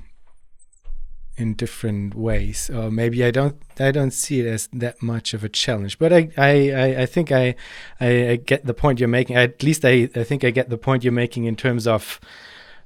[1.38, 2.70] in different ways.
[2.70, 6.14] Or maybe i don't i don't see it as that much of a challenge but
[6.14, 6.56] i i
[7.04, 7.56] i think i
[8.00, 9.36] i, I get the point you're making.
[9.36, 12.20] At least i i think i get the point you're making in terms of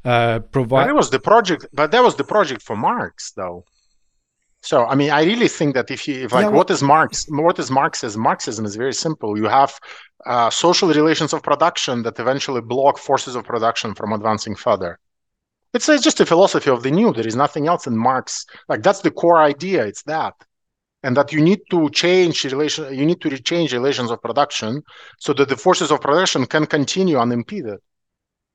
[0.06, 3.66] uh provide that was the project but that was the project for marx though.
[4.62, 7.26] So i mean i really think that if you if like yeah, what is marx
[7.30, 9.38] what is marxism marxism is very simple.
[9.38, 9.80] You have
[10.26, 15.00] uh, social relations of production that eventually block forces of production from advancing further
[15.74, 17.14] it's, it's just a philosophy of the new.
[17.14, 18.46] There is nothing else in Marx.
[18.68, 19.86] Like that's the core idea.
[19.86, 20.34] It's that,
[21.04, 22.94] and that you need to change relation.
[22.94, 24.82] You need to change relations of production
[25.20, 27.80] so that the forces of production can continue unimpeded.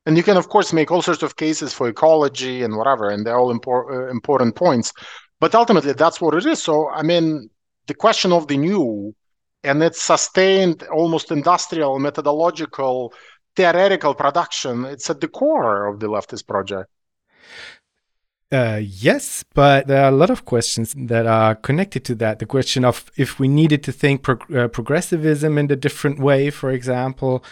[0.07, 3.25] And you can, of course, make all sorts of cases for ecology and whatever, and
[3.25, 4.93] they're all impor- uh, important points.
[5.41, 6.63] But ultimately, that's what it is.
[6.63, 7.49] So, I mean,
[7.87, 9.15] the question of the new
[9.63, 13.15] and its sustained, almost industrial, methodological,
[13.57, 16.91] theoretical production, it's at the core of the leftist project.
[18.53, 22.39] Uh, yes, but there are a lot of questions that are connected to that.
[22.39, 26.51] The question of if we needed to think prog- uh, progressivism in a different way,
[26.51, 27.45] for example.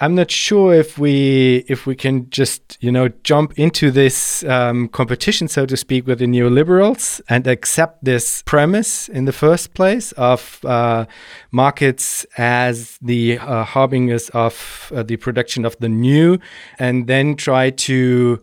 [0.00, 4.88] I'm not sure if we if we can just you know jump into this um,
[4.88, 10.12] competition, so to speak, with the neoliberals and accept this premise in the first place
[10.12, 11.06] of uh,
[11.50, 16.38] markets as the uh, harbingers of uh, the production of the new,
[16.78, 18.40] and then try to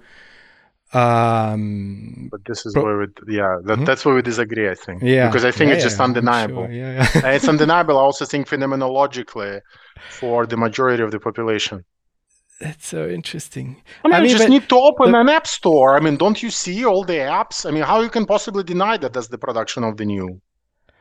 [0.94, 3.86] um, but this is pro- where we, yeah, that, mm-hmm.
[3.86, 5.02] that's where we disagree, I think.
[5.02, 5.28] Yeah.
[5.28, 6.66] Because I think yeah, it's just yeah, undeniable.
[6.66, 6.72] Sure.
[6.72, 7.32] Yeah, yeah.
[7.32, 7.98] it's undeniable.
[7.98, 9.62] I also think phenomenologically
[10.10, 11.84] for the majority of the population.
[12.62, 13.82] That's so interesting.
[14.03, 15.98] I mean, I mean you just need to open the, an app store.
[15.98, 17.66] I mean, don't you see all the apps?
[17.66, 20.41] I mean, how you can possibly deny that that's the production of the new?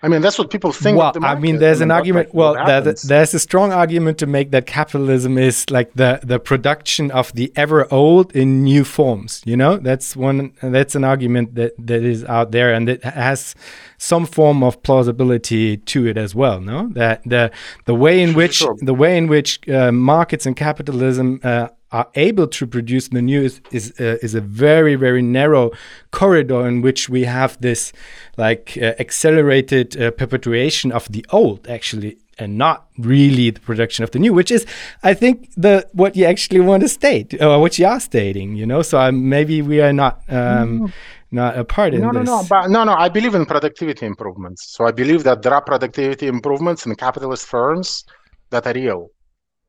[0.04, 0.98] I mean, that's what people think.
[0.98, 2.34] Well, I mean, there's an argument.
[2.34, 7.10] Well, there's, there's a strong argument to make that capitalism is like the the production
[7.10, 9.42] of the ever old in new forms.
[9.46, 10.52] You know, that's one.
[10.60, 13.54] That's an argument that that is out there, and it has
[13.96, 16.60] some form of plausibility to it as well.
[16.60, 17.50] No, that the
[17.86, 18.76] the way in which sure.
[18.82, 23.40] the way in which uh, markets and capitalism uh, are able to produce the new
[23.48, 25.70] is is, uh, is a very very narrow
[26.10, 27.92] corridor in which we have this
[28.36, 34.10] like uh, accelerated uh, perpetuation of the old actually and not really the production of
[34.10, 34.66] the new which is
[35.04, 38.66] i think the what you actually want to state or what you are stating you
[38.66, 40.92] know so um, maybe we are not um, mm.
[41.30, 42.94] not a part in no, this no, no, but no, no.
[43.06, 44.60] I believe in productivity improvements.
[44.74, 48.04] So I believe that there are productivity improvements in capitalist firms
[48.50, 49.10] that are real.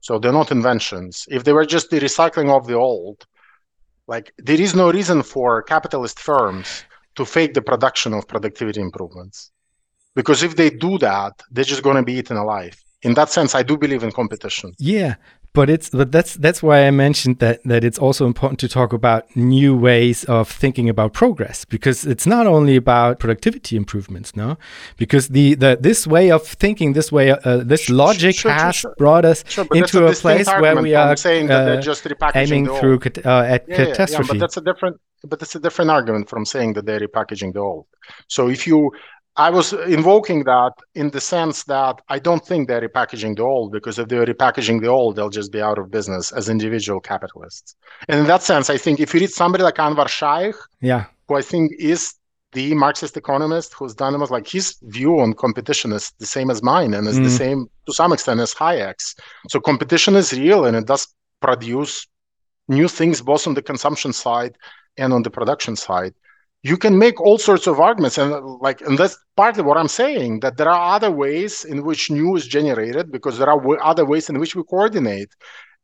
[0.05, 1.25] So they're not inventions.
[1.29, 3.25] If they were just the recycling of the old,
[4.05, 6.83] like there is no reason for capitalist firms
[7.15, 9.51] to fake the production of productivity improvements.
[10.13, 12.75] Because if they do that, they're just going to be eaten alive.
[13.01, 14.73] In that sense, I do believe in competition.
[14.77, 15.15] Yeah,
[15.55, 18.93] but it's but that's that's why I mentioned that that it's also important to talk
[18.93, 24.57] about new ways of thinking about progress because it's not only about productivity improvements, no,
[24.97, 28.89] because the, the this way of thinking, this way, uh, this logic sure, has sure,
[28.89, 28.95] sure.
[28.97, 32.05] brought us into a, a place where we are saying that they're uh, just
[32.35, 34.27] aiming through uh, at yeah, catastrophe.
[34.27, 37.53] Yeah, but that's a different but that's a different argument from saying that they're repackaging
[37.53, 37.85] the old.
[38.27, 38.91] So if you
[39.37, 43.73] I was invoking that in the sense that I don't think they're repackaging the old
[43.73, 47.75] because if they're repackaging the old, they'll just be out of business as individual capitalists.
[48.07, 51.35] And in that sense, I think if you read somebody like Anwar Shaikh, yeah, who
[51.35, 52.15] I think is
[52.53, 56.63] the Marxist economist who's done it, like his view on competition is the same as
[56.63, 57.25] mine and is mm.
[57.25, 59.15] the same to some extent as Hayek's.
[59.49, 62.07] So competition is real and it does produce
[62.69, 64.57] new things both on the consumption side
[64.97, 66.13] and on the production side
[66.65, 68.17] you can make all sorts of arguments.
[68.17, 72.09] And like and that's partly what i'm saying that there are other ways in which
[72.09, 75.31] news is generated because there are w- other ways in which we coordinate.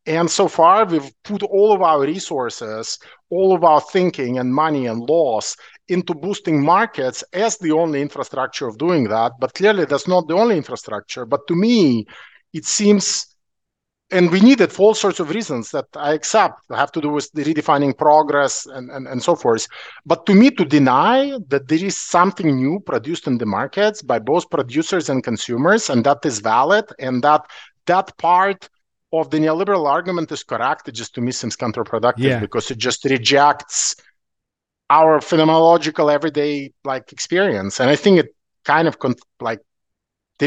[0.06, 2.98] And so far we've put all of our resources
[3.30, 5.56] all of our thinking and money and laws
[5.88, 9.32] into boosting markets as the only infrastructure of doing that.
[9.38, 11.24] But clearly that's not the only infrastructure.
[11.24, 12.06] But to me
[12.52, 13.31] it seems
[14.12, 17.08] and we need it for all sorts of reasons that I accept have to do
[17.08, 19.66] with the redefining progress and, and, and so forth.
[20.04, 24.18] But to me, to deny that there is something new produced in the markets by
[24.18, 27.42] both producers and consumers, and that is valid, and that
[27.86, 28.68] that part
[29.12, 32.38] of the neoliberal argument is correct, it just to me seems counterproductive yeah.
[32.38, 33.96] because it just rejects
[34.88, 37.80] our phenomenological everyday like experience.
[37.80, 38.34] And I think it
[38.64, 39.60] kind of con- like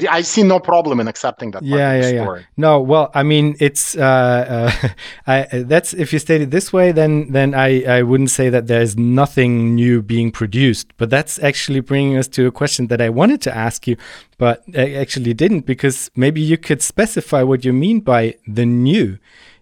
[0.09, 1.63] I see no problem in accepting that.
[1.63, 2.39] Yeah, yeah, yeah.
[2.57, 4.89] No, well, I mean, it's uh, uh,
[5.27, 8.67] I, that's if you state it this way, then then I I wouldn't say that
[8.67, 10.87] there's nothing new being produced.
[10.97, 13.95] But that's actually bringing us to a question that I wanted to ask you,
[14.37, 19.17] but I actually didn't because maybe you could specify what you mean by the new.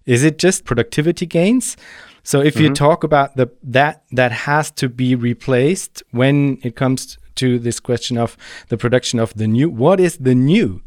[0.05, 1.77] Is it just productivity gains?
[2.23, 2.63] So if mm -hmm.
[2.63, 2.87] you mm-hmm.
[2.87, 8.17] talk about the that that has to be replaced when it comes to this question
[8.17, 8.37] of
[8.69, 9.69] the production of the new.
[9.69, 10.81] What is the new?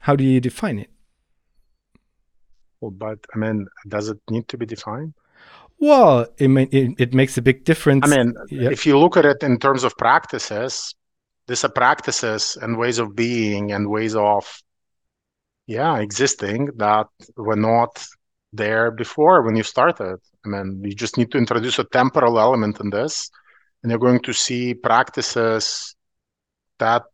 [0.00, 0.90] How do you define it?
[2.80, 5.14] Well, but I mean, does it need to be defined?
[5.78, 8.10] Well, it, may, it, it makes a big difference.
[8.10, 8.72] I mean, yep.
[8.72, 10.94] if you look at it in terms of practices,
[11.48, 14.62] these are practices and ways of being and ways of,
[15.66, 18.06] yeah, existing that were not
[18.52, 20.18] there before when you started.
[20.44, 23.30] I mean, you just need to introduce a temporal element in this,
[23.82, 25.94] and you're going to see practices
[26.78, 27.04] that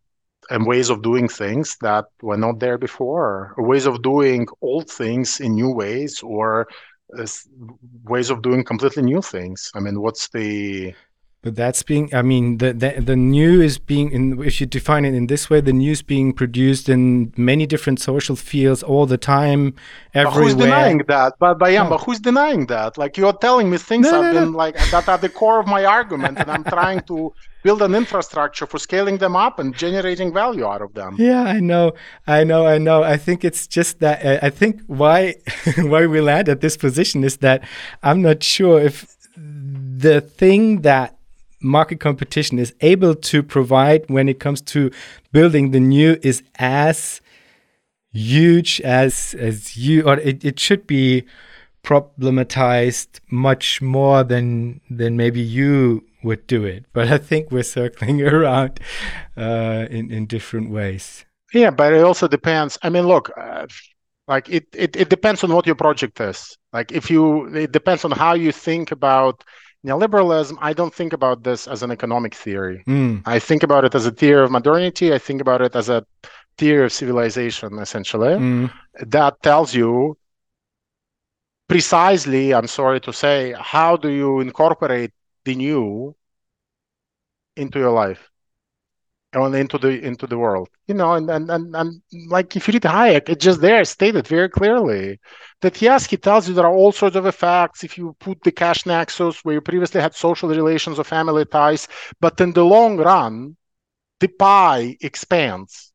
[0.51, 4.91] and ways of doing things that were not there before, or ways of doing old
[4.91, 6.67] things in new ways, or
[7.17, 7.27] uh,
[8.05, 9.71] ways of doing completely new things.
[9.75, 10.95] I mean, what's the
[11.43, 15.05] but that's being, I mean, the, the, the new is being, in, if you define
[15.05, 19.19] it in this way, the news being produced in many different social fields all the
[19.19, 19.75] time,
[20.15, 20.35] everywhere.
[20.35, 21.35] But who's denying that?
[21.41, 21.91] But, but yeah, no.
[21.91, 22.97] but who's denying that?
[22.97, 25.67] Like you're telling me things no, have no, been like that are the core of
[25.67, 27.33] my argument, and I'm trying to
[27.65, 31.17] build an infrastructure for scaling them up and generating value out of them.
[31.19, 31.93] Yeah, I know,
[32.25, 33.03] I know, I know.
[33.03, 35.35] I think it's just that uh, I think why
[35.79, 37.65] why we land at this position is that
[38.05, 41.17] I'm not sure if the thing that
[41.63, 44.91] market competition is able to provide when it comes to
[45.33, 47.21] building the new is as
[48.13, 51.25] huge as as you or it, it should be
[51.83, 56.85] problematized much more than than maybe you would do it.
[56.93, 58.81] But i think we're circling around
[59.37, 61.25] uh, in in different ways.
[61.53, 62.79] Yeah but it also depends.
[62.83, 63.67] I mean look uh,
[64.29, 66.57] like it, it it depends on what your project is.
[66.73, 69.45] Like if you it depends on how you think about
[69.85, 72.83] neoliberalism, I don't think about this as an economic theory.
[72.87, 73.23] Mm.
[73.27, 75.13] I think about it as a theory of modernity.
[75.13, 76.05] I think about it as a
[76.57, 78.73] theory of civilization, essentially, mm.
[79.01, 80.17] that tells you
[81.69, 85.13] precisely, I'm sorry to say, how do you incorporate
[85.45, 86.15] the new
[87.57, 88.32] into your life?
[89.35, 90.69] On into the into the world.
[90.87, 94.27] You know and and and, and like if you read hayek it's just there stated
[94.27, 95.19] very clearly
[95.61, 98.53] that yes he tells you there are all sorts of effects if you put the
[98.53, 101.89] cash nexus where you previously had social relations or family ties
[102.21, 103.57] but in the long run
[104.23, 105.93] the pie expands.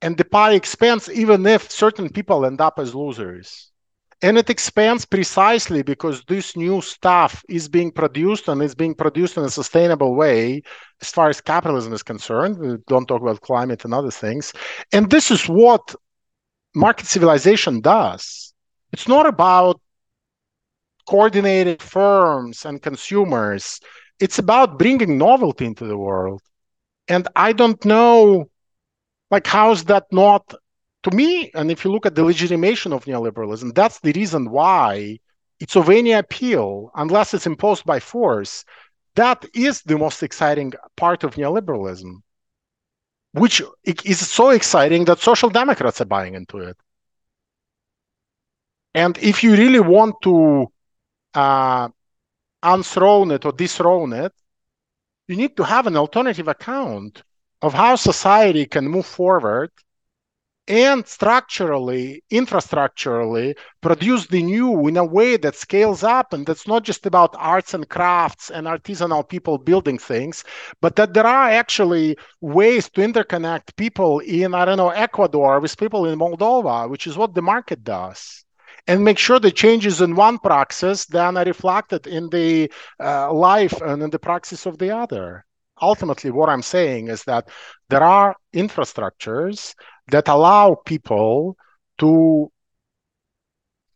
[0.00, 3.70] And the pie expands even if certain people end up as losers
[4.24, 9.36] and it expands precisely because this new stuff is being produced and is being produced
[9.36, 10.62] in a sustainable way
[11.02, 12.58] as far as capitalism is concerned.
[12.58, 14.54] We don't talk about climate and other things.
[14.94, 15.94] And this is what
[16.74, 18.54] market civilization does.
[18.94, 19.78] It's not about
[21.06, 23.78] coordinated firms and consumers.
[24.20, 26.40] It's about bringing novelty into the world.
[27.08, 28.46] And I don't know,
[29.30, 30.54] like, how's that not
[31.04, 35.18] to me, and if you look at the legitimation of neoliberalism, that's the reason why
[35.60, 38.64] it's of any appeal, unless it's imposed by force.
[39.14, 42.22] That is the most exciting part of neoliberalism,
[43.32, 46.76] which is so exciting that social democrats are buying into it.
[48.94, 50.72] And if you really want to
[51.34, 51.88] uh,
[52.62, 54.32] unthrone it or dethrone it,
[55.28, 57.22] you need to have an alternative account
[57.60, 59.70] of how society can move forward
[60.66, 66.84] and structurally, infrastructurally, produce the new in a way that scales up and that's not
[66.84, 70.42] just about arts and crafts and artisanal people building things,
[70.80, 75.76] but that there are actually ways to interconnect people in, I don't know, Ecuador with
[75.76, 78.44] people in Moldova, which is what the market does.
[78.86, 82.70] And make sure the changes in one praxis then are reflected in the
[83.02, 85.44] uh, life and in the praxis of the other
[85.82, 87.48] ultimately what i'm saying is that
[87.88, 89.74] there are infrastructures
[90.08, 91.56] that allow people
[91.98, 92.50] to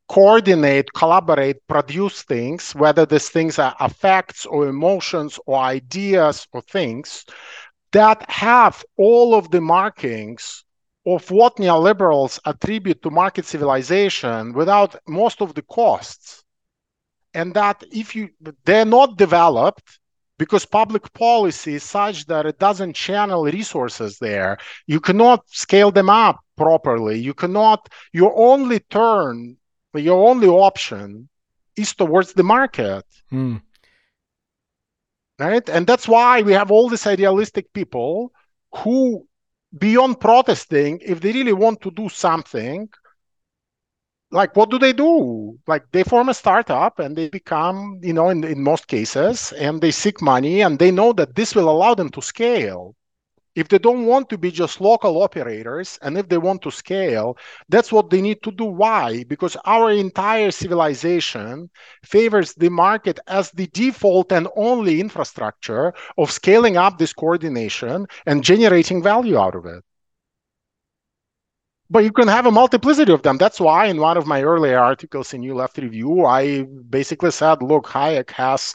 [0.09, 7.25] coordinate, collaborate, produce things, whether these things are effects or emotions or ideas or things
[7.93, 10.65] that have all of the markings
[11.07, 16.45] of what neoliberals attribute to market civilization without most of the costs.
[17.35, 18.31] And that if you
[18.65, 19.98] they're not developed,
[20.39, 24.59] because public policy is such that it doesn't channel resources there.
[24.87, 27.19] You cannot scale them up properly.
[27.19, 29.57] You cannot, your only turn,
[29.95, 31.29] your only option
[31.77, 33.05] is towards the market.
[33.33, 33.61] Mm.
[35.39, 35.69] right?
[35.69, 38.33] And that's why we have all these idealistic people
[38.77, 39.27] who,
[39.77, 42.89] beyond protesting, if they really want to do something,
[44.31, 45.59] like what do they do?
[45.67, 49.81] Like they form a startup and they become you know in, in most cases and
[49.81, 52.95] they seek money and they know that this will allow them to scale.
[53.55, 57.37] If they don't want to be just local operators and if they want to scale
[57.69, 58.65] that's what they need to do.
[58.67, 59.25] Why?
[59.25, 61.71] Because our entire civilization
[62.05, 68.45] favors the market as the default and only infrastructure of scaling up this coordination and
[68.45, 69.83] generating value out of it
[71.91, 73.39] but you can have a multiplicity of them.
[73.39, 77.63] That's why in one of my earlier articles in New Left Review, I basically said,
[77.63, 78.75] look, Hayek has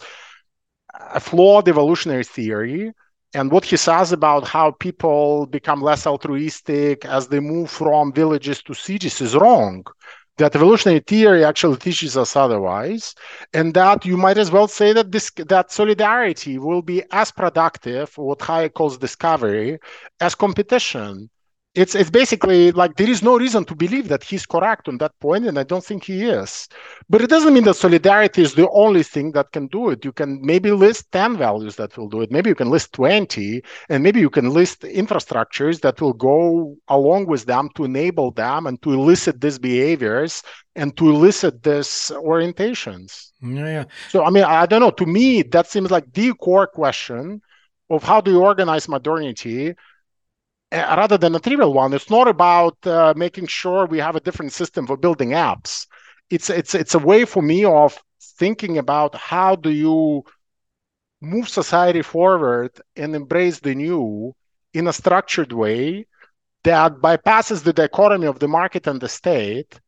[0.94, 2.92] a flawed evolutionary theory.
[3.36, 8.62] And what he says about how people become less altruistic as they move from villages
[8.64, 9.84] to cities is wrong.
[10.38, 13.14] That evolutionary theory actually teaches us otherwise,
[13.54, 18.18] and that you might as well say that this that solidarity will be as productive,
[18.18, 19.78] what Hayek calls discovery,
[20.20, 21.30] as competition
[21.76, 25.20] it's it's basically like there is no reason to believe that he's correct on that
[25.20, 26.68] point, and I don't think he is.
[27.10, 30.06] But it doesn't mean that solidarity is the only thing that can do it.
[30.06, 32.32] You can maybe list 10 values that will do it.
[32.32, 37.26] Maybe you can list 20, and maybe you can list infrastructures that will go along
[37.26, 40.44] with them to enable them and to elicit these behaviors
[40.76, 43.32] and to elicit these orientations.
[43.42, 43.86] Yeah, yeah.
[44.10, 44.92] So I mean, I don't know.
[44.92, 47.42] To me, that seems like the core question
[47.90, 49.74] of how do you organize modernity
[50.74, 51.94] rather than a trivial one.
[51.94, 55.88] It's not about uh, making sure we have a different system for building apps.
[56.30, 57.98] It's it's it's a way for me of
[58.38, 60.24] thinking about how do you
[61.22, 64.34] move society forward and embrace the new
[64.74, 66.06] in a structured way
[66.64, 69.80] that bypasses the dichotomy of the market and the state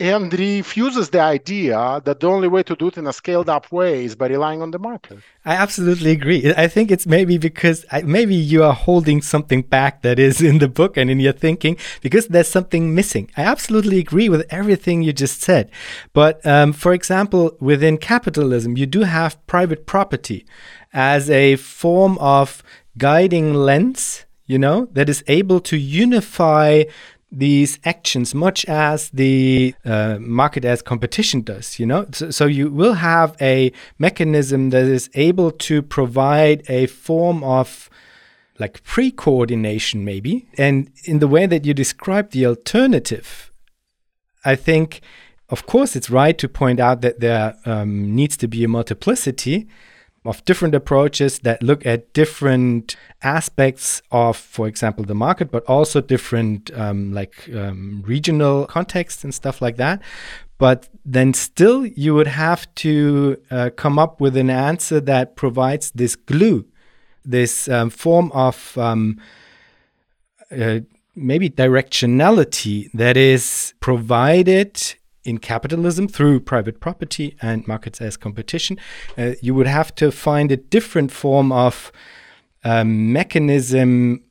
[0.00, 3.70] and refuses the idea that the only way to do it in a scaled up
[3.72, 5.18] way is by relying on the market.
[5.44, 6.52] I absolutely agree.
[6.56, 10.68] I think it's maybe because maybe you are holding something back that is in the
[10.68, 13.30] book and in your thinking because there's something missing.
[13.36, 15.70] I absolutely agree with everything you just said.
[16.12, 20.46] But um, for example, within capitalism, you do have private property
[20.92, 22.62] as a form of
[22.96, 26.84] guiding lens you know, that is able to unify
[27.30, 32.06] these actions much as the uh, market as competition does you know?
[32.12, 37.90] So, so, you will have a mechanism that is able to provide a form of
[38.58, 40.48] like pre-coordination maybe.
[40.56, 43.48] And in the way that you describe the alternative
[44.44, 45.00] i think
[45.48, 49.68] of course it's right to point out that there um, needs to be a multiplicity
[50.24, 56.00] of different approaches that look at different aspects of, for example, the market, but also
[56.00, 60.02] different um, like um, regional contexts and stuff like that.
[60.58, 65.92] But then still, you would have to uh, come up with an answer that provides
[65.92, 66.66] this glue,
[67.24, 69.20] this um, form of um,
[70.50, 70.80] uh,
[71.14, 74.94] maybe directionality that is provided
[75.28, 78.78] in capitalism through private property and markets as competition,
[79.16, 81.92] uh, you would have to find a different form of
[82.64, 84.24] um, mechanism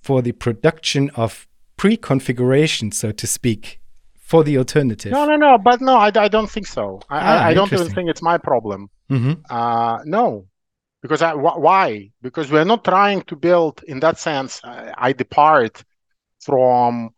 [0.00, 3.80] for the production of pre-configuration, so to speak,
[4.14, 5.12] for the alternative.
[5.12, 5.58] No, no, no.
[5.58, 7.00] But no, I, I don't think so.
[7.10, 8.90] I, ah, I don't even think it's my problem.
[9.10, 9.34] Mm-hmm.
[9.50, 10.46] Uh, no,
[11.02, 12.10] because I, wh- why?
[12.22, 13.82] Because we're not trying to build.
[13.88, 15.84] In that sense, I, I depart
[16.40, 17.10] from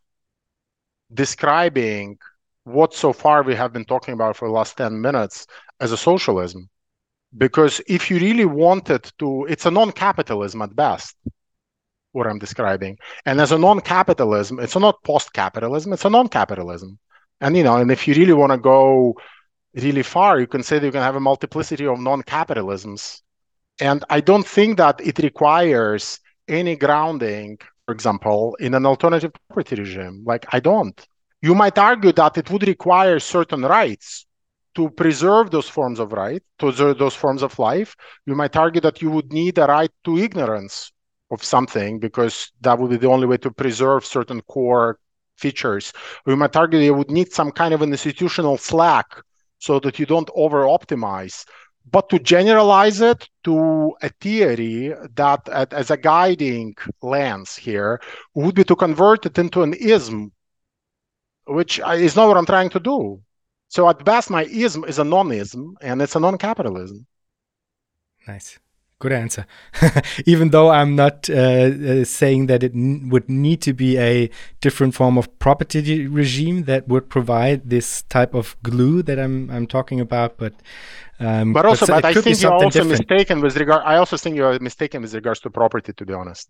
[1.13, 2.19] describing
[2.67, 5.47] what so far we have been talking about for the last 10 minutes
[5.79, 6.69] as a socialism.
[7.39, 11.15] Because if you really wanted to, it's a non capitalism at best,
[12.11, 12.99] what I'm describing.
[13.25, 16.99] And as a non capitalism, it's not post capitalism, it's a non capitalism.
[17.41, 19.15] And, you know, and if you really want to go
[19.75, 23.21] really far, you can say that you can have a multiplicity of non capitalisms.
[23.81, 26.19] And I don't think that it requires
[26.49, 30.25] any grounding, for example, in an alternative property regime.
[30.27, 31.07] Like, I don't.
[31.43, 34.27] You might argue that it would require certain rights
[34.75, 37.97] to preserve those forms of right, to those forms of life.
[38.27, 40.93] You might argue that you would need a right to ignorance
[41.31, 44.99] of something because that would be the only way to preserve certain core
[45.37, 45.93] features.
[46.27, 49.07] You might argue you would need some kind of an institutional slack
[49.59, 51.45] so that you don't over optimize.
[51.91, 58.01] But to generalize it to a theory that, as a guiding lens here,
[58.35, 60.33] would be to convert it into an ism
[61.47, 63.21] which is not what I'm trying to do.
[63.69, 67.07] So at best, my ism is a non-ism, and it's a non-capitalism.
[68.27, 68.59] Nice.
[68.99, 69.47] Good answer.
[70.27, 74.31] Even though I'm not uh, uh, saying that it would need to be a
[74.63, 79.67] different form of property regime that would provide this type of glue that I'm I'm
[79.67, 80.55] talking about, but
[81.21, 83.09] um, but also, but, but I think you're also different.
[83.11, 83.83] mistaken with regard.
[83.85, 85.93] I also think you're mistaken with regards to property.
[85.93, 86.49] To be honest,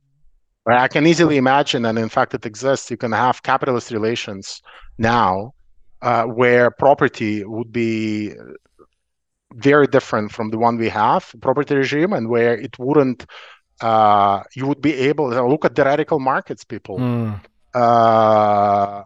[0.67, 0.83] right?
[0.83, 2.91] I can easily imagine, and in fact, it exists.
[2.91, 4.61] You can have capitalist relations
[4.99, 5.55] now,
[6.03, 8.35] uh, where property would be
[9.55, 13.25] very different from the one we have property regime and where it wouldn't
[13.81, 17.41] uh, you would be able to look at the radical markets people mm.
[17.75, 19.03] uh,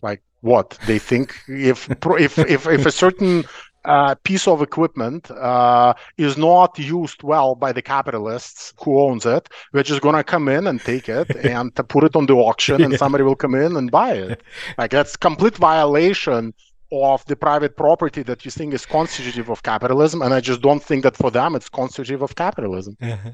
[0.00, 3.44] like what they think if if if, if a certain
[3.84, 9.48] uh, piece of equipment uh, is not used well by the capitalists who owns it,
[9.72, 12.96] we're just gonna come in and take it and put it on the auction, and
[12.98, 14.42] somebody will come in and buy it.
[14.78, 16.54] Like that's complete violation
[16.92, 20.82] of the private property that you think is constitutive of capitalism, and I just don't
[20.82, 22.96] think that for them it's constitutive of capitalism.
[23.00, 23.30] Uh-huh.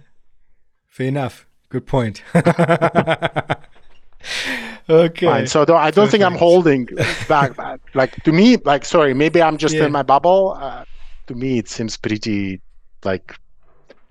[0.87, 1.47] Fair enough.
[1.69, 2.23] Good point.
[4.89, 5.27] okay.
[5.27, 5.47] Fine.
[5.47, 6.89] So I don't think I'm holding
[7.29, 7.57] back.
[7.95, 9.87] like to me, like sorry, maybe I'm just yeah.
[9.87, 10.57] in my bubble.
[10.61, 10.85] Uh,
[11.27, 12.61] to me, it seems pretty
[13.05, 13.37] like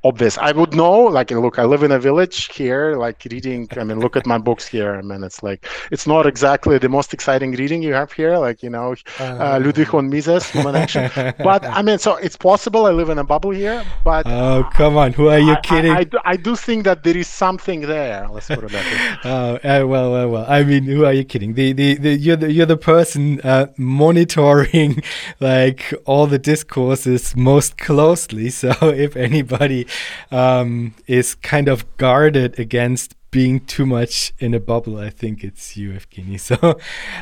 [0.08, 0.38] obvious.
[0.38, 3.68] I would know, like, look, I live in a village here, like reading.
[3.78, 4.96] I mean, look at my books here.
[4.96, 8.64] I mean, it's like it's not exactly the most exciting reading you have here, like
[8.64, 11.12] you know, uh, uh, Ludwig von Mises, Human Action.
[11.50, 13.84] but I mean, so it's possible I live in a bubble here.
[14.04, 15.92] But oh, come on, who are you I, kidding?
[15.92, 18.28] I, I, do, I, do, think that there is something there.
[18.30, 19.18] Let's put it that way.
[19.32, 20.46] oh, uh, well, well, well.
[20.48, 21.54] I mean, who are you kidding?
[21.54, 25.04] The, the, the you're the you're the person uh, monitoring
[25.40, 28.50] like all the discourses most closely.
[28.50, 29.88] So if anybody
[30.32, 34.98] um, is kind of guarded against being too much in a bubble.
[34.98, 36.40] I think it's you, Evgeny.
[36.48, 36.80] So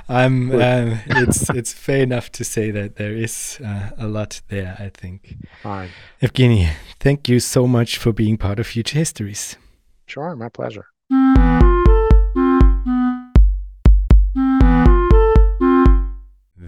[0.07, 0.51] I'm.
[0.51, 4.75] Um, it's it's fair enough to say that there is uh, a lot there.
[4.79, 5.37] I think.
[5.63, 5.89] Fine.
[6.21, 6.69] Evgeny,
[6.99, 9.57] thank you so much for being part of Future Histories.
[10.05, 10.85] Sure, my pleasure.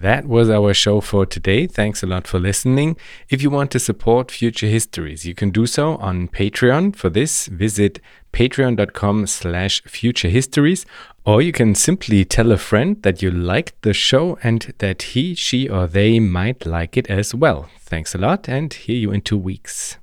[0.00, 1.66] That was our show for today.
[1.66, 2.96] Thanks a lot for listening.
[3.28, 6.94] If you want to support Future Histories, you can do so on Patreon.
[6.94, 7.98] For this, visit
[8.32, 10.86] patreon.com slash futurehistories,
[11.26, 15.34] or you can simply tell a friend that you liked the show and that he,
[15.34, 17.68] she, or they might like it as well.
[17.80, 19.98] Thanks a lot, and hear you in two weeks.